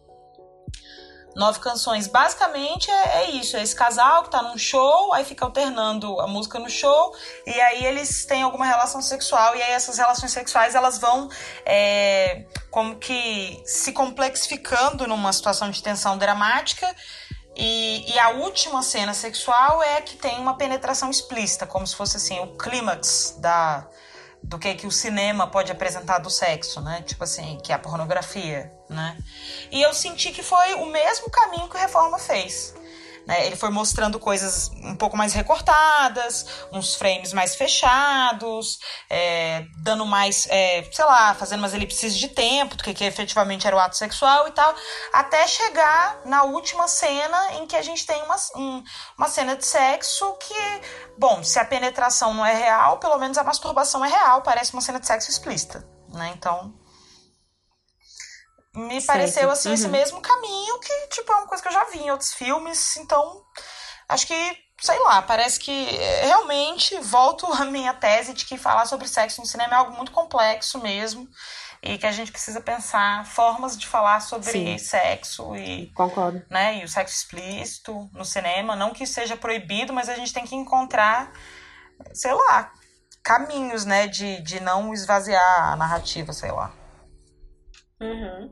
nove 1.35 1.59
canções. 1.59 2.07
Basicamente 2.07 2.89
é, 2.89 3.23
é, 3.23 3.31
isso: 3.31 3.57
é 3.57 3.63
esse 3.63 3.75
casal 3.75 4.23
que 4.23 4.31
tá 4.31 4.41
num 4.41 4.57
show, 4.57 5.13
aí 5.13 5.23
fica 5.23 5.45
alternando 5.45 6.19
a 6.19 6.27
música 6.27 6.59
no 6.59 6.69
show, 6.69 7.15
e 7.45 7.59
aí 7.61 7.85
eles 7.85 8.25
têm 8.25 8.43
alguma 8.43 8.65
relação 8.65 9.01
sexual, 9.01 9.55
e 9.55 9.61
aí 9.61 9.71
essas 9.71 9.97
relações 9.97 10.31
sexuais 10.31 10.75
elas 10.75 10.97
vão 10.97 11.29
é, 11.65 12.45
como 12.69 12.95
que 12.95 13.61
se 13.65 13.91
complexificando 13.91 15.07
numa 15.07 15.31
situação 15.33 15.69
de 15.69 15.81
tensão 15.81 16.17
dramática. 16.17 16.93
E, 17.55 18.11
e, 18.11 18.17
a 18.17 18.29
última 18.31 18.81
cena 18.81 19.13
sexual 19.13 19.83
é 19.83 20.01
que 20.01 20.17
tem 20.17 20.39
uma 20.39 20.57
penetração 20.57 21.11
explícita, 21.11 21.67
como 21.67 21.85
se 21.85 21.95
fosse 21.95 22.17
assim, 22.17 22.39
o 22.39 22.47
clímax 22.57 23.37
da, 23.39 23.87
do 24.43 24.59
que 24.59 24.75
que 24.75 24.85
o 24.85 24.91
cinema 24.91 25.47
pode 25.47 25.71
apresentar 25.71 26.19
do 26.19 26.29
sexo, 26.29 26.81
né? 26.81 27.01
Tipo 27.01 27.23
assim, 27.23 27.57
que 27.63 27.71
é 27.71 27.75
a 27.75 27.79
pornografia, 27.79 28.71
né? 28.89 29.17
E 29.71 29.81
eu 29.81 29.93
senti 29.93 30.31
que 30.31 30.43
foi 30.43 30.73
o 30.75 30.85
mesmo 30.87 31.29
caminho 31.29 31.69
que 31.69 31.77
o 31.77 31.79
Reforma 31.79 32.19
fez. 32.19 32.75
Né? 33.25 33.45
Ele 33.45 33.55
foi 33.55 33.69
mostrando 33.69 34.19
coisas 34.19 34.69
um 34.83 34.95
pouco 34.95 35.15
mais 35.15 35.33
recortadas, 35.33 36.45
uns 36.71 36.95
frames 36.95 37.33
mais 37.33 37.55
fechados, 37.55 38.79
é, 39.09 39.65
dando 39.81 40.05
mais, 40.05 40.47
é, 40.49 40.83
sei 40.91 41.05
lá, 41.05 41.33
fazendo 41.33 41.59
umas 41.59 41.73
elipses 41.73 42.17
de 42.17 42.27
tempo 42.27 42.75
do 42.75 42.83
que, 42.83 42.93
que 42.93 43.03
efetivamente 43.03 43.65
era 43.65 43.75
o 43.75 43.79
ato 43.79 43.95
sexual 43.95 44.47
e 44.47 44.51
tal, 44.51 44.75
até 45.13 45.47
chegar 45.47 46.21
na 46.25 46.43
última 46.43 46.87
cena 46.87 47.53
em 47.53 47.67
que 47.67 47.75
a 47.75 47.81
gente 47.81 48.05
tem 48.05 48.21
uma, 48.23 48.35
um, 48.55 48.83
uma 49.17 49.27
cena 49.27 49.55
de 49.55 49.65
sexo 49.65 50.33
que, 50.33 50.81
bom, 51.17 51.43
se 51.43 51.59
a 51.59 51.65
penetração 51.65 52.33
não 52.33 52.45
é 52.45 52.53
real, 52.53 52.97
pelo 52.97 53.17
menos 53.17 53.37
a 53.37 53.43
masturbação 53.43 54.03
é 54.03 54.09
real, 54.09 54.41
parece 54.41 54.73
uma 54.73 54.81
cena 54.81 54.99
de 54.99 55.07
sexo 55.07 55.29
explícita. 55.29 55.87
Né? 56.09 56.33
Então, 56.35 56.73
me 58.75 58.99
certo. 58.99 59.07
pareceu 59.07 59.51
assim 59.51 59.69
uhum. 59.69 59.75
esse 59.75 59.87
mesmo 59.87 60.21
caminho 60.21 60.79
que 60.79 61.07
tipo 61.07 61.31
é 61.31 61.35
uma 61.35 61.47
coisa 61.47 61.61
que 61.61 61.69
eu 61.69 61.73
já 61.73 61.83
vi 61.85 61.99
em 61.99 62.11
outros 62.11 62.33
filmes 62.33 62.97
então 62.97 63.43
acho 64.09 64.25
que 64.25 64.57
sei 64.81 64.99
lá 64.99 65.21
parece 65.21 65.59
que 65.59 65.95
é, 65.95 66.25
realmente 66.25 66.97
volto 66.99 67.45
à 67.45 67.65
minha 67.65 67.93
tese 67.93 68.33
de 68.33 68.45
que 68.45 68.57
falar 68.57 68.85
sobre 68.85 69.07
sexo 69.07 69.41
no 69.41 69.47
cinema 69.47 69.73
é 69.73 69.77
algo 69.77 69.95
muito 69.95 70.11
complexo 70.11 70.79
mesmo 70.79 71.27
e 71.83 71.97
que 71.97 72.07
a 72.07 72.11
gente 72.11 72.31
precisa 72.31 72.61
pensar 72.61 73.25
formas 73.25 73.77
de 73.77 73.85
falar 73.85 74.21
sobre 74.21 74.51
Sim. 74.51 74.77
sexo 74.77 75.55
e 75.55 75.91
concordo 75.93 76.43
né 76.49 76.79
e 76.79 76.83
o 76.83 76.89
sexo 76.89 77.15
explícito 77.15 78.09
no 78.11 78.25
cinema 78.25 78.75
não 78.75 78.91
que 78.91 79.05
seja 79.05 79.37
proibido 79.37 79.93
mas 79.93 80.09
a 80.09 80.15
gente 80.15 80.33
tem 80.33 80.45
que 80.45 80.55
encontrar 80.55 81.31
sei 82.11 82.33
lá 82.33 82.73
caminhos 83.23 83.85
né 83.85 84.07
de, 84.07 84.41
de 84.41 84.59
não 84.59 84.91
esvaziar 84.93 85.71
a 85.71 85.75
narrativa 85.75 86.33
sei 86.33 86.51
lá 86.51 86.73
Uhum. 88.03 88.51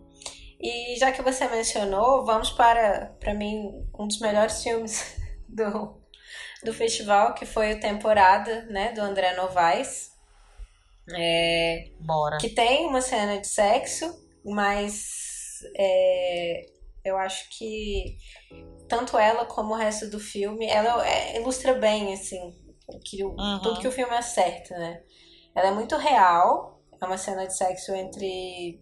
E 0.61 0.95
já 0.97 1.11
que 1.11 1.23
você 1.23 1.47
mencionou, 1.47 2.23
vamos 2.23 2.51
para, 2.51 3.15
para 3.19 3.33
mim, 3.33 3.83
um 3.97 4.07
dos 4.07 4.19
melhores 4.19 4.61
filmes 4.61 5.17
do, 5.49 5.99
do 6.63 6.73
festival, 6.73 7.33
que 7.33 7.45
foi 7.45 7.73
o 7.73 7.79
Temporada, 7.79 8.63
né, 8.65 8.91
do 8.91 9.01
André 9.01 9.35
Novaes. 9.35 10.11
É, 11.13 11.89
Bora. 11.99 12.37
Que 12.37 12.49
tem 12.49 12.85
uma 12.87 13.01
cena 13.01 13.39
de 13.39 13.47
sexo, 13.47 14.23
mas 14.45 15.61
é, 15.75 16.65
eu 17.03 17.17
acho 17.17 17.49
que 17.57 18.17
tanto 18.87 19.17
ela 19.17 19.45
como 19.45 19.73
o 19.73 19.77
resto 19.77 20.09
do 20.09 20.19
filme, 20.19 20.67
ela 20.67 21.07
é, 21.07 21.37
ilustra 21.37 21.73
bem, 21.73 22.13
assim, 22.13 22.53
que, 23.03 23.23
uhum. 23.23 23.59
tudo 23.63 23.79
que 23.79 23.87
o 23.87 23.91
filme 23.91 24.13
acerta, 24.13 24.77
né? 24.77 25.01
Ela 25.55 25.69
é 25.69 25.71
muito 25.71 25.97
real, 25.97 26.81
é 27.01 27.05
uma 27.05 27.17
cena 27.17 27.47
de 27.47 27.55
sexo 27.55 27.93
entre 27.93 28.79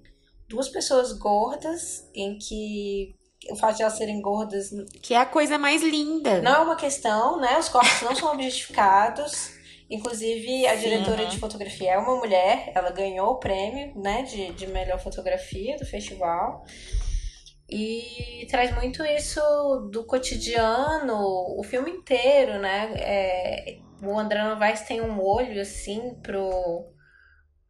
duas 0.50 0.68
pessoas 0.68 1.14
gordas 1.14 2.10
em 2.14 2.38
que 2.38 3.16
o 3.50 3.56
fato 3.56 3.78
de 3.78 3.84
elas 3.84 3.97
serem 3.97 4.22
gordas. 4.22 4.72
Que 5.02 5.14
é 5.14 5.18
a 5.18 5.26
coisa 5.26 5.58
mais 5.58 5.82
linda. 5.82 6.41
Não 6.41 6.56
é 6.56 6.60
uma 6.60 6.76
questão, 6.76 7.39
né? 7.39 7.58
Os 7.58 7.70
corpos 7.70 8.02
não 8.02 8.16
são 8.16 8.34
objetificados. 8.34 9.58
Inclusive, 9.89 10.68
a 10.68 10.76
diretora 10.76 11.24
uhum. 11.24 11.30
de 11.30 11.39
fotografia 11.39 11.93
é 11.93 11.97
uma 11.97 12.16
mulher, 12.16 12.72
ela 12.76 12.91
ganhou 12.91 13.32
o 13.32 13.39
prêmio 13.39 13.91
né, 14.00 14.22
de, 14.22 14.52
de 14.54 14.68
melhor 14.68 15.00
fotografia 15.00 15.78
do 15.78 15.86
festival. 15.86 16.64
E 17.68 18.45
traz 18.50 18.74
muito 18.76 19.04
isso 19.04 19.41
do 19.91 20.04
cotidiano, 20.06 21.16
o 21.58 21.64
filme 21.64 21.89
inteiro, 21.89 22.60
né? 22.60 22.93
É, 22.97 23.80
o 24.04 24.18
André 24.18 24.43
Novaes 24.43 24.82
tem 24.82 25.02
um 25.02 25.20
olho, 25.22 25.60
assim, 25.60 26.16
pro, 26.22 26.86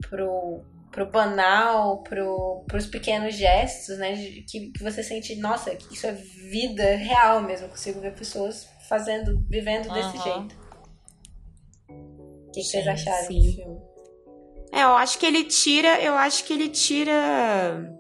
pro, 0.10 0.66
pro 0.92 1.06
banal, 1.06 2.02
pro, 2.04 2.64
pros 2.68 2.86
pequenos 2.86 3.36
gestos, 3.36 3.98
né? 3.98 4.16
Que, 4.48 4.72
que 4.72 4.84
você 4.84 5.04
sente, 5.04 5.36
nossa, 5.36 5.78
isso 5.92 6.08
é 6.08 6.12
vida 6.14 6.96
real 6.96 7.42
mesmo. 7.42 7.68
Eu 7.68 7.70
consigo 7.70 8.00
ver 8.02 8.16
pessoas 8.16 8.68
fazendo, 8.88 9.40
vivendo 9.50 9.92
desse 9.92 10.18
Uhum. 10.18 10.24
jeito. 10.24 10.56
O 11.90 12.52
que, 12.52 12.62
que 12.62 12.64
vocês 12.68 12.84
Sim, 12.84 12.90
acharam 12.90 13.28
sim. 13.28 13.40
do 13.40 13.56
filme? 13.56 13.82
É, 14.72 14.84
eu 14.84 14.90
acho 14.96 15.18
que 15.20 15.26
ele 15.26 15.44
tira, 15.44 16.00
eu 16.02 16.14
acho 16.14 16.44
que 16.44 16.54
ele 16.54 16.70
tira 16.70 17.96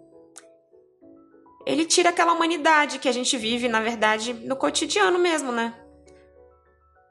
ele 1.65 1.85
tira 1.85 2.09
aquela 2.09 2.33
humanidade 2.33 2.97
que 2.97 3.07
a 3.07 3.11
gente 3.11 3.37
vive, 3.37 3.67
na 3.67 3.79
verdade, 3.79 4.33
no 4.33 4.55
cotidiano 4.55 5.19
mesmo, 5.19 5.51
né? 5.51 5.73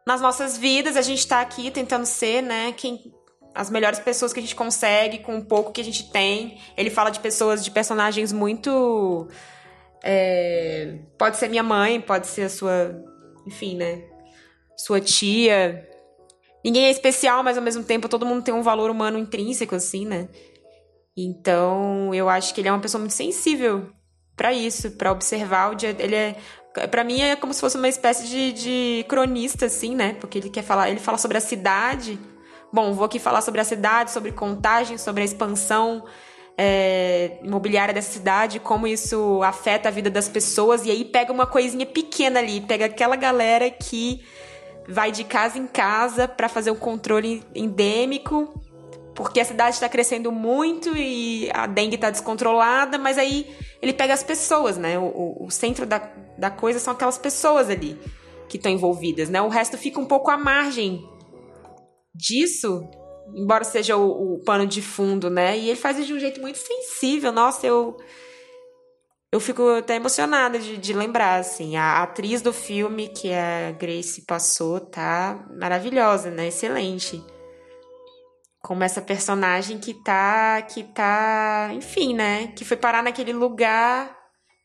Nas 0.04 0.20
nossas 0.20 0.56
vidas, 0.58 0.96
a 0.96 1.02
gente 1.02 1.26
tá 1.28 1.40
aqui 1.40 1.70
tentando 1.70 2.04
ser, 2.06 2.42
né, 2.42 2.72
quem 2.72 3.12
as 3.54 3.70
melhores 3.70 3.98
pessoas 3.98 4.32
que 4.32 4.38
a 4.38 4.42
gente 4.42 4.54
consegue 4.54 5.18
com 5.18 5.38
o 5.38 5.44
pouco 5.44 5.72
que 5.72 5.80
a 5.80 5.84
gente 5.84 6.10
tem. 6.10 6.58
Ele 6.76 6.90
fala 6.90 7.10
de 7.10 7.20
pessoas, 7.20 7.64
de 7.64 7.70
personagens 7.70 8.32
muito 8.32 9.28
é, 10.02 10.98
pode 11.18 11.36
ser 11.36 11.48
minha 11.48 11.62
mãe, 11.62 12.00
pode 12.00 12.26
ser 12.26 12.42
a 12.42 12.48
sua, 12.48 13.02
enfim, 13.46 13.76
né? 13.76 14.04
Sua 14.76 15.00
tia, 15.00 15.88
ninguém 16.64 16.86
é 16.86 16.90
especial, 16.90 17.42
mas 17.42 17.56
ao 17.56 17.64
mesmo 17.64 17.82
tempo 17.82 18.08
todo 18.08 18.26
mundo 18.26 18.44
tem 18.44 18.54
um 18.54 18.62
valor 18.62 18.90
humano 18.90 19.18
intrínseco, 19.18 19.74
assim, 19.74 20.06
né? 20.06 20.28
Então, 21.16 22.14
eu 22.14 22.28
acho 22.28 22.54
que 22.54 22.60
ele 22.60 22.68
é 22.68 22.72
uma 22.72 22.80
pessoa 22.80 23.00
muito 23.00 23.14
sensível 23.14 23.90
pra 24.36 24.52
isso, 24.52 24.92
pra 24.92 25.10
observar 25.10 25.72
o 25.72 25.74
dia. 25.74 25.94
Ele 25.98 26.14
é. 26.14 26.36
Pra 26.92 27.02
mim 27.02 27.20
é 27.20 27.34
como 27.34 27.52
se 27.52 27.60
fosse 27.60 27.76
uma 27.76 27.88
espécie 27.88 28.28
de, 28.28 28.52
de 28.52 29.04
cronista, 29.08 29.66
assim, 29.66 29.96
né? 29.96 30.14
Porque 30.20 30.38
ele 30.38 30.48
quer 30.48 30.62
falar. 30.62 30.88
Ele 30.88 31.00
fala 31.00 31.18
sobre 31.18 31.36
a 31.36 31.40
cidade. 31.40 32.16
Bom, 32.70 32.92
vou 32.92 33.06
aqui 33.06 33.18
falar 33.18 33.40
sobre 33.40 33.60
a 33.60 33.64
cidade, 33.64 34.10
sobre 34.10 34.30
contagem, 34.30 34.98
sobre 34.98 35.22
a 35.22 35.24
expansão 35.24 36.04
é, 36.56 37.38
imobiliária 37.42 37.94
dessa 37.94 38.12
cidade, 38.12 38.60
como 38.60 38.86
isso 38.86 39.42
afeta 39.42 39.88
a 39.88 39.92
vida 39.92 40.10
das 40.10 40.28
pessoas. 40.28 40.84
E 40.84 40.90
aí 40.90 41.04
pega 41.04 41.32
uma 41.32 41.46
coisinha 41.46 41.86
pequena 41.86 42.40
ali, 42.40 42.60
pega 42.60 42.84
aquela 42.84 43.16
galera 43.16 43.70
que 43.70 44.22
vai 44.86 45.10
de 45.10 45.24
casa 45.24 45.58
em 45.58 45.66
casa 45.66 46.28
para 46.28 46.48
fazer 46.48 46.70
o 46.70 46.76
controle 46.76 47.42
endêmico, 47.54 48.60
porque 49.14 49.40
a 49.40 49.44
cidade 49.46 49.76
está 49.76 49.88
crescendo 49.88 50.30
muito 50.30 50.94
e 50.94 51.50
a 51.54 51.66
dengue 51.66 51.94
está 51.94 52.10
descontrolada, 52.10 52.98
mas 52.98 53.16
aí 53.16 53.46
ele 53.80 53.94
pega 53.94 54.12
as 54.12 54.22
pessoas, 54.22 54.76
né? 54.76 54.98
O, 54.98 55.46
o 55.46 55.50
centro 55.50 55.86
da, 55.86 56.02
da 56.36 56.50
coisa 56.50 56.78
são 56.78 56.92
aquelas 56.92 57.16
pessoas 57.16 57.70
ali 57.70 57.98
que 58.46 58.58
estão 58.58 58.70
envolvidas, 58.70 59.30
né? 59.30 59.40
O 59.40 59.48
resto 59.48 59.78
fica 59.78 59.98
um 59.98 60.06
pouco 60.06 60.30
à 60.30 60.36
margem 60.36 61.06
disso, 62.18 62.82
embora 63.34 63.64
seja 63.64 63.96
o, 63.96 64.34
o 64.34 64.44
pano 64.44 64.66
de 64.66 64.82
fundo, 64.82 65.30
né? 65.30 65.56
E 65.56 65.70
ele 65.70 65.78
faz 65.78 65.96
isso 65.96 66.08
de 66.08 66.14
um 66.14 66.18
jeito 66.18 66.40
muito 66.40 66.58
sensível. 66.58 67.30
Nossa, 67.32 67.66
eu 67.66 67.96
eu 69.30 69.40
fico 69.40 69.68
até 69.76 69.96
emocionada 69.96 70.58
de, 70.58 70.78
de 70.78 70.92
lembrar, 70.94 71.38
assim. 71.38 71.76
A 71.76 72.02
atriz 72.02 72.40
do 72.40 72.52
filme, 72.52 73.08
que 73.08 73.32
a 73.32 73.72
Grace 73.72 74.22
passou, 74.22 74.80
tá 74.80 75.46
maravilhosa, 75.58 76.30
né? 76.30 76.48
Excelente. 76.48 77.22
Como 78.62 78.82
essa 78.82 79.02
personagem 79.02 79.78
que 79.78 79.92
tá. 80.02 80.62
que 80.62 80.82
tá. 80.82 81.70
Enfim, 81.74 82.14
né? 82.14 82.48
Que 82.48 82.64
foi 82.64 82.76
parar 82.76 83.02
naquele 83.02 83.32
lugar 83.34 84.16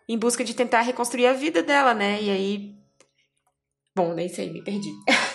em 0.07 0.17
busca 0.17 0.43
de 0.43 0.53
tentar 0.53 0.81
reconstruir 0.81 1.27
a 1.27 1.33
vida 1.33 1.61
dela, 1.61 1.93
né? 1.93 2.21
E 2.21 2.29
aí. 2.29 2.75
Bom, 3.95 4.13
nem 4.13 4.29
sei, 4.29 4.51
me 4.51 4.63
perdi. 4.63 4.89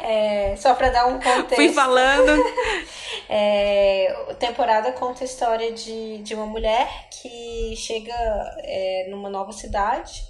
É, 0.00 0.54
só 0.56 0.74
pra 0.74 0.90
dar 0.90 1.06
um 1.06 1.14
contexto. 1.20 1.54
Fui 1.56 1.72
falando. 1.72 2.32
É, 3.26 4.08
a 4.30 4.34
temporada 4.34 4.92
conta 4.92 5.22
a 5.22 5.24
história 5.24 5.72
de, 5.72 6.18
de 6.18 6.34
uma 6.34 6.44
mulher 6.46 7.08
que 7.10 7.74
chega 7.76 8.12
é, 8.58 9.06
numa 9.08 9.30
nova 9.30 9.50
cidade. 9.50 10.22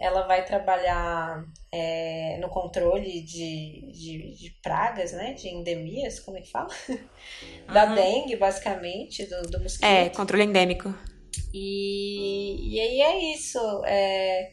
Ela 0.00 0.26
vai 0.26 0.44
trabalhar 0.44 1.44
é, 1.72 2.36
no 2.40 2.48
controle 2.48 3.20
de, 3.20 3.90
de, 3.92 4.34
de 4.34 4.50
pragas, 4.62 5.12
né? 5.12 5.34
De 5.34 5.48
endemias, 5.48 6.18
como 6.18 6.36
é 6.36 6.40
que 6.40 6.50
fala? 6.50 6.68
Da 7.72 7.84
Uhum. 7.86 7.94
dengue, 7.94 8.36
basicamente, 8.36 9.24
do, 9.26 9.42
do 9.42 9.60
mosquito. 9.60 9.84
É, 9.84 10.08
controle 10.08 10.44
endêmico. 10.44 10.92
E, 11.54 12.74
e 12.74 12.80
aí 12.80 13.00
é 13.02 13.32
isso. 13.34 13.58
É, 13.84 14.52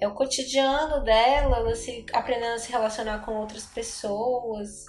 é 0.00 0.08
o 0.08 0.14
cotidiano 0.14 1.02
dela, 1.04 1.58
ela 1.58 1.74
se, 1.74 2.04
aprendendo 2.12 2.54
a 2.54 2.58
se 2.58 2.72
relacionar 2.72 3.24
com 3.24 3.36
outras 3.36 3.66
pessoas. 3.66 4.84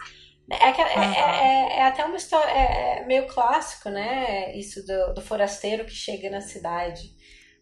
É, 0.50 0.56
é- 0.56 0.98
Aham. 0.98 1.14
é- 1.14 1.78
é 1.78 1.84
até 1.84 2.04
uma 2.06 2.18
história 2.18 2.50
é, 2.52 3.00
é 3.00 3.06
meio 3.06 3.28
clássico, 3.28 3.90
né? 3.90 4.56
Isso 4.58 4.86
do, 4.86 5.14
do 5.14 5.22
forasteiro 5.22 5.86
que 5.86 5.92
chega 5.92 6.30
na 6.30 6.42
cidade. 6.42 7.12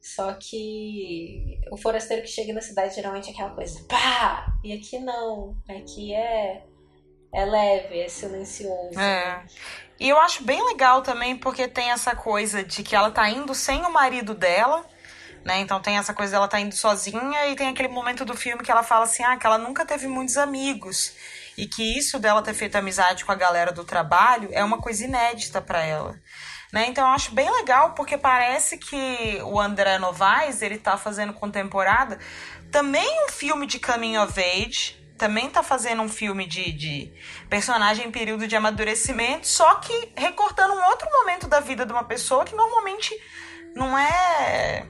Só 0.02 0.34
que 0.34 1.60
o 1.72 1.78
forasteiro 1.78 2.22
que 2.22 2.30
chega 2.30 2.54
na 2.54 2.62
cidade 2.62 2.96
geralmente 2.96 3.30
é 3.30 3.34
aquela 3.34 3.50
coisa, 3.52 3.84
pá! 3.88 4.48
E 4.64 4.72
aqui 4.74 4.98
não. 5.00 5.58
Aqui 5.68 6.14
é, 6.14 6.64
é 7.34 7.46
leve, 7.46 8.00
é 8.00 8.08
silencioso. 8.08 8.98
É. 9.00 9.44
E 10.00 10.08
eu 10.08 10.18
acho 10.20 10.44
bem 10.44 10.64
legal 10.66 11.02
também 11.02 11.36
porque 11.36 11.68
tem 11.68 11.92
essa 11.92 12.16
coisa 12.16 12.64
de 12.64 12.82
que 12.82 12.96
ela 12.96 13.12
tá 13.12 13.30
indo 13.30 13.54
sem 13.54 13.82
o 13.86 13.92
marido 13.92 14.34
dela, 14.34 14.86
né? 15.44 15.60
Então 15.60 15.82
tem 15.82 15.98
essa 15.98 16.14
coisa 16.14 16.34
dela 16.34 16.48
tá 16.48 16.60
indo 16.60 16.76
sozinha 16.76 17.48
e 17.48 17.56
tem 17.56 17.68
aquele 17.68 17.88
momento 17.88 18.26
do 18.26 18.36
filme 18.36 18.64
que 18.64 18.72
ela 18.72 18.84
fala 18.84 19.06
assim, 19.06 19.24
ah, 19.24 19.38
que 19.38 19.46
ela 19.46 19.58
nunca 19.58 19.86
teve 19.86 20.08
muitos 20.08 20.38
amigos 20.38 21.14
e 21.58 21.68
que 21.68 21.98
isso 21.98 22.20
dela 22.20 22.42
ter 22.42 22.54
feito 22.54 22.76
amizade 22.76 23.26
com 23.26 23.32
a 23.32 23.36
galera 23.36 23.72
do 23.72 23.84
trabalho 23.84 24.50
é 24.52 24.64
uma 24.64 24.78
coisa 24.78 25.04
inédita 25.04 25.62
pra 25.62 25.84
ela. 25.84 26.20
Né? 26.72 26.86
Então 26.88 27.08
eu 27.08 27.14
acho 27.14 27.34
bem 27.34 27.50
legal 27.52 27.94
porque 27.94 28.18
parece 28.18 28.78
que 28.78 29.40
o 29.44 29.60
André 29.60 29.98
Novaes, 29.98 30.62
ele 30.62 30.78
tá 30.78 30.98
fazendo 30.98 31.34
com 31.34 31.50
temporada 31.50 32.20
também 32.72 33.26
um 33.26 33.30
filme 33.30 33.66
de 33.66 33.80
coming 33.80 34.18
of 34.18 34.40
age, 34.40 34.96
também 35.18 35.50
tá 35.50 35.62
fazendo 35.62 36.02
um 36.02 36.08
filme 36.08 36.46
de, 36.46 36.72
de 36.72 37.14
personagem 37.50 38.08
em 38.08 38.12
período 38.12 38.48
de 38.48 38.56
amadurecimento, 38.56 39.48
só 39.48 39.76
que 39.76 40.14
recortando 40.16 40.74
um 40.74 40.86
outro 40.86 41.10
momento 41.12 41.48
da 41.48 41.60
vida 41.60 41.86
de 41.86 41.92
uma 41.92 42.04
pessoa 42.04 42.46
que 42.46 42.56
normalmente 42.56 43.14
não 43.76 43.98
é 43.98 44.86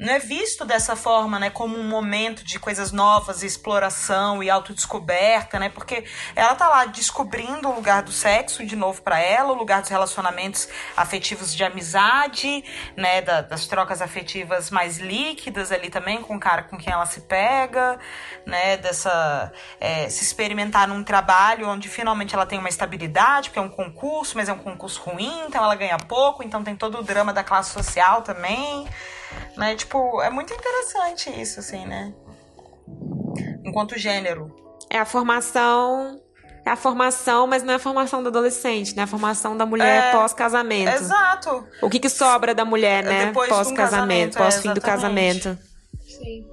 não 0.00 0.14
é 0.14 0.18
visto 0.18 0.64
dessa 0.64 0.96
forma, 0.96 1.38
né, 1.38 1.50
como 1.50 1.76
um 1.76 1.86
momento 1.86 2.42
de 2.42 2.58
coisas 2.58 2.90
novas, 2.90 3.42
exploração 3.42 4.42
e 4.42 4.48
autodescoberta, 4.48 5.58
né? 5.58 5.68
Porque 5.68 6.04
ela 6.34 6.54
tá 6.54 6.68
lá 6.68 6.86
descobrindo 6.86 7.68
o 7.68 7.74
lugar 7.74 8.02
do 8.02 8.10
sexo 8.10 8.64
de 8.64 8.74
novo 8.74 9.02
para 9.02 9.20
ela, 9.20 9.52
o 9.52 9.54
lugar 9.54 9.82
dos 9.82 9.90
relacionamentos 9.90 10.68
afetivos 10.96 11.54
de 11.54 11.62
amizade, 11.62 12.64
né, 12.96 13.20
da- 13.20 13.42
das 13.42 13.66
trocas 13.66 14.00
afetivas 14.00 14.70
mais 14.70 14.96
líquidas 14.96 15.70
ali 15.70 15.90
também 15.90 16.22
com 16.22 16.34
o 16.34 16.40
cara 16.40 16.62
com 16.62 16.78
quem 16.78 16.92
ela 16.92 17.04
se 17.04 17.20
pega, 17.20 17.98
né, 18.46 18.78
dessa 18.78 19.52
é, 19.78 20.08
se 20.08 20.24
experimentar 20.24 20.88
num 20.88 21.04
trabalho 21.04 21.68
onde 21.68 21.90
finalmente 21.90 22.34
ela 22.34 22.46
tem 22.46 22.58
uma 22.58 22.70
estabilidade, 22.70 23.50
porque 23.50 23.58
é 23.58 23.62
um 23.62 23.68
concurso, 23.68 24.34
mas 24.36 24.48
é 24.48 24.52
um 24.52 24.58
concurso 24.58 24.98
ruim, 25.02 25.44
então 25.46 25.62
ela 25.62 25.74
ganha 25.74 25.98
pouco, 25.98 26.42
então 26.42 26.64
tem 26.64 26.74
todo 26.74 26.98
o 26.98 27.02
drama 27.02 27.34
da 27.34 27.44
classe 27.44 27.70
social 27.70 28.22
também, 28.22 28.88
né? 29.56 29.74
Tipo, 29.76 30.20
é 30.22 30.30
muito 30.30 30.52
interessante 30.52 31.30
isso, 31.40 31.60
assim, 31.60 31.86
né? 31.86 32.12
Enquanto 33.64 33.98
gênero. 33.98 34.54
É 34.88 34.98
a 34.98 35.04
formação. 35.04 36.20
É 36.64 36.70
a 36.70 36.76
formação, 36.76 37.46
mas 37.46 37.62
não 37.62 37.72
é 37.72 37.76
a 37.76 37.78
formação 37.78 38.22
do 38.22 38.28
adolescente, 38.28 38.94
né? 38.94 39.02
É 39.02 39.04
a 39.04 39.06
formação 39.06 39.56
da 39.56 39.64
mulher 39.64 40.10
É, 40.10 40.12
pós-casamento. 40.12 40.90
Exato. 40.90 41.66
O 41.80 41.88
que, 41.88 41.98
que 41.98 42.08
sobra 42.08 42.54
da 42.54 42.64
mulher, 42.64 43.02
né? 43.02 43.30
Um 43.30 43.32
Pós-casamento, 43.32 43.76
casamento, 43.76 44.36
é, 44.36 44.42
pós-fim 44.42 44.74
do 44.74 44.80
casamento. 44.80 45.58
Sim. 46.06 46.46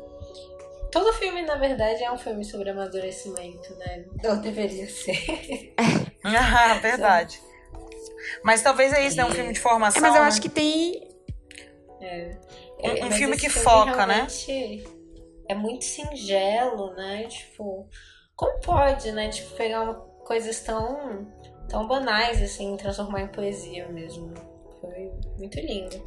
Todo 0.92 1.12
filme, 1.14 1.44
na 1.44 1.56
verdade, 1.56 2.04
é 2.04 2.12
um 2.12 2.18
filme 2.18 2.46
sobre 2.46 2.70
amadurecimento, 2.70 3.76
né? 3.76 4.06
Ou 4.24 4.38
deveria 4.38 4.88
ser. 4.90 5.74
Ah, 6.24 6.74
verdade. 6.82 7.40
Mas 8.44 8.62
talvez 8.62 8.92
é 8.92 9.06
isso, 9.06 9.16
né? 9.16 9.24
Um 9.24 9.32
filme 9.32 9.54
de 9.54 9.60
formação. 9.60 10.00
É, 10.00 10.02
mas 10.02 10.16
eu 10.16 10.22
né? 10.22 10.28
acho 10.28 10.42
que 10.42 10.50
tem. 10.50 11.08
Um- 12.84 13.08
um 13.08 13.12
filme 13.12 13.38
que 13.38 13.50
foca, 13.50 14.06
né? 14.06 14.28
É 15.50 15.56
muito 15.56 15.86
singelo, 15.86 16.94
né? 16.94 17.24
Tipo, 17.28 17.88
como 18.36 18.60
pode, 18.60 19.12
né? 19.12 19.30
Tipo, 19.30 19.56
pegar 19.56 19.82
uma, 19.82 19.94
coisas 20.26 20.60
tão, 20.60 21.28
tão 21.70 21.88
banais, 21.88 22.42
assim, 22.42 22.76
transformar 22.78 23.22
em 23.22 23.28
poesia 23.28 23.88
mesmo. 23.88 24.34
Foi 24.82 25.12
muito 25.38 25.60
lindo. 25.60 26.02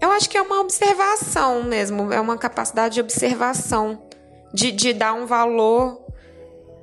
Eu 0.00 0.10
acho 0.12 0.28
que 0.30 0.36
é 0.38 0.42
uma 0.42 0.60
observação 0.60 1.62
mesmo. 1.62 2.12
É 2.12 2.20
uma 2.20 2.36
capacidade 2.38 2.94
de 2.94 3.00
observação. 3.00 4.02
De, 4.52 4.72
de 4.72 4.94
dar 4.94 5.12
um 5.12 5.26
valor 5.26 6.02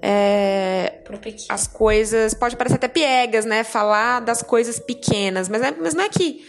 é, 0.02 1.02
as 1.50 1.66
coisas. 1.66 2.34
Pode 2.36 2.56
parecer 2.56 2.76
até 2.76 2.88
piegas, 2.88 3.44
né? 3.44 3.64
Falar 3.64 4.20
das 4.22 4.44
coisas 4.44 4.78
pequenas, 4.80 5.50
mas, 5.50 5.62
é, 5.64 5.72
mas 5.72 5.94
não 5.96 6.04
é 6.04 6.10
que 6.10 6.46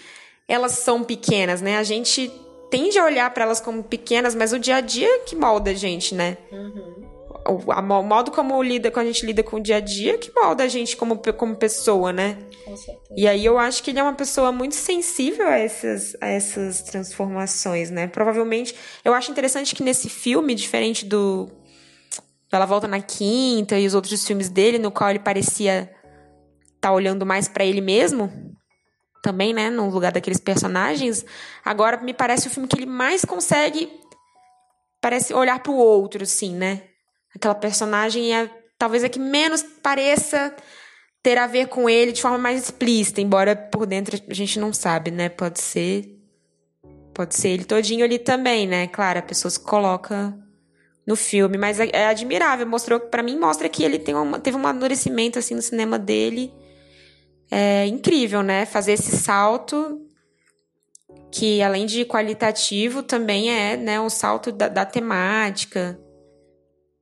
elas 0.46 0.72
são 0.72 1.02
pequenas, 1.02 1.62
né? 1.62 1.78
A 1.78 1.82
gente 1.82 2.30
tende 2.70 2.98
a 2.98 3.04
olhar 3.04 3.32
para 3.32 3.44
elas 3.44 3.60
como 3.60 3.82
pequenas, 3.82 4.34
mas 4.34 4.52
o 4.52 4.58
dia 4.58 4.76
a 4.76 4.80
dia 4.80 5.08
é 5.16 5.18
que 5.20 5.36
molda 5.36 5.70
a 5.70 5.74
gente, 5.74 6.14
né? 6.14 6.36
Uhum. 6.50 7.06
O, 7.48 7.72
a, 7.72 7.80
o 7.80 8.02
modo 8.02 8.30
como 8.32 8.60
lida, 8.60 8.90
quando 8.90 9.06
a 9.06 9.12
gente 9.12 9.24
lida 9.24 9.42
com 9.42 9.56
o 9.56 9.60
dia 9.60 9.76
a 9.76 9.80
dia 9.80 10.18
que 10.18 10.32
molda 10.34 10.64
a 10.64 10.68
gente 10.68 10.96
como, 10.96 11.16
como 11.16 11.54
pessoa, 11.56 12.12
né? 12.12 12.38
Com 12.64 12.76
certeza. 12.76 13.14
E 13.16 13.28
aí 13.28 13.44
eu 13.44 13.56
acho 13.56 13.82
que 13.82 13.90
ele 13.90 14.00
é 14.00 14.02
uma 14.02 14.14
pessoa 14.14 14.50
muito 14.50 14.74
sensível 14.74 15.46
a 15.46 15.56
essas, 15.56 16.16
a 16.20 16.26
essas 16.26 16.82
transformações, 16.82 17.90
né? 17.90 18.08
Provavelmente, 18.08 18.74
eu 19.04 19.14
acho 19.14 19.30
interessante 19.30 19.74
que 19.74 19.82
nesse 19.82 20.08
filme, 20.08 20.54
diferente 20.54 21.04
do 21.04 21.48
Ela 22.50 22.66
Volta 22.66 22.88
na 22.88 23.00
Quinta 23.00 23.78
e 23.78 23.86
os 23.86 23.94
outros 23.94 24.26
filmes 24.26 24.48
dele, 24.48 24.78
no 24.78 24.90
qual 24.90 25.10
ele 25.10 25.20
parecia 25.20 25.82
estar 25.82 26.88
tá 26.88 26.92
olhando 26.92 27.24
mais 27.24 27.46
para 27.46 27.64
ele 27.64 27.80
mesmo, 27.80 28.45
também, 29.26 29.52
né, 29.52 29.70
no 29.70 29.90
lugar 29.90 30.12
daqueles 30.12 30.38
personagens, 30.38 31.26
agora 31.64 31.96
me 31.96 32.14
parece 32.14 32.46
o 32.46 32.50
filme 32.50 32.68
que 32.68 32.78
ele 32.78 32.86
mais 32.86 33.24
consegue 33.24 33.90
parece 35.00 35.34
olhar 35.34 35.58
para 35.58 35.72
o 35.72 35.76
outro, 35.76 36.22
assim, 36.22 36.54
né? 36.54 36.82
Aquela 37.34 37.56
personagem 37.56 38.32
é 38.32 38.48
talvez 38.78 39.02
a 39.02 39.08
que 39.08 39.18
menos 39.18 39.64
pareça 39.82 40.54
ter 41.24 41.38
a 41.38 41.48
ver 41.48 41.66
com 41.66 41.90
ele 41.90 42.12
de 42.12 42.22
forma 42.22 42.38
mais 42.38 42.62
explícita, 42.62 43.20
embora 43.20 43.56
por 43.56 43.84
dentro 43.84 44.16
a 44.30 44.34
gente 44.34 44.60
não 44.60 44.72
sabe, 44.72 45.10
né? 45.10 45.28
Pode 45.28 45.60
ser 45.60 46.12
pode 47.12 47.34
ser 47.34 47.48
ele 47.48 47.64
todinho 47.64 48.04
ali 48.04 48.18
também, 48.18 48.68
né? 48.68 48.86
Claro, 48.86 49.18
a 49.18 49.22
pessoa 49.22 49.50
se 49.50 49.58
coloca 49.58 50.36
no 51.04 51.16
filme, 51.16 51.58
mas 51.58 51.80
é, 51.80 51.88
é 51.92 52.06
admirável, 52.06 52.66
mostrou 52.66 53.00
para 53.00 53.24
mim 53.24 53.36
mostra 53.36 53.68
que 53.68 53.82
ele 53.82 53.98
tem 53.98 54.14
uma, 54.14 54.38
teve 54.38 54.56
um 54.56 54.60
amadurecimento 54.60 55.38
assim 55.38 55.54
no 55.54 55.62
cinema 55.62 55.98
dele 55.98 56.52
é 57.50 57.86
incrível, 57.86 58.42
né? 58.42 58.66
Fazer 58.66 58.92
esse 58.92 59.16
salto 59.16 60.02
que 61.30 61.62
além 61.62 61.86
de 61.86 62.04
qualitativo 62.04 63.02
também 63.02 63.50
é, 63.50 63.76
né, 63.76 64.00
um 64.00 64.08
salto 64.08 64.50
da, 64.50 64.68
da 64.68 64.86
temática, 64.86 66.00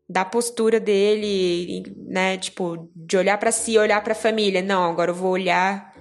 da 0.09 0.25
postura 0.25 0.81
dele, 0.81 1.95
né, 2.09 2.37
tipo, 2.37 2.91
de 2.95 3.17
olhar 3.17 3.39
para 3.39 3.53
si, 3.53 3.79
olhar 3.79 4.03
para 4.03 4.13
a 4.13 4.17
família. 4.17 4.61
Não, 4.61 4.91
agora 4.91 5.11
eu 5.11 5.15
vou 5.15 5.31
olhar 5.31 5.95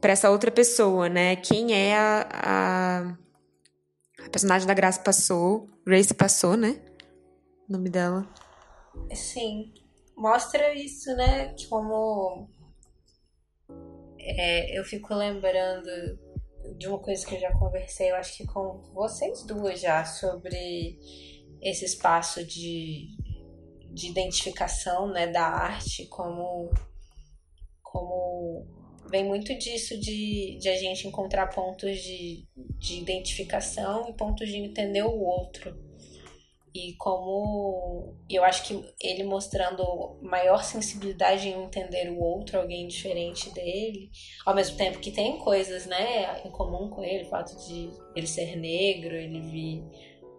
para 0.00 0.12
essa 0.12 0.30
outra 0.30 0.50
pessoa, 0.50 1.08
né? 1.08 1.36
Quem 1.36 1.72
é 1.72 1.96
a, 1.96 2.28
a, 2.32 4.26
a 4.26 4.30
personagem 4.30 4.66
da 4.66 4.74
Graça 4.74 5.00
passou, 5.00 5.68
Grace 5.86 6.14
passou, 6.14 6.56
né? 6.56 6.80
O 7.68 7.72
nome 7.72 7.88
dela. 7.88 8.28
Sim, 9.12 9.72
mostra 10.16 10.74
isso, 10.74 11.14
né? 11.14 11.54
Como 11.68 12.48
é, 14.22 14.78
eu 14.78 14.84
fico 14.84 15.14
lembrando 15.14 15.90
de 16.78 16.86
uma 16.86 16.98
coisa 16.98 17.26
que 17.26 17.34
eu 17.34 17.40
já 17.40 17.52
conversei, 17.52 18.10
eu 18.10 18.16
acho 18.16 18.36
que 18.36 18.46
com 18.46 18.80
vocês 18.94 19.42
duas 19.44 19.80
já, 19.80 20.04
sobre 20.04 20.98
esse 21.60 21.84
espaço 21.84 22.44
de, 22.44 23.08
de 23.90 24.08
identificação 24.08 25.08
né, 25.08 25.26
da 25.26 25.44
arte, 25.44 26.06
como, 26.06 26.70
como 27.82 28.66
vem 29.10 29.24
muito 29.24 29.56
disso 29.58 29.98
de, 29.98 30.58
de 30.60 30.68
a 30.68 30.76
gente 30.76 31.06
encontrar 31.06 31.48
pontos 31.48 31.98
de, 32.00 32.46
de 32.78 33.00
identificação 33.00 34.08
e 34.08 34.12
pontos 34.14 34.48
de 34.48 34.56
entender 34.56 35.02
o 35.02 35.20
outro. 35.20 35.91
E 36.74 36.94
como 36.94 38.14
eu 38.30 38.42
acho 38.44 38.64
que 38.64 38.82
ele 38.98 39.24
mostrando 39.24 40.18
maior 40.22 40.64
sensibilidade 40.64 41.46
em 41.48 41.62
entender 41.64 42.08
o 42.10 42.18
outro, 42.18 42.58
alguém 42.58 42.88
diferente 42.88 43.50
dele, 43.50 44.10
ao 44.46 44.54
mesmo 44.54 44.78
tempo 44.78 44.98
que 44.98 45.10
tem 45.10 45.38
coisas, 45.38 45.84
né, 45.84 46.40
em 46.46 46.50
comum 46.50 46.88
com 46.88 47.04
ele, 47.04 47.24
o 47.24 47.28
fato 47.28 47.54
de 47.66 47.90
ele 48.16 48.26
ser 48.26 48.56
negro, 48.56 49.14
ele 49.14 49.40
vir 49.40 49.84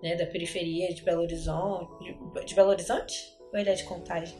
né, 0.01 0.15
da 0.15 0.25
periferia 0.25 0.91
de 0.91 1.03
Belo 1.03 1.21
Horizonte, 1.21 2.17
de, 2.45 2.55
Belo 2.55 2.69
Horizonte? 2.69 3.37
Ou 3.53 3.59
ele 3.59 3.69
é 3.69 3.73
de 3.75 3.83
Contagem? 3.83 4.37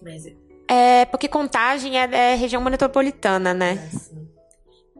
Mas 0.00 0.26
é 0.68 1.04
porque 1.06 1.26
Contagem 1.26 1.98
é, 1.98 2.04
é 2.04 2.34
região 2.36 2.62
metropolitana, 2.62 3.52
né? 3.52 3.90
É, 3.92 4.26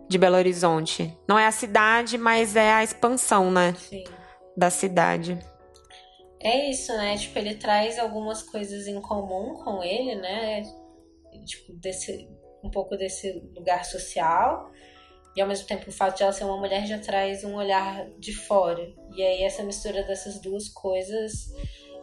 de 0.08 0.18
Belo 0.18 0.36
Horizonte. 0.36 1.16
Não 1.28 1.38
é 1.38 1.46
a 1.46 1.52
cidade, 1.52 2.18
mas 2.18 2.56
é 2.56 2.72
a 2.72 2.82
expansão, 2.82 3.50
né? 3.50 3.74
Sim 3.74 4.04
da 4.56 4.70
cidade. 4.70 5.38
É 6.40 6.70
isso, 6.70 6.92
né? 6.96 7.16
Tipo, 7.16 7.38
ele 7.38 7.54
traz 7.54 7.98
algumas 7.98 8.42
coisas 8.42 8.86
em 8.86 9.00
comum 9.00 9.54
com 9.54 9.82
ele, 9.82 10.14
né? 10.16 10.62
Tipo, 11.44 11.72
desse, 11.74 12.28
um 12.62 12.70
pouco 12.70 12.96
desse 12.96 13.32
lugar 13.54 13.84
social. 13.84 14.70
E 15.34 15.40
ao 15.40 15.48
mesmo 15.48 15.66
tempo 15.66 15.90
o 15.90 15.92
fato 15.92 16.16
de 16.16 16.22
ela 16.22 16.32
ser 16.32 16.44
uma 16.44 16.56
mulher 16.56 16.86
já 16.86 16.98
traz 16.98 17.44
um 17.44 17.56
olhar 17.56 18.08
de 18.18 18.32
fora. 18.32 18.94
E 19.14 19.22
aí 19.22 19.42
essa 19.42 19.62
mistura 19.62 20.02
dessas 20.02 20.40
duas 20.40 20.68
coisas 20.68 21.52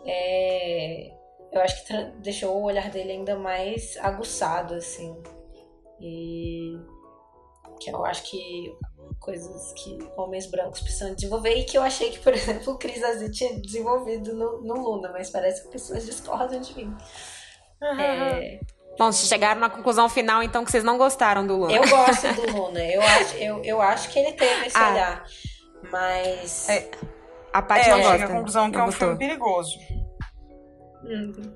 é, 0.05 1.11
eu 1.51 1.61
acho 1.61 1.85
que 1.85 1.93
deixou 2.19 2.57
o 2.57 2.63
olhar 2.63 2.89
dele 2.89 3.11
ainda 3.13 3.37
mais 3.37 3.95
aguçado, 3.97 4.73
assim. 4.73 5.15
E 6.01 6.73
que 7.79 7.91
eu 7.91 8.03
acho 8.05 8.23
que 8.23 8.75
coisas 9.23 9.73
que 9.73 9.97
homens 10.17 10.45
brancos 10.47 10.81
precisam 10.81 11.15
desenvolver 11.15 11.55
e 11.55 11.63
que 11.63 11.77
eu 11.77 11.81
achei 11.81 12.11
que, 12.11 12.19
por 12.19 12.33
exemplo, 12.35 12.73
o 12.73 12.77
Cris 12.77 13.01
Aziz 13.01 13.35
tinha 13.35 13.59
desenvolvido 13.59 14.33
no, 14.35 14.61
no 14.61 14.73
Luna, 14.75 15.09
mas 15.13 15.29
parece 15.29 15.63
que 15.63 15.69
pessoas 15.69 16.05
discordam 16.05 16.59
de 16.59 16.75
mim. 16.75 16.95
Uhum. 17.81 17.99
É... 17.99 18.59
Bom, 18.97 19.11
vocês 19.11 19.27
chegaram 19.27 19.59
na 19.59 19.69
conclusão 19.69 20.07
final, 20.07 20.43
então, 20.43 20.63
que 20.63 20.69
vocês 20.69 20.83
não 20.83 20.97
gostaram 20.97 21.47
do 21.47 21.55
Luna. 21.55 21.73
Eu 21.73 21.89
gosto 21.89 22.33
do 22.33 22.51
Luna. 22.51 22.79
Eu 22.79 23.01
acho, 23.01 23.35
eu, 23.37 23.63
eu 23.63 23.81
acho 23.81 24.09
que 24.09 24.19
ele 24.19 24.33
teve 24.33 24.67
esse 24.67 24.77
ah. 24.77 24.91
olhar. 24.91 25.25
Mas. 25.91 26.69
É, 26.69 26.91
a 27.51 27.61
parte 27.61 27.89
é, 27.89 27.91
não 27.91 28.01
gosta. 28.01 28.25
a 28.25 28.27
conclusão 28.27 28.71
que 28.71 28.77
é 28.77 28.83
um 28.83 28.91
filme 28.91 29.17
perigoso. 29.17 29.79
Uhum. 31.03 31.55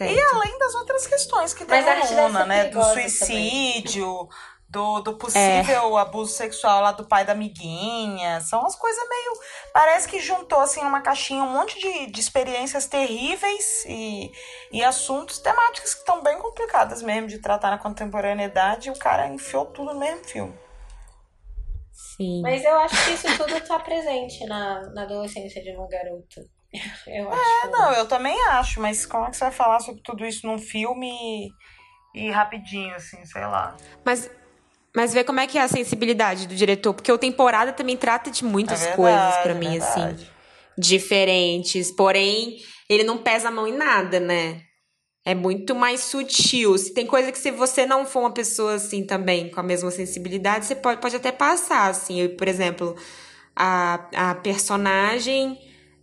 E 0.00 0.20
além 0.20 0.58
das 0.58 0.74
outras 0.74 1.06
questões 1.06 1.54
que 1.54 1.64
tem 1.64 1.82
no 1.82 2.22
Luna, 2.22 2.46
né? 2.46 2.64
Do 2.68 2.82
suicídio, 2.82 4.06
também 4.06 4.49
do, 4.70 5.00
do 5.00 5.14
possível 5.14 5.98
é. 5.98 6.00
abuso 6.00 6.32
sexual 6.32 6.80
lá 6.80 6.92
do 6.92 7.04
pai 7.04 7.24
da 7.24 7.32
amiguinha. 7.32 8.40
São 8.40 8.64
as 8.64 8.76
coisas 8.76 9.02
meio. 9.08 9.32
Parece 9.74 10.08
que 10.08 10.20
juntou 10.20 10.60
assim 10.60 10.82
numa 10.82 11.02
caixinha 11.02 11.42
um 11.42 11.52
monte 11.52 11.78
de, 11.78 12.06
de 12.06 12.20
experiências 12.20 12.86
terríveis 12.86 13.84
e, 13.86 14.30
e 14.70 14.84
assuntos 14.84 15.38
temáticas 15.38 15.92
que 15.92 16.00
estão 16.00 16.22
bem 16.22 16.38
complicadas 16.38 17.02
mesmo 17.02 17.26
de 17.26 17.38
tratar 17.38 17.70
na 17.70 17.78
contemporaneidade 17.78 18.88
e 18.88 18.92
o 18.92 18.98
cara 18.98 19.26
enfiou 19.26 19.66
tudo 19.66 19.92
no 19.92 19.98
mesmo 19.98 20.24
filme. 20.24 20.54
Sim. 21.92 22.40
Mas 22.40 22.64
eu 22.64 22.78
acho 22.78 23.04
que 23.04 23.12
isso 23.12 23.36
tudo 23.36 23.60
tá 23.66 23.78
presente 23.80 24.46
na, 24.46 24.88
na 24.90 25.02
adolescência 25.02 25.62
de 25.62 25.70
uma 25.72 25.88
garota. 25.88 26.46
Eu 27.08 27.28
acho. 27.28 27.66
É, 27.66 27.68
não, 27.68 27.92
eu 27.94 28.06
também 28.06 28.40
acho, 28.50 28.80
mas 28.80 29.04
como 29.04 29.26
é 29.26 29.30
que 29.30 29.36
você 29.36 29.42
vai 29.42 29.52
falar 29.52 29.80
sobre 29.80 30.00
tudo 30.02 30.24
isso 30.24 30.46
num 30.46 30.56
filme 30.56 31.10
e, 32.14 32.26
e 32.26 32.30
rapidinho, 32.30 32.94
assim, 32.94 33.24
sei 33.26 33.44
lá. 33.44 33.76
Mas 34.04 34.30
mas 34.94 35.12
vê 35.12 35.22
como 35.22 35.40
é 35.40 35.46
que 35.46 35.58
é 35.58 35.62
a 35.62 35.68
sensibilidade 35.68 36.46
do 36.48 36.54
diretor, 36.54 36.94
porque 36.94 37.10
o 37.10 37.18
temporada 37.18 37.72
também 37.72 37.96
trata 37.96 38.30
de 38.30 38.44
muitas 38.44 38.82
é 38.82 38.94
verdade, 38.94 38.96
coisas 38.96 39.42
para 39.42 39.54
mim 39.54 39.76
é 39.76 39.78
assim, 39.78 40.26
diferentes, 40.76 41.90
porém 41.92 42.58
ele 42.88 43.04
não 43.04 43.18
pesa 43.18 43.48
a 43.48 43.50
mão 43.52 43.66
em 43.66 43.76
nada, 43.76 44.18
né? 44.18 44.62
É 45.24 45.34
muito 45.34 45.74
mais 45.74 46.00
sutil. 46.00 46.76
Se 46.78 46.92
tem 46.94 47.06
coisa 47.06 47.30
que 47.30 47.38
se 47.38 47.50
você 47.50 47.84
não 47.86 48.06
for 48.06 48.20
uma 48.20 48.32
pessoa 48.32 48.74
assim 48.74 49.04
também 49.04 49.50
com 49.50 49.60
a 49.60 49.62
mesma 49.62 49.90
sensibilidade, 49.90 50.64
você 50.64 50.74
pode, 50.74 51.00
pode 51.00 51.14
até 51.14 51.30
passar 51.30 51.90
assim. 51.90 52.20
Eu, 52.20 52.30
por 52.36 52.48
exemplo, 52.48 52.96
a, 53.54 54.30
a 54.30 54.34
personagem 54.36 55.58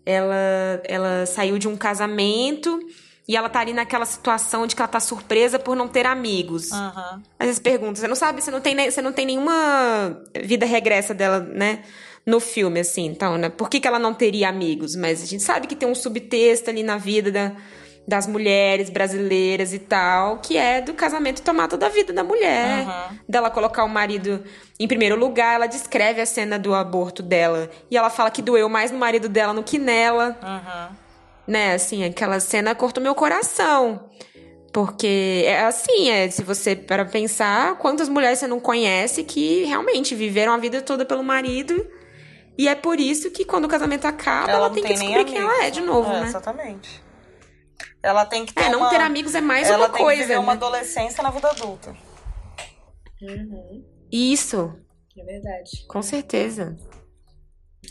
ela 0.05 0.81
ela 0.85 1.25
saiu 1.25 1.57
de 1.57 1.67
um 1.67 1.75
casamento 1.75 2.79
e 3.28 3.36
ela 3.36 3.49
tá 3.49 3.59
ali 3.59 3.73
naquela 3.73 4.05
situação 4.05 4.65
de 4.65 4.75
que 4.75 4.82
ela 4.82 4.88
tá 4.88 4.99
surpresa 4.99 5.59
por 5.59 5.75
não 5.75 5.88
ter 5.88 6.05
amigos. 6.05 6.71
Uhum. 6.71 7.21
Às 7.38 7.47
vezes 7.47 7.59
pergunta, 7.59 7.99
você 7.99 8.07
não 8.07 8.15
sabe, 8.15 8.41
você 8.41 8.49
não 8.49 8.61
tem, 8.61 8.89
você 8.89 9.01
não 9.01 9.11
tem 9.11 9.25
nenhuma 9.25 10.21
vida 10.43 10.65
regressa 10.65 11.13
dela, 11.13 11.39
né? 11.39 11.84
No 12.25 12.39
filme, 12.39 12.80
assim, 12.80 13.05
então, 13.05 13.38
né? 13.38 13.49
Por 13.49 13.69
que, 13.69 13.80
que 13.80 13.88
ela 13.88 13.99
não 13.99 14.13
teria 14.13 14.47
amigos? 14.47 14.95
Mas 14.95 15.21
a 15.21 15.25
gente 15.25 15.43
sabe 15.43 15.67
que 15.67 15.75
tem 15.75 15.88
um 15.88 15.95
subtexto 15.95 16.69
ali 16.69 16.84
na 16.84 16.97
vida 16.97 17.32
da, 17.32 17.53
das 18.07 18.28
mulheres 18.28 18.89
brasileiras 18.89 19.73
e 19.73 19.80
tal, 19.80 20.39
que 20.39 20.57
é 20.57 20.82
do 20.82 20.93
casamento 20.93 21.41
tomar 21.41 21.67
toda 21.67 21.86
a 21.86 21.89
vida 21.89 22.13
da 22.13 22.23
mulher, 22.23 22.86
uhum. 22.86 23.17
dela 23.28 23.49
colocar 23.49 23.84
o 23.84 23.89
marido 23.89 24.41
em 24.80 24.88
primeiro 24.88 25.17
lugar. 25.17 25.55
Ela 25.55 25.67
descreve 25.67 26.21
a 26.21 26.25
cena 26.25 26.57
do 26.57 26.73
aborto 26.73 27.21
dela 27.21 27.69
e 27.91 27.97
ela 27.97 28.09
fala 28.09 28.32
que 28.32 28.41
doeu 28.41 28.69
mais 28.69 28.89
no 28.89 28.97
marido 28.97 29.28
dela 29.28 29.53
do 29.53 29.63
que 29.63 29.78
nela. 29.78 30.38
Uhum 30.41 31.07
né? 31.48 31.74
Assim, 31.74 32.04
aquela 32.04 32.39
cena 32.39 32.76
cortou 32.76 33.02
meu 33.02 33.16
coração. 33.16 34.10
Porque 34.74 35.43
é 35.45 35.62
assim, 35.66 36.10
é, 36.10 36.30
se 36.30 36.43
você 36.43 36.76
para 36.76 37.06
pensar, 37.06 37.78
quantas 37.78 38.10
mulheres 38.10 38.39
você 38.39 38.48
não 38.48 38.60
conhece 38.60 39.24
que 39.24 39.64
realmente 39.64 40.14
viveram 40.14 40.54
a 40.54 40.58
vida 40.58 40.82
toda 40.82 41.06
pelo 41.06 41.24
marido. 41.24 41.88
E 42.58 42.68
é 42.68 42.76
por 42.76 43.00
isso 43.00 43.32
que 43.32 43.45
quando 43.45 43.66
o 43.66 43.68
casamento 43.68 44.06
acaba, 44.06 44.52
ela, 44.52 44.66
ela 44.66 44.70
tem 44.70 44.84
que 44.84 44.93
descobrir 44.93 45.26
quem 45.26 45.38
ela 45.38 45.64
é 45.64 45.70
de 45.72 45.82
novo, 45.82 46.12
é, 46.12 46.22
né? 46.22 46.28
Exatamente. 46.28 47.02
Ela 48.04 48.26
tem 48.26 48.45
que 48.45 48.54
ter 48.54 48.64
É, 48.64 48.70
não 48.70 48.80
uma... 48.80 48.89
ter 48.89 49.00
amigos 49.02 49.36
é 49.36 49.41
mais 49.41 49.68
ela 49.68 49.86
uma 49.86 49.89
tem 49.89 49.98
que 49.98 50.04
coisa. 50.04 50.22
viver 50.22 50.34
né? 50.34 50.39
uma 50.39 50.54
adolescência 50.54 51.22
na 51.24 51.30
vida 51.30 51.50
adulta. 51.50 51.95
Uhum, 53.22 53.84
Isso, 54.12 54.74
é 55.18 55.24
verdade. 55.24 55.86
com 55.88 56.02
certeza. 56.02 56.76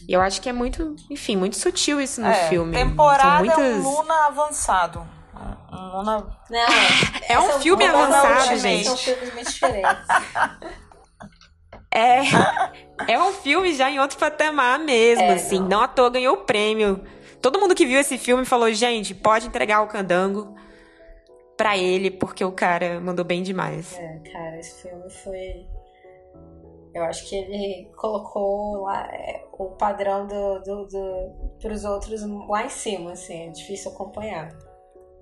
E 0.08 0.12
eu 0.12 0.20
acho 0.20 0.40
que 0.40 0.48
é 0.48 0.52
muito, 0.52 0.94
enfim, 1.10 1.36
muito 1.36 1.56
sutil 1.56 2.00
isso 2.00 2.20
no 2.20 2.28
é, 2.28 2.48
filme. 2.48 2.72
Temporada 2.72 3.22
São 3.22 3.38
muitas... 3.38 3.58
é 3.58 3.88
um 3.88 3.90
Luna 3.90 4.26
avançado. 4.26 5.08
Um 5.72 5.96
Luna... 5.96 6.26
Não, 6.50 6.60
É 7.28 7.38
um 7.38 7.50
são 7.50 7.60
filme 7.60 7.84
avançado, 7.84 8.44
são 8.46 8.56
gente. 8.58 8.84
São 8.84 8.96
filmes 8.96 9.34
muito 9.34 9.52
diferentes. 9.52 10.06
É, 11.96 12.20
é 13.08 13.18
um 13.18 13.32
filme 13.32 13.72
já 13.74 13.90
em 13.90 13.98
outro 13.98 14.18
patamar 14.18 14.78
mesmo, 14.78 15.24
É, 15.24 15.32
assim. 15.32 15.58
não. 15.58 15.68
Não. 15.68 15.80
à 15.80 15.88
toa 15.88 16.10
ganhou 16.10 16.34
o 16.34 16.44
prêmio. 16.44 17.02
Todo 17.40 17.58
mundo 17.58 17.74
que 17.74 17.86
viu 17.86 17.98
esse 17.98 18.18
filme 18.18 18.44
falou, 18.44 18.70
gente, 18.70 19.14
pode 19.14 19.46
entregar 19.46 19.80
o 19.80 19.86
candango 19.86 20.54
pra 21.56 21.76
ele, 21.78 22.10
porque 22.10 22.44
o 22.44 22.52
cara 22.52 23.00
mandou 23.00 23.24
bem 23.24 23.42
demais. 23.42 23.96
É, 23.98 24.18
cara, 24.30 24.58
esse 24.58 24.82
filme 24.82 25.08
foi. 25.08 25.66
Eu 26.96 27.04
acho 27.04 27.28
que 27.28 27.36
ele 27.36 27.90
colocou 27.94 28.84
lá 28.84 29.06
é, 29.12 29.44
o 29.52 29.66
padrão 29.66 30.26
do, 30.26 30.60
do, 30.60 30.86
do, 30.86 31.56
pros 31.60 31.84
outros 31.84 32.22
lá 32.48 32.64
em 32.64 32.70
cima, 32.70 33.12
assim, 33.12 33.48
é 33.48 33.50
difícil 33.50 33.92
acompanhar. 33.92 34.48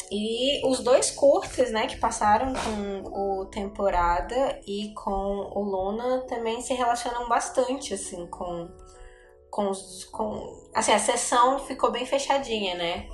E 0.09 0.65
os 0.65 0.79
dois 0.79 1.11
curtas, 1.11 1.73
né, 1.73 1.89
que 1.89 1.97
passaram 1.97 2.53
com 2.53 3.41
o 3.41 3.47
Temporada 3.47 4.61
e 4.65 4.95
com 4.95 5.51
o 5.53 5.61
Luna 5.63 6.21
também 6.29 6.63
se 6.63 6.73
relacionam 6.75 7.29
bastante, 7.29 7.95
assim, 7.95 8.25
com, 8.29 8.69
com 9.51 9.71
os. 9.71 10.05
Com, 10.05 10.71
assim, 10.73 10.93
a 10.93 10.99
sessão 11.01 11.59
ficou 11.59 11.91
bem 11.91 12.07
fechadinha, 12.07 12.77
né? 12.77 13.09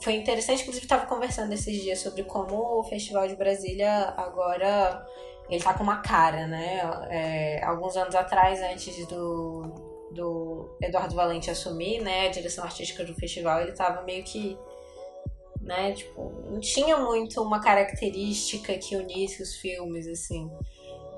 Foi 0.00 0.14
interessante, 0.14 0.62
inclusive 0.62 0.86
estava 0.86 1.04
conversando 1.04 1.52
esses 1.52 1.82
dias 1.82 1.98
sobre 1.98 2.24
como 2.24 2.80
o 2.80 2.84
Festival 2.84 3.28
de 3.28 3.36
Brasília 3.36 4.14
agora 4.16 5.04
ele 5.48 5.62
tá 5.62 5.74
com 5.74 5.82
uma 5.82 5.98
cara, 5.98 6.46
né? 6.46 6.80
É, 7.08 7.64
alguns 7.64 7.96
anos 7.96 8.14
atrás, 8.14 8.60
antes 8.62 9.06
do, 9.06 9.62
do 10.10 10.76
Eduardo 10.82 11.14
Valente 11.14 11.50
assumir, 11.50 12.00
né, 12.02 12.26
a 12.26 12.30
direção 12.30 12.64
artística 12.64 13.04
do 13.04 13.14
festival, 13.14 13.60
ele 13.60 13.72
tava 13.72 14.02
meio 14.02 14.24
que, 14.24 14.58
né, 15.60 15.92
tipo, 15.92 16.32
não 16.50 16.60
tinha 16.60 16.96
muito 16.98 17.40
uma 17.42 17.60
característica 17.60 18.76
que 18.78 18.96
unisse 18.96 19.42
os 19.42 19.54
filmes, 19.56 20.06
assim. 20.08 20.50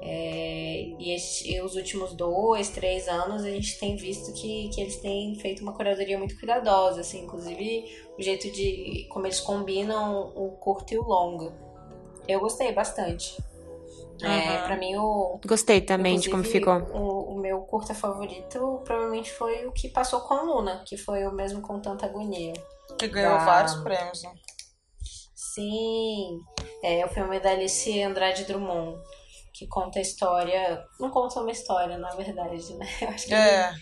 É, 0.00 0.82
e, 1.00 1.12
esse- 1.12 1.50
e 1.52 1.60
os 1.60 1.74
últimos 1.74 2.14
dois, 2.14 2.68
três 2.68 3.08
anos 3.08 3.42
a 3.44 3.50
gente 3.50 3.78
tem 3.80 3.96
visto 3.96 4.32
que, 4.32 4.68
que 4.68 4.80
eles 4.80 4.96
têm 5.00 5.34
feito 5.40 5.60
uma 5.62 5.72
curadoria 5.74 6.16
muito 6.16 6.38
cuidadosa, 6.38 7.00
assim, 7.00 7.24
inclusive 7.24 7.84
o 8.16 8.22
jeito 8.22 8.48
de 8.52 9.06
como 9.10 9.26
eles 9.26 9.40
combinam 9.40 10.32
o 10.36 10.52
curto 10.52 10.94
e 10.94 10.98
o 10.98 11.02
longo. 11.02 11.52
Eu 12.28 12.38
gostei 12.40 12.70
bastante. 12.72 13.36
É, 14.22 14.26
Uhum. 14.60 14.64
pra 14.64 14.76
mim, 14.76 14.96
o, 14.96 15.40
Gostei 15.46 15.80
também 15.80 16.18
de 16.18 16.28
como 16.30 16.42
ficou. 16.44 16.74
O, 16.92 17.34
o 17.34 17.40
meu 17.40 17.60
curta 17.62 17.94
favorito 17.94 18.82
provavelmente 18.84 19.30
foi 19.32 19.66
o 19.66 19.72
que 19.72 19.88
passou 19.88 20.20
com 20.22 20.34
a 20.34 20.42
Luna, 20.42 20.82
que 20.86 20.96
foi 20.96 21.24
o 21.26 21.32
mesmo 21.32 21.60
com 21.62 21.80
tanta 21.80 22.06
agonia. 22.06 22.52
Que 22.98 23.06
ganhou 23.08 23.36
Da- 23.38 23.44
vários 23.44 23.74
prêmios. 23.76 24.22
né? 24.22 24.32
Sim, 25.34 26.40
é 26.82 27.04
o 27.04 27.08
filme 27.08 27.38
da 27.40 27.50
Alice 27.50 28.02
Andrade 28.02 28.44
Drummond, 28.44 28.98
que 29.54 29.66
conta 29.66 29.98
a 29.98 30.02
história. 30.02 30.84
Não 30.98 31.10
conta 31.10 31.40
uma 31.40 31.50
história, 31.50 31.96
na 31.98 32.10
verdade, 32.14 32.74
né? 32.74 32.86
Eu 33.02 33.08
acho 33.08 33.26
que 33.26 33.34
É. 33.34 33.72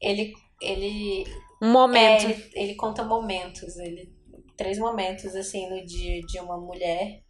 ele. 0.00 0.32
ele 0.60 1.24
Um 1.62 1.70
momento. 1.72 2.26
É, 2.26 2.30
ele, 2.30 2.50
ele 2.54 2.74
conta 2.74 3.02
momentos, 3.04 3.76
ele 3.76 4.12
três 4.56 4.78
momentos 4.78 5.34
assim 5.34 5.68
no 5.68 5.84
dia 5.84 6.20
de 6.22 6.38
uma 6.40 6.56
mulher, 6.58 7.22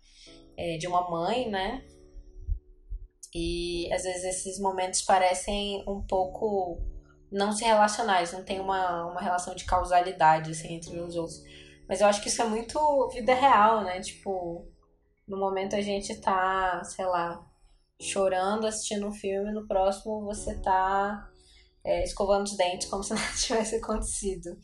é, 0.57 0.77
de 0.77 0.87
uma 0.87 1.09
mãe, 1.09 1.49
né? 1.49 1.85
E 3.35 3.93
às 3.93 4.03
vezes 4.05 4.24
esses 4.24 4.61
momentos 4.61 5.03
parecem 5.03 5.82
um 5.89 6.01
pouco 6.07 6.78
não 7.32 7.53
se 7.53 7.64
relacionais, 7.64 8.32
não 8.32 8.45
tem 8.45 8.61
uma, 8.61 9.07
uma 9.07 9.20
relação 9.20 9.55
de 9.55 9.64
causalidade 9.64 10.53
assim 10.53 10.74
entre 10.74 10.99
os 11.01 11.16
outros. 11.16 11.43
Mas 11.89 12.01
eu 12.01 12.07
acho 12.07 12.22
que 12.22 12.28
isso 12.28 12.41
é 12.41 12.47
muito 12.47 13.09
vida 13.09 13.35
real, 13.35 13.82
né? 13.82 14.01
Tipo, 14.01 14.66
no 15.26 15.37
momento 15.39 15.74
a 15.74 15.80
gente 15.80 16.14
tá, 16.20 16.82
sei 16.85 17.05
lá, 17.07 17.45
chorando 18.01 18.66
assistindo 18.66 19.07
um 19.07 19.12
filme, 19.12 19.53
no 19.53 19.66
próximo 19.66 20.24
você 20.24 20.61
tá 20.61 21.28
é, 21.82 22.05
escovando 22.05 22.45
os 22.45 22.57
dentes 22.57 22.89
como 22.89 23.03
se 23.05 23.14
nada 23.14 23.26
tivesse 23.37 23.76
acontecido. 23.76 24.57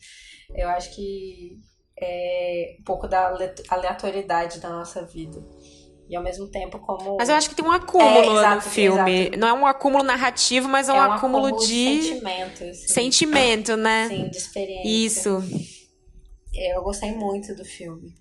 Eu 0.55 0.69
acho 0.69 0.95
que 0.95 1.59
é 1.99 2.77
um 2.79 2.83
pouco 2.83 3.07
da 3.07 3.27
ale- 3.27 3.53
aleatoriedade 3.69 4.59
da 4.59 4.69
nossa 4.69 5.05
vida. 5.05 5.43
E 6.11 6.15
ao 6.17 6.21
mesmo 6.21 6.45
tempo 6.51 6.77
como. 6.77 7.15
Mas 7.15 7.29
eu 7.29 7.35
acho 7.35 7.47
que 7.49 7.55
tem 7.55 7.63
um 7.63 7.71
acúmulo 7.71 8.17
É, 8.17 8.25
no 8.25 8.37
exato, 8.37 8.69
filme. 8.69 9.21
exato. 9.21 9.39
Não 9.39 9.47
é 9.47 9.53
um 9.53 9.65
acúmulo 9.65 10.03
narrativo, 10.03 10.67
mas 10.67 10.89
é 10.89 10.93
um, 10.93 10.99
acúmulo, 10.99 11.57
de 11.57 12.01
sentimento. 12.03 12.63
assim. 12.65 12.87
sentimento, 12.87 13.77
né? 13.77 14.09
Sim, 14.09 14.27
de 14.29 14.35
experiência. 14.37 14.89
Isso. 14.89 15.43
Eu 16.53 16.83
gostei 16.83 17.13
muito 17.13 17.55
do 17.55 17.63
filme. 17.63 18.13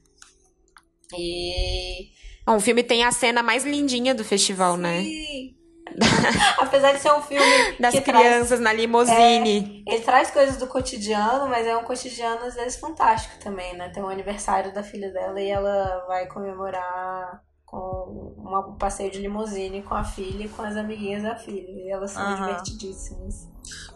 E. 1.18 2.12
Bom, 2.46 2.58
o 2.58 2.60
filme 2.60 2.84
tem 2.84 3.02
a 3.02 3.10
cena 3.10 3.42
mais 3.42 3.64
lindinha 3.64 4.14
do 4.14 4.24
festival, 4.24 4.76
né? 4.76 5.02
Sim. 5.02 5.56
Apesar 6.60 6.92
de 6.92 7.00
ser 7.00 7.10
um 7.12 7.20
filme 7.20 7.44
Das 7.80 7.92
que 7.92 8.02
traz 8.02 8.24
crianças 8.24 8.60
na 8.60 8.72
limusine. 8.72 9.82
Ele 9.84 10.00
traz 10.02 10.30
coisas 10.30 10.56
do 10.58 10.68
cotidiano, 10.68 11.48
mas 11.48 11.66
é 11.66 11.76
um 11.76 11.82
cotidiano 11.82 12.44
às 12.44 12.54
vezes 12.54 12.78
fantástico 12.78 13.34
também, 13.42 13.76
né? 13.76 13.88
Tem 13.88 14.00
o 14.00 14.08
aniversário 14.08 14.72
da 14.72 14.84
filha 14.84 15.10
dela 15.12 15.40
e 15.40 15.50
ela 15.50 16.04
vai 16.06 16.28
comemorar 16.28 17.42
com 17.70 18.34
uma- 18.36 18.66
um 18.66 18.74
passeio 18.76 19.10
de 19.10 19.20
limusine 19.20 19.82
com 19.82 19.94
a 19.94 20.02
filha 20.02 20.44
e 20.44 20.48
com 20.48 20.62
as 20.62 20.76
amiguinhas 20.76 21.22
da 21.22 21.36
filha. 21.36 21.68
E 21.70 21.90
elas 21.90 22.10
são 22.10 22.22
Aham. 22.22 22.46
divertidíssimas. 22.46 23.48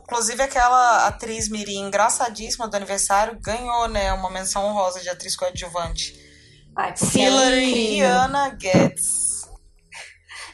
Inclusive, 0.02 0.42
aquela 0.42 1.06
atriz 1.08 1.48
Mirim 1.48 1.86
engraçadíssima 1.86 2.68
do 2.68 2.76
aniversário 2.76 3.38
ganhou, 3.42 3.88
né, 3.88 4.12
uma 4.12 4.30
menção 4.30 4.64
honrosa 4.66 5.00
de 5.00 5.08
atriz 5.08 5.34
coadjuvante. 5.34 6.14
Ai, 6.76 6.94
Hillary 7.14 7.66
Sim. 7.66 7.72
Rihanna 7.72 8.56
Getz. 8.60 9.48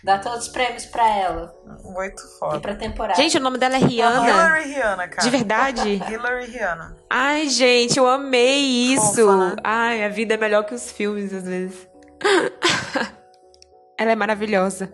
dá 0.05 0.19
todos 0.19 0.47
os 0.47 0.49
prêmios 0.49 0.87
pra 0.87 1.07
ela 1.09 1.53
Muito 1.85 2.23
e 2.23 2.39
foda. 2.39 2.61
pra 2.61 2.75
temporada. 2.75 3.21
Gente, 3.21 3.37
o 3.37 3.41
nome 3.41 3.59
dela 3.59 3.75
é 3.77 3.79
Rihanna. 3.79 4.29
Hillary 4.29 4.69
Rihanna, 4.73 5.09
cara. 5.09 5.23
De 5.23 5.31
verdade? 5.31 5.89
Hillary 6.11 6.47
Rihanna. 6.47 6.97
Ai, 7.11 7.49
gente, 7.49 7.99
eu 7.99 8.07
amei 8.07 8.61
isso. 8.95 9.31
Né? 9.37 9.57
Ai, 9.65 10.05
a 10.05 10.09
vida 10.09 10.35
é 10.35 10.37
melhor 10.39 10.65
que 10.65 10.75
os 10.75 10.91
filmes, 10.91 11.33
às 11.35 11.45
vezes. 11.45 11.90
Ela 13.99 14.13
é 14.13 14.17
maravilhosa. 14.17 14.93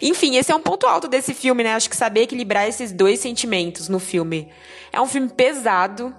Enfim, 0.00 0.36
esse 0.36 0.52
é 0.52 0.54
um 0.54 0.60
ponto 0.60 0.86
alto 0.86 1.08
desse 1.08 1.32
filme, 1.34 1.64
né? 1.64 1.74
Acho 1.74 1.88
que 1.88 1.96
saber 1.96 2.22
equilibrar 2.22 2.68
esses 2.68 2.92
dois 2.92 3.18
sentimentos 3.20 3.88
no 3.88 3.98
filme. 3.98 4.52
É 4.92 5.00
um 5.00 5.06
filme 5.06 5.28
pesado, 5.28 6.14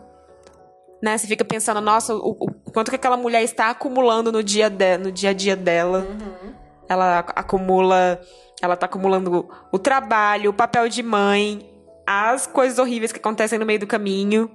né? 1.02 1.18
Você 1.18 1.28
fica 1.28 1.46
pensando, 1.46 1.80
nossa, 1.80 2.16
o, 2.16 2.32
o 2.40 2.72
quanto 2.72 2.90
que 2.90 2.96
aquela 2.96 3.16
mulher 3.16 3.44
está 3.44 3.70
acumulando 3.70 4.32
no 4.32 4.44
dia, 4.44 4.70
de, 4.70 4.98
no 4.98 5.12
dia 5.12 5.30
a 5.30 5.34
dia 5.34 5.56
dela. 5.56 6.00
Uhum. 6.10 6.54
Ela 6.90 7.20
ac- 7.20 7.34
acumula. 7.36 8.20
Ela 8.62 8.76
tá 8.76 8.86
acumulando 8.88 9.48
o 9.72 9.78
trabalho, 9.78 10.50
o 10.50 10.54
papel 10.54 10.90
de 10.90 11.04
mãe, 11.04 11.70
as 12.08 12.48
coisas 12.48 12.80
horríveis 12.80 13.12
que 13.12 13.20
acontecem 13.20 13.60
no 13.60 13.66
meio 13.66 13.80
do 13.80 13.88
caminho. 13.88 14.50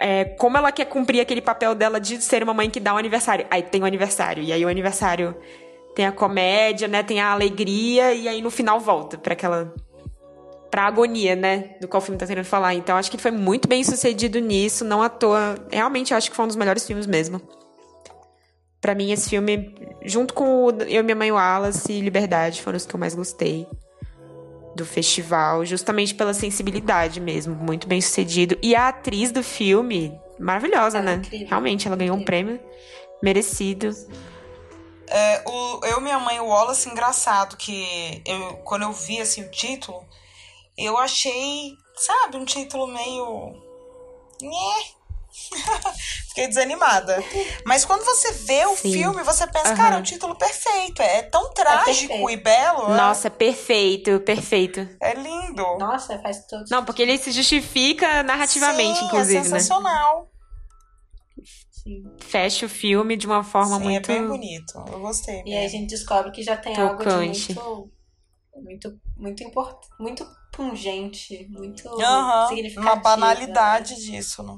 É, 0.00 0.24
como 0.24 0.56
ela 0.56 0.70
quer 0.70 0.84
cumprir 0.84 1.20
aquele 1.20 1.40
papel 1.42 1.74
dela 1.74 2.00
de 2.00 2.22
ser 2.22 2.42
uma 2.42 2.54
mãe 2.54 2.70
que 2.70 2.78
dá 2.78 2.94
um 2.94 2.96
aniversário. 2.96 3.46
Aí 3.50 3.62
tem 3.62 3.82
o 3.82 3.84
aniversário. 3.84 4.42
E 4.42 4.52
aí 4.52 4.64
o 4.64 4.68
aniversário 4.68 5.36
tem 5.94 6.06
a 6.06 6.12
comédia, 6.12 6.86
né? 6.86 7.02
Tem 7.02 7.20
a 7.20 7.32
alegria. 7.32 8.14
E 8.14 8.28
aí 8.28 8.40
no 8.40 8.50
final 8.50 8.78
volta 8.78 9.18
pra 9.18 9.32
aquela. 9.32 9.74
pra 10.70 10.84
agonia, 10.84 11.34
né? 11.34 11.76
Do 11.80 11.88
qual 11.88 12.00
o 12.00 12.04
filme 12.04 12.18
tá 12.18 12.26
querendo 12.26 12.44
falar. 12.44 12.74
Então 12.74 12.96
acho 12.96 13.10
que 13.10 13.16
ele 13.16 13.22
foi 13.22 13.32
muito 13.32 13.68
bem 13.68 13.82
sucedido 13.82 14.38
nisso. 14.38 14.84
Não 14.84 15.02
à 15.02 15.08
toa. 15.08 15.56
Realmente 15.70 16.14
acho 16.14 16.30
que 16.30 16.36
foi 16.36 16.44
um 16.44 16.48
dos 16.48 16.56
melhores 16.56 16.86
filmes 16.86 17.06
mesmo. 17.06 17.40
Pra 18.80 18.94
mim, 18.94 19.10
esse 19.10 19.28
filme, 19.28 19.74
junto 20.04 20.32
com 20.32 20.66
o 20.66 20.70
Eu, 20.82 21.02
Minha 21.02 21.16
Mãe 21.16 21.32
Wallace 21.32 21.92
e 21.92 22.00
Liberdade, 22.00 22.62
foram 22.62 22.76
os 22.76 22.86
que 22.86 22.94
eu 22.94 23.00
mais 23.00 23.12
gostei 23.12 23.66
do 24.78 24.86
festival, 24.86 25.64
justamente 25.64 26.14
pela 26.14 26.32
sensibilidade 26.32 27.20
mesmo, 27.20 27.54
muito 27.54 27.86
bem 27.86 28.00
sucedido. 28.00 28.56
E 28.62 28.74
a 28.74 28.88
atriz 28.88 29.30
do 29.30 29.42
filme, 29.42 30.18
maravilhosa, 30.38 30.98
Ela 30.98 31.10
é 31.12 31.16
né? 31.16 31.22
incrível, 31.24 31.48
Realmente, 31.48 31.86
ela 31.86 31.96
ganhou 31.96 32.16
um 32.16 32.20
incrível. 32.20 32.44
prêmio 32.56 32.60
merecido. 33.22 33.90
É, 35.08 35.42
o 35.46 35.80
Eu, 35.86 36.00
Minha 36.00 36.18
Mãe 36.18 36.36
e 36.36 36.40
o 36.40 36.46
Wallace, 36.46 36.88
engraçado 36.88 37.56
que 37.56 38.22
eu, 38.26 38.56
quando 38.58 38.82
eu 38.82 38.92
vi 38.92 39.20
assim, 39.20 39.42
o 39.42 39.50
título, 39.50 40.04
eu 40.76 40.96
achei, 40.98 41.72
sabe, 41.96 42.36
um 42.36 42.44
título 42.44 42.86
meio. 42.86 43.54
Fiquei 46.28 46.48
desanimada. 46.48 47.22
Mas 47.64 47.84
quando 47.84 48.04
você 48.04 48.32
vê 48.32 48.64
o 48.66 48.76
Sim. 48.76 48.92
filme, 48.92 49.22
você 49.22 49.46
pensa, 49.46 49.68
Aham. 49.68 49.76
cara, 49.76 49.96
é 49.96 49.98
um 49.98 50.02
título 50.02 50.36
perfeito. 50.36 51.02
É 51.02 51.22
tão 51.22 51.52
trágico 51.52 52.08
perfeito. 52.08 52.30
e 52.30 52.36
belo. 52.36 52.92
é- 52.92 52.96
Nossa, 52.96 53.30
perfeito, 53.30 54.20
perfeito. 54.20 54.80
É 55.00 55.14
lindo. 55.14 55.62
Nossa, 55.78 56.18
faz 56.20 56.46
todo 56.46 56.64
Não, 56.70 56.84
porque 56.84 57.02
ele 57.02 57.18
se 57.18 57.32
justifica 57.32 58.22
narrativamente, 58.22 59.00
Sim, 59.00 59.04
inclusive, 59.06 59.36
é 59.38 59.40
né? 59.40 59.44
sensacional. 59.44 60.28
fecha 62.20 62.66
o 62.66 62.68
filme 62.68 63.16
de 63.16 63.26
uma 63.26 63.42
forma 63.42 63.78
Sim, 63.78 63.84
muito. 63.84 64.10
é 64.12 64.18
bem 64.18 64.26
bonito. 64.28 64.84
Eu 64.92 65.00
gostei. 65.00 65.42
E 65.46 65.54
aí 65.56 65.64
a 65.64 65.68
gente 65.68 65.88
descobre 65.88 66.30
que 66.32 66.42
já 66.42 66.56
tem 66.56 66.74
Tocante. 66.74 66.88
algo 66.88 67.04
de 67.04 67.16
muito, 67.16 67.90
muito, 68.56 69.00
muito 69.16 69.42
importante, 69.44 69.88
muito 69.98 70.26
pungente, 70.52 71.46
muito 71.50 71.88
Aham, 72.00 72.48
significativo. 72.48 72.80
uma 72.82 72.96
né? 72.96 73.02
banalidade 73.02 73.94
disso, 73.96 74.42
né? 74.42 74.54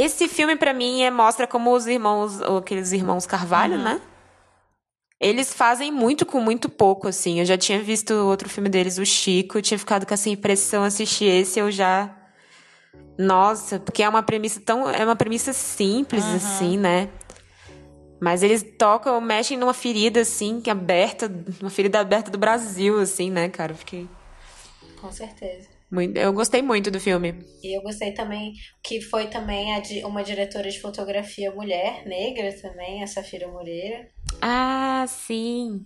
Esse 0.00 0.28
filme, 0.28 0.54
pra 0.54 0.72
mim, 0.72 1.02
é, 1.02 1.10
mostra 1.10 1.46
como 1.46 1.72
os 1.74 1.86
irmãos, 1.86 2.40
aqueles 2.42 2.92
irmãos 2.92 3.26
Carvalho, 3.26 3.76
Uhum. 3.76 3.82
né? 3.82 4.00
Eles 5.20 5.52
fazem 5.52 5.90
muito 5.90 6.24
com 6.24 6.40
muito 6.40 6.68
pouco, 6.68 7.08
assim. 7.08 7.40
Eu 7.40 7.44
já 7.44 7.58
tinha 7.58 7.82
visto 7.82 8.12
outro 8.14 8.48
filme 8.48 8.68
deles, 8.68 8.98
o 8.98 9.04
Chico, 9.04 9.60
tinha 9.60 9.76
ficado 9.76 10.06
com 10.06 10.14
essa 10.14 10.28
impressão, 10.30 10.84
assistir 10.84 11.24
esse, 11.24 11.58
eu 11.58 11.68
já. 11.72 12.14
Nossa, 13.18 13.80
porque 13.80 14.04
é 14.04 14.08
uma 14.08 14.22
premissa 14.22 14.60
tão. 14.64 14.88
É 14.88 15.04
uma 15.04 15.16
premissa 15.16 15.52
simples, 15.52 16.24
Uhum. 16.24 16.36
assim, 16.36 16.78
né? 16.78 17.08
Mas 18.20 18.44
eles 18.44 18.64
tocam, 18.78 19.20
mexem 19.20 19.58
numa 19.58 19.74
ferida, 19.74 20.20
assim, 20.20 20.60
que 20.60 20.70
é 20.70 20.72
aberta, 20.72 21.28
uma 21.60 21.70
ferida 21.70 21.98
aberta 21.98 22.30
do 22.30 22.38
Brasil, 22.38 23.00
assim, 23.00 23.30
né, 23.30 23.48
cara? 23.48 23.72
Eu 23.72 23.76
Fiquei. 23.76 24.08
Com 25.00 25.10
certeza. 25.10 25.68
Eu 26.14 26.32
gostei 26.32 26.60
muito 26.60 26.90
do 26.90 27.00
filme. 27.00 27.34
E 27.62 27.76
eu 27.76 27.82
gostei 27.82 28.12
também 28.12 28.52
que 28.82 29.00
foi 29.00 29.28
também 29.28 29.68
uma 30.04 30.22
diretora 30.22 30.70
de 30.70 30.80
fotografia 30.80 31.50
mulher, 31.50 32.04
negra 32.06 32.52
também, 32.60 33.02
a 33.02 33.06
Safira 33.06 33.48
Moreira. 33.48 34.08
Ah, 34.42 35.06
sim. 35.08 35.82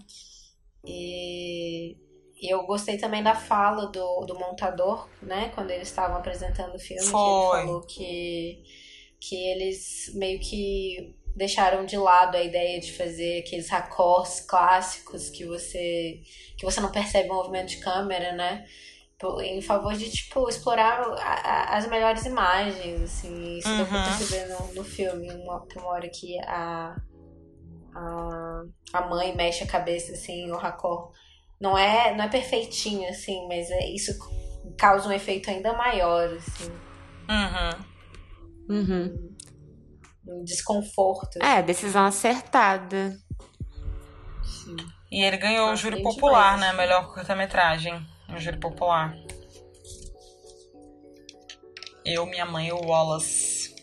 E, 0.85 1.97
eu 2.43 2.67
gostei 2.67 2.97
também 2.99 3.23
da 3.23 3.37
fala 3.37 3.87
do, 3.87 4.25
do 4.27 4.37
montador, 4.37 5.09
né? 5.23 5.53
Quando 5.55 5.71
eles 5.71 5.89
estavam 5.89 6.17
apresentando 6.17 6.75
o 6.75 6.81
filme, 6.81 7.05
que 7.05 7.11
Foi. 7.11 7.61
ele 7.61 7.67
falou 7.67 7.81
que, 7.83 8.63
que 9.21 9.37
eles 9.37 10.13
meio 10.15 10.41
que 10.41 11.15
deixaram 11.37 11.87
de 11.87 11.97
lado 11.97 12.37
a 12.37 12.43
ideia 12.43 12.81
de 12.81 12.93
fazer 12.93 13.39
aqueles 13.39 13.71
raccords 13.71 14.41
clássicos 14.41 15.31
que 15.31 15.47
você 15.47 16.21
que 16.59 16.65
você 16.65 16.81
não 16.81 16.91
percebe 16.91 17.31
o 17.31 17.35
movimento 17.35 17.69
de 17.69 17.79
câmera, 17.79 18.33
né? 18.33 18.67
Por- 19.23 19.41
Em 19.41 19.63
favor 19.63 19.95
de, 19.95 20.11
tipo, 20.11 20.49
explorar 20.49 21.01
a- 21.01 21.15
a- 21.23 21.77
as 21.77 21.87
melhores 21.89 22.27
imagens, 22.27 23.01
assim. 23.03 23.57
Isso 23.59 23.69
deu 23.77 23.87
pra 23.87 23.99
Uhum. 23.99 24.05
perceber 24.05 24.47
no, 24.49 24.75
no 24.75 24.85
filme. 24.85 25.31
Uma, 25.31 25.65
uma 25.77 25.87
hora 25.87 26.09
que 26.09 26.37
a, 26.41 26.97
a, 27.95 28.63
a 28.93 29.01
mãe 29.09 29.35
mexe 29.37 29.63
a 29.63 29.67
cabeça, 29.67 30.13
assim, 30.13 30.51
o 30.51 30.57
raccord. 30.57 31.13
Não 31.61 31.79
é, 31.79 32.13
não 32.17 32.25
é 32.25 32.29
perfeitinho, 32.29 33.09
assim, 33.09 33.47
mas 33.47 33.71
é, 33.71 33.87
isso 33.91 34.13
causa 34.77 35.09
um 35.09 35.13
efeito 35.13 35.49
ainda 35.51 35.73
maior, 35.75 36.29
assim. 36.35 36.73
Uhum. 37.31 38.77
Uhum. 38.77 39.33
Um 40.27 40.43
desconforto. 40.45 41.39
É, 41.41 41.63
decisão 41.63 42.05
acertada. 42.07 43.17
assim. 44.41 44.77
E 45.13 45.23
ele 45.23 45.37
ganhou 45.37 45.71
o 45.71 45.77
júri 45.77 46.03
popular, 46.03 46.55
demais. 46.55 46.73
né? 46.73 46.83
Melhor 46.83 47.13
curta-metragem. 47.13 48.05
O 48.35 48.39
júri 48.39 48.59
popular. 48.59 49.15
Eu, 52.05 52.27
minha 52.27 52.45
mãe 52.47 52.69
e 52.69 52.73
o 52.73 52.81
Wallace. 52.85 53.75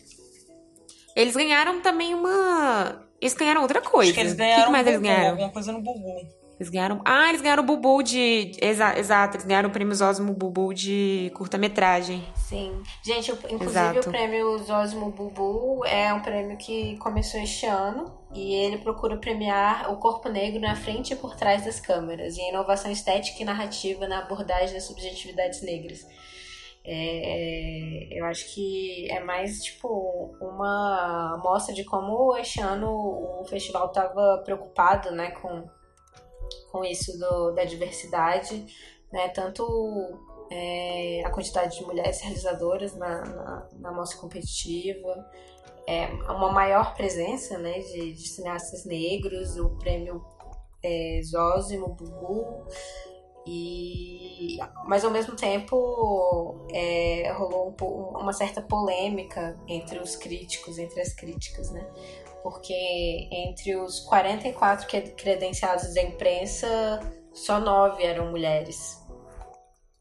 Eles 1.16 1.34
ganharam 1.34 1.80
também 1.80 2.14
uma. 2.14 3.02
Eles 3.20 3.34
ganharam 3.34 3.62
outra 3.62 3.80
coisa. 3.80 4.10
Acho 4.10 4.14
que 4.14 4.20
eles 4.20 4.32
O 4.32 4.36
ganharam 4.36 4.64
que 4.66 4.70
mais 4.72 4.86
um 4.86 4.90
eles 4.90 5.00
Bubu, 5.00 5.08
ganharam? 5.12 5.30
alguma 5.30 5.50
coisa 5.50 5.72
no 5.72 5.80
Bubu. 5.80 6.40
Eles 6.58 6.68
ganharam. 6.70 7.00
Ah, 7.06 7.28
eles 7.30 7.40
ganharam 7.40 7.62
o 7.62 7.66
Bubu 7.66 8.02
de. 8.02 8.52
Exa... 8.60 8.98
Exato, 8.98 9.36
eles 9.36 9.46
ganharam 9.46 9.68
o 9.70 9.72
prêmio 9.72 9.94
Osmo 10.04 10.32
Bubu 10.34 10.74
de 10.74 11.32
curta-metragem. 11.34 12.22
Sim. 12.36 12.82
Gente, 13.02 13.32
o- 13.32 13.34
inclusive 13.34 13.64
Exato. 13.70 14.08
o 14.08 14.12
prêmio 14.12 14.58
Zosimo 14.58 15.10
Bubu 15.10 15.84
é 15.86 16.12
um 16.12 16.20
prêmio 16.20 16.56
que 16.58 16.96
começou 16.98 17.40
este 17.40 17.64
ano 17.66 18.19
e 18.32 18.54
ele 18.54 18.78
procura 18.78 19.16
premiar 19.16 19.92
o 19.92 19.96
corpo 19.98 20.28
negro 20.28 20.60
na 20.60 20.76
frente 20.76 21.12
e 21.12 21.16
por 21.16 21.34
trás 21.34 21.64
das 21.64 21.80
câmeras 21.80 22.36
e 22.36 22.40
a 22.42 22.48
inovação 22.48 22.90
estética 22.90 23.42
e 23.42 23.44
narrativa 23.44 24.06
na 24.06 24.20
abordagem 24.20 24.72
das 24.74 24.84
subjetividades 24.84 25.62
negras. 25.62 26.06
É, 26.84 28.08
eu 28.10 28.24
acho 28.24 28.54
que 28.54 29.10
é 29.10 29.20
mais 29.20 29.62
tipo 29.62 30.34
uma 30.40 31.34
amostra 31.34 31.74
de 31.74 31.84
como 31.84 32.34
este 32.36 32.60
ano 32.60 32.88
o 33.40 33.44
festival 33.44 33.88
estava 33.88 34.38
preocupado 34.44 35.10
né, 35.10 35.32
com, 35.32 35.68
com 36.72 36.82
isso 36.84 37.18
do- 37.18 37.50
da 37.52 37.64
diversidade, 37.64 38.64
né, 39.12 39.28
tanto 39.28 39.62
é, 40.50 41.22
a 41.24 41.30
quantidade 41.30 41.78
de 41.78 41.84
mulheres 41.84 42.20
realizadoras 42.22 42.96
na, 42.96 43.24
na, 43.24 43.68
na 43.78 43.92
mostra 43.92 44.18
competitiva, 44.18 45.30
é, 45.86 46.06
uma 46.30 46.52
maior 46.52 46.94
presença 46.94 47.58
né, 47.58 47.78
de, 47.80 48.12
de 48.12 48.28
cineastas 48.28 48.84
negros, 48.84 49.56
o 49.56 49.70
prêmio 49.78 50.24
é, 50.82 51.20
Zózimo, 51.24 51.88
Bubu, 51.88 52.66
e, 53.46 54.58
mas 54.86 55.04
ao 55.04 55.10
mesmo 55.10 55.34
tempo 55.34 56.66
é, 56.72 57.32
rolou 57.32 57.74
um 57.80 58.20
uma 58.20 58.32
certa 58.32 58.60
polêmica 58.60 59.58
entre 59.66 59.98
os 59.98 60.14
críticos, 60.14 60.78
entre 60.78 61.00
as 61.00 61.14
críticas, 61.14 61.70
né? 61.70 61.86
Porque 62.42 63.28
entre 63.32 63.76
os 63.76 64.00
44 64.00 64.86
que- 64.86 65.00
credenciados 65.12 65.94
da 65.94 66.02
imprensa, 66.02 67.00
só 67.32 67.58
nove 67.58 68.04
eram 68.04 68.30
mulheres. 68.30 68.98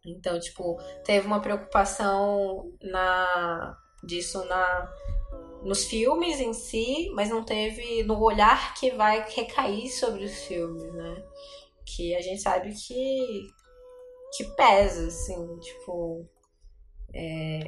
Então, 0.05 0.39
tipo, 0.39 0.77
teve 1.03 1.25
uma 1.25 1.41
preocupação 1.41 2.71
na 2.81 3.77
disso 4.03 4.43
na 4.45 4.89
nos 5.63 5.85
filmes 5.85 6.39
em 6.39 6.53
si, 6.53 7.09
mas 7.13 7.29
não 7.29 7.43
teve 7.43 8.03
no 8.03 8.21
olhar 8.21 8.73
que 8.75 8.91
vai 8.91 9.27
recair 9.29 9.89
sobre 9.89 10.25
os 10.25 10.43
filmes, 10.43 10.93
né? 10.93 11.23
Que 11.85 12.15
a 12.15 12.21
gente 12.21 12.41
sabe 12.41 12.73
que 12.73 13.47
que 14.31 14.43
pesa, 14.55 15.07
assim, 15.07 15.57
tipo 15.59 16.23
é, 17.13 17.59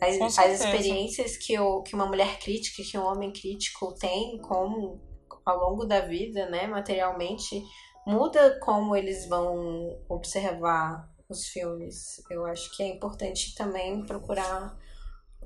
as, 0.00 0.38
as 0.38 0.60
experiências 0.60 1.36
que, 1.36 1.58
o, 1.58 1.82
que 1.82 1.94
uma 1.94 2.06
mulher 2.06 2.38
crítica, 2.38 2.82
que 2.82 2.98
um 2.98 3.04
homem 3.04 3.32
crítico 3.32 3.94
tem 3.94 4.38
como 4.38 5.00
ao 5.44 5.58
longo 5.58 5.84
da 5.84 6.00
vida, 6.00 6.48
né, 6.48 6.66
materialmente, 6.66 7.62
muda 8.06 8.58
como 8.60 8.96
eles 8.96 9.28
vão 9.28 9.98
observar 10.08 11.08
os 11.28 11.46
filmes. 11.48 12.22
Eu 12.30 12.44
acho 12.46 12.74
que 12.76 12.82
é 12.82 12.88
importante 12.88 13.54
também 13.54 14.04
procurar 14.04 14.76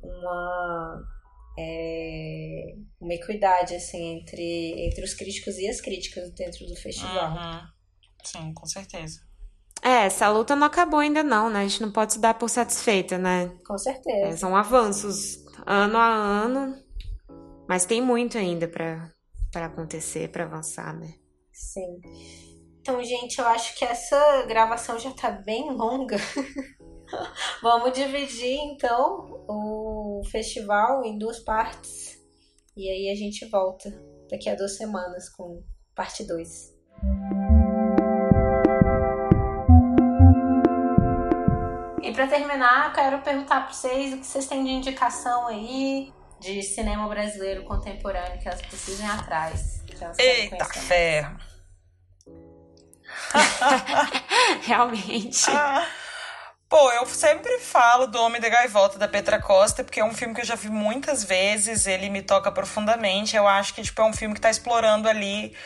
uma 0.03 1.03
é, 1.59 2.74
uma 3.01 3.14
equidade 3.14 3.74
assim 3.74 4.18
entre, 4.18 4.86
entre 4.86 5.05
os 5.05 5.14
críticos 5.14 5.57
e 5.59 5.68
as 5.68 5.80
críticas 5.80 6.30
dentro 6.32 6.66
do 6.66 6.76
festival. 6.76 7.32
Uhum. 7.32 7.61
Sim, 8.24 8.55
com 8.55 8.66
certeza. 8.66 9.20
É, 9.82 10.07
essa 10.07 10.28
luta 10.28 10.57
não 10.57 10.66
acabou 10.66 11.01
ainda, 11.01 11.22
não, 11.22 11.49
né? 11.51 11.61
A 11.61 11.68
gente 11.68 11.82
não 11.82 11.92
pode 11.92 12.14
se 12.14 12.18
dar 12.18 12.34
por 12.34 12.49
satisfeita, 12.49 13.16
né? 13.16 13.49
Com 13.66 13.74
É, 13.74 13.78
certeza. 13.78 14.36
são 14.38 14.57
avanços 14.57 15.38
ano 15.66 15.96
a 15.99 16.07
ano, 16.09 16.76
mas 17.68 17.84
tem 17.84 18.01
muito 18.03 18.36
ainda 18.38 18.66
pra, 18.66 19.12
pra 19.53 19.66
acontecer, 19.66 20.30
pra 20.30 20.44
avançar, 20.44 20.99
né? 20.99 21.14
Sim. 21.53 22.01
Então, 22.80 23.03
gente, 23.05 23.38
eu 23.38 23.46
acho 23.46 23.76
que 23.76 23.84
essa 23.84 24.46
gravação 24.46 24.99
já 24.99 25.12
tá 25.12 25.30
bem 25.30 25.70
longa. 25.70 26.16
Vamos 27.63 27.93
dividir 27.93 28.59
então 28.59 29.45
o 29.49 30.23
festival 30.31 31.05
em 31.05 31.19
duas 31.19 31.39
partes. 31.39 32.19
E 32.77 32.89
aí 32.89 33.11
a 33.11 33.15
gente 33.15 33.45
volta 33.49 33.91
daqui 34.31 34.49
a 34.49 34.55
duas 34.55 34.77
semanas 34.77 35.29
com 35.29 35.63
parte 35.95 36.27
2. 36.27 36.77
E 42.03 42.13
pra 42.13 42.27
terminar, 42.27 42.93
quero 42.95 43.21
perguntar 43.21 43.65
pra 43.65 43.73
vocês 43.73 44.15
o 44.15 44.19
que 44.19 44.27
vocês 44.27 44.47
têm 44.47 44.65
de 44.65 44.71
indicação 44.71 45.49
aí 45.49 46.13
de 46.41 46.63
cinema 46.63 47.09
brasileiro 47.09 47.65
contemporâneo 47.65 48.39
que 48.41 48.49
elas 48.49 48.63
precisem 48.63 49.05
ir 49.05 49.11
atrás. 49.11 49.83
Eita 50.19 50.65
ferro. 50.65 51.37
Realmente. 54.63 55.51
Pô, 56.69 56.93
eu 56.93 57.07
sempre 57.07 57.59
falo 57.61 58.07
do 58.07 58.21
Homem 58.21 58.43
da 58.43 58.49
Gaivota 58.51 58.99
da 58.99 59.09
Petra 59.09 59.41
Costa, 59.41 59.83
porque 59.83 60.01
é 60.01 60.05
um 60.05 60.12
filme 60.12 60.35
que 60.35 60.43
eu 60.43 60.45
já 60.45 60.55
vi 60.55 60.69
muitas 60.69 61.25
vezes, 61.25 61.87
ele 61.87 62.11
me 62.11 62.21
toca 62.21 62.53
profundamente. 62.53 63.35
Eu 63.35 63.49
acho 63.49 63.73
que 63.73 63.83
tipo, 63.83 64.03
é 64.03 64.05
um 64.05 64.12
filme 64.12 64.35
que 64.35 64.41
tá 64.41 64.51
explorando 64.51 65.09
ali 65.09 65.57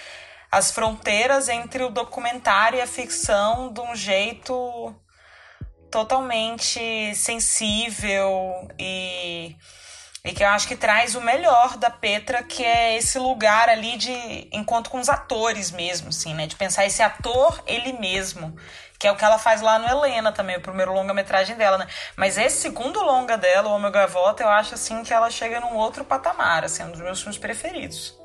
as 0.49 0.71
fronteiras 0.71 1.49
entre 1.49 1.83
o 1.83 1.91
documentário 1.91 2.79
e 2.79 2.81
a 2.81 2.87
ficção 2.87 3.73
de 3.73 3.81
um 3.81 3.97
jeito 3.97 4.95
totalmente 5.91 7.13
sensível 7.17 8.69
e 8.79 9.57
E 10.25 10.33
que 10.33 10.45
eu 10.45 10.49
acho 10.49 10.69
que 10.69 10.77
traz 10.77 11.17
o 11.17 11.21
melhor 11.21 11.77
da 11.77 11.91
Petra, 11.91 12.45
que 12.45 12.65
é 12.65 12.97
esse 12.97 13.19
lugar 13.19 13.69
ali 13.69 13.97
de 13.97 14.49
encontro 14.53 14.89
com 14.89 15.01
os 15.01 15.09
atores 15.09 15.73
mesmo, 15.73 16.11
assim, 16.11 16.33
né? 16.33 16.47
De 16.47 16.55
pensar 16.55 16.87
esse 16.87 17.03
ator 17.03 17.61
ele 17.67 17.93
mesmo. 17.95 18.57
Que 19.01 19.09
é 19.09 19.11
o 19.11 19.17
que 19.17 19.25
ela 19.25 19.37
faz 19.37 19.61
lá 19.61 19.81
no 19.81 19.89
Helena 19.89 20.31
também, 20.31 20.57
o 20.57 20.63
primeiro 20.63 20.93
longa-metragem 20.93 21.57
dela, 21.57 21.77
né? 21.77 21.89
Mas 22.17 22.39
esse 22.39 22.59
segundo 22.59 23.03
longa 23.03 23.37
dela, 23.37 23.69
o 23.69 23.73
Omega 23.73 24.07
Volta, 24.07 24.45
eu 24.45 24.49
acho, 24.49 24.75
assim, 24.75 25.03
que 25.03 25.13
ela 25.13 25.29
chega 25.29 25.59
num 25.59 25.75
outro 25.75 26.05
patamar, 26.05 26.65
assim, 26.65 26.85
um 26.85 26.93
dos 26.93 27.01
meus 27.01 27.21
filmes 27.21 27.39
preferidos. 27.39 28.17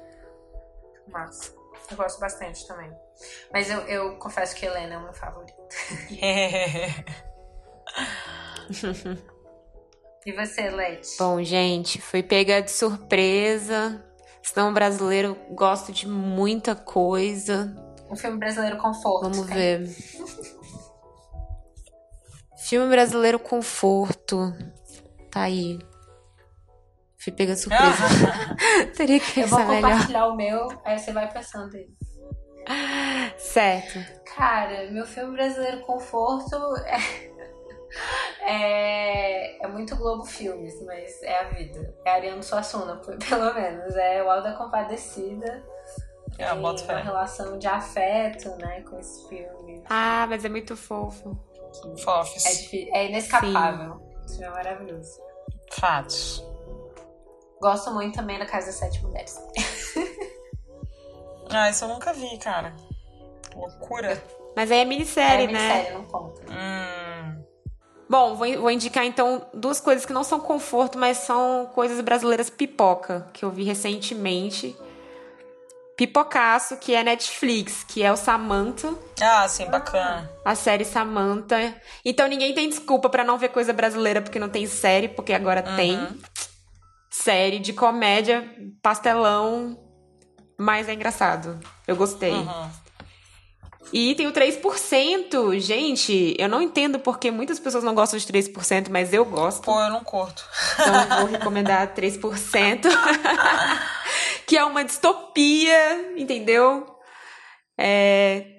Massa. 1.07 1.51
Eu 1.89 1.97
gosto 1.97 2.19
bastante 2.19 2.67
também. 2.67 2.93
Mas 3.51 3.71
eu, 3.71 3.79
eu 3.87 4.17
confesso 4.17 4.55
que 4.55 4.67
Helena 4.67 4.93
é 4.93 4.97
o 4.99 5.01
meu 5.01 5.13
favorito. 5.13 5.55
E 10.27 10.31
você, 10.33 10.69
Leti? 10.69 11.17
Bom, 11.17 11.41
gente, 11.41 12.01
fui 12.01 12.21
pega 12.21 12.61
de 12.61 12.69
surpresa. 12.69 14.03
Cinema 14.43 14.73
brasileiro 14.73 15.37
gosto 15.51 15.93
de 15.93 16.05
muita 16.05 16.75
coisa. 16.75 17.73
Um 18.11 18.15
filme 18.17 18.37
brasileiro 18.37 18.75
conforto. 18.75 19.21
Vamos 19.21 19.47
ver. 19.47 19.87
filme 22.57 22.89
brasileiro 22.89 23.39
conforto. 23.39 24.53
Tá 25.31 25.43
aí. 25.43 25.79
Fui 27.17 27.31
pega 27.31 27.53
de 27.53 27.61
surpresa. 27.61 28.03
Teria 28.97 29.21
que 29.21 29.39
Eu 29.39 29.47
vou 29.47 29.59
pensar 29.59 29.71
melhor. 29.71 29.91
compartilhar 29.91 30.27
o 30.27 30.35
meu, 30.35 30.67
aí 30.83 30.99
você 30.99 31.13
vai 31.13 31.31
pensando 31.31 31.73
aí. 31.73 31.87
Certo. 33.37 33.97
Cara, 34.35 34.91
meu 34.91 35.05
filme 35.05 35.37
brasileiro 35.37 35.85
conforto 35.85 36.57
é, 36.85 36.97
é, 38.41 39.63
é 39.63 39.67
muito 39.67 39.95
Globo 39.95 40.23
Filmes, 40.25 40.81
mas 40.85 41.21
é 41.23 41.39
a 41.41 41.43
vida. 41.49 41.93
É 42.05 42.11
Ariano 42.11 42.43
Suassuna, 42.43 42.95
pelo 43.29 43.53
menos. 43.53 43.95
É 43.95 44.23
o 44.23 44.29
Alda 44.29 44.53
Compadecida. 44.53 45.63
É, 46.37 46.53
boto 46.55 46.83
Tem 46.83 46.95
uma 46.95 46.97
fé. 46.99 47.03
relação 47.03 47.57
de 47.57 47.67
afeto, 47.67 48.49
né, 48.57 48.81
com 48.81 48.99
esse 48.99 49.27
filme. 49.27 49.83
Ah, 49.89 50.25
mas 50.29 50.45
é 50.45 50.49
muito 50.49 50.75
fofo. 50.77 51.37
É, 51.95 51.97
Fofes. 52.01 52.43
difí- 52.43 52.89
é 52.93 53.07
inescapável. 53.07 53.99
Filme 54.27 54.43
é 54.45 54.49
maravilhoso. 54.49 55.19
Fatos. 55.71 56.43
Gosto 57.59 57.91
muito 57.91 58.15
também 58.15 58.37
da 58.37 58.45
Casa 58.45 58.67
das 58.67 58.75
Sete 58.75 59.01
Mulheres. 59.03 59.35
Ah, 61.49 61.69
isso 61.69 61.85
eu 61.85 61.89
nunca 61.89 62.11
vi, 62.11 62.37
cara. 62.39 62.73
Loucura. 63.55 64.21
Mas 64.53 64.69
aí 64.69 64.79
é 64.79 64.85
minissérie, 64.85 65.45
é 65.45 65.47
né? 65.47 65.53
minissérie, 65.75 65.97
não 65.97 66.03
conta. 66.05 66.41
Hum. 66.41 66.96
Bom, 68.09 68.35
vou, 68.35 68.47
vou 68.61 68.71
indicar 68.71 69.03
então 69.05 69.45
duas 69.53 69.79
coisas 69.81 70.05
que 70.05 70.13
não 70.13 70.23
são 70.23 70.39
conforto, 70.39 70.97
mas 70.97 71.17
são 71.17 71.69
coisas 71.75 71.99
brasileiras 72.01 72.49
pipoca, 72.49 73.27
que 73.33 73.43
eu 73.43 73.51
vi 73.51 73.63
recentemente. 73.63 74.75
Pipocaço, 75.97 76.77
que 76.77 76.93
é 76.93 77.03
Netflix, 77.03 77.83
que 77.83 78.03
é 78.03 78.11
o 78.11 78.15
Samantha, 78.15 78.93
Ah, 79.19 79.47
sim, 79.49 79.65
bacana. 79.65 80.29
a 80.45 80.53
série 80.53 80.85
Samantha. 80.85 81.75
Então 82.05 82.27
ninguém 82.27 82.53
tem 82.53 82.69
desculpa 82.69 83.09
pra 83.09 83.23
não 83.23 83.37
ver 83.37 83.49
coisa 83.49 83.73
brasileira 83.73 84.21
porque 84.21 84.37
não 84.37 84.47
tem 84.47 84.67
série, 84.67 85.07
porque 85.07 85.33
agora 85.33 85.63
tem. 85.75 85.97
Série 87.09 87.57
de 87.57 87.73
comédia, 87.73 88.47
pastelão, 88.81 89.75
mas 90.55 90.87
é 90.87 90.93
engraçado. 90.93 91.59
Eu 91.87 91.95
gostei. 91.95 92.31
Uhum. 92.31 92.69
E 93.93 94.15
tem 94.15 94.27
o 94.27 94.33
3%. 94.33 95.59
Gente, 95.59 96.35
eu 96.37 96.49
não 96.49 96.61
entendo 96.61 96.99
porque 96.99 97.31
muitas 97.31 97.59
pessoas 97.59 97.83
não 97.83 97.95
gostam 97.95 98.19
de 98.19 98.25
3%, 98.25 98.89
mas 98.89 99.13
eu 99.13 99.23
gosto. 99.23 99.63
Pô, 99.63 99.79
eu 99.79 99.89
não 99.89 100.03
curto. 100.03 100.43
Então 100.73 101.01
eu 101.01 101.17
vou 101.21 101.25
recomendar 101.27 101.93
3%. 101.93 102.81
que 104.45 104.57
é 104.57 104.63
uma 104.63 104.83
distopia, 104.83 106.13
entendeu? 106.17 106.85
É 107.77 108.57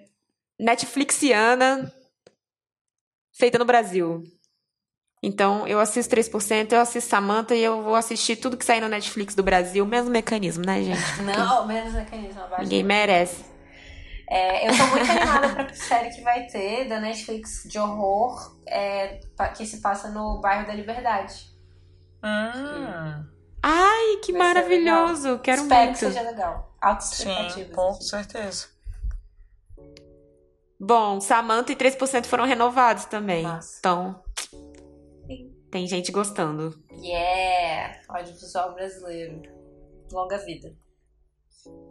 Netflixiana, 0.58 1.92
feita 3.32 3.58
no 3.58 3.64
Brasil. 3.64 4.22
Então, 5.22 5.66
eu 5.66 5.80
assisto 5.80 6.14
3%, 6.14 6.72
eu 6.72 6.80
assisto 6.80 7.10
Samantha 7.10 7.54
e 7.54 7.62
eu 7.62 7.82
vou 7.82 7.96
assistir 7.96 8.36
tudo 8.36 8.56
que 8.56 8.64
sair 8.64 8.80
no 8.80 8.88
Netflix 8.88 9.34
do 9.34 9.42
Brasil. 9.42 9.84
Mesmo 9.84 10.10
mecanismo, 10.10 10.64
né, 10.64 10.82
gente? 10.82 11.22
Não, 11.22 11.66
menos 11.66 11.92
mecanismo. 11.92 12.40
Ninguém 12.60 12.84
merece. 12.84 13.44
É, 14.30 14.68
eu 14.68 14.76
tô 14.76 14.86
muito 14.88 15.10
animada 15.10 15.64
pra 15.64 15.74
série 15.74 16.10
que 16.10 16.20
vai 16.20 16.46
ter 16.46 16.86
da 16.86 17.00
Netflix 17.00 17.62
de 17.66 17.78
horror 17.78 18.54
é, 18.66 19.20
que 19.56 19.64
se 19.64 19.80
passa 19.80 20.10
no 20.10 20.38
bairro 20.40 20.66
da 20.66 20.74
Liberdade. 20.74 21.50
Hum. 22.22 23.26
Ai, 23.62 24.16
que 24.22 24.32
Vai 24.32 24.40
maravilhoso! 24.42 25.38
Quero 25.38 25.62
Espero 25.62 25.84
muito. 25.84 25.92
que 25.94 25.98
seja 26.04 26.20
legal. 26.22 26.76
Altas 26.80 27.08
Sim, 27.08 27.70
com 27.74 27.88
assim. 27.88 28.02
certeza. 28.02 28.66
Bom, 30.78 31.20
Samantha 31.20 31.72
e 31.72 31.76
3% 31.76 32.26
foram 32.26 32.44
renovados 32.44 33.06
também. 33.06 33.42
Massa. 33.42 33.78
Então, 33.80 34.22
Sim. 35.26 35.52
tem 35.70 35.86
gente 35.86 36.12
gostando. 36.12 36.78
Yeah! 36.92 38.00
Audiovisual 38.08 38.74
brasileiro. 38.74 39.42
Longa 40.12 40.38
vida. 40.38 40.76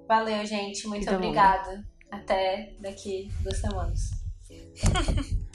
Valeu, 0.07 0.45
gente. 0.45 0.87
Muito 0.87 1.01
Vida 1.01 1.17
longa. 1.17 1.83
Até 2.11 2.73
daqui 2.79 3.31
duas 3.41 3.57
semanas. 3.57 4.11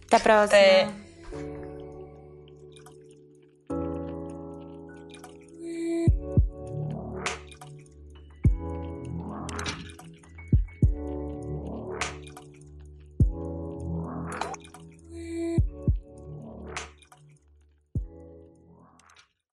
Até 0.06 0.16
a 0.16 0.20
próxima. 0.20 0.58
Até. 0.58 1.61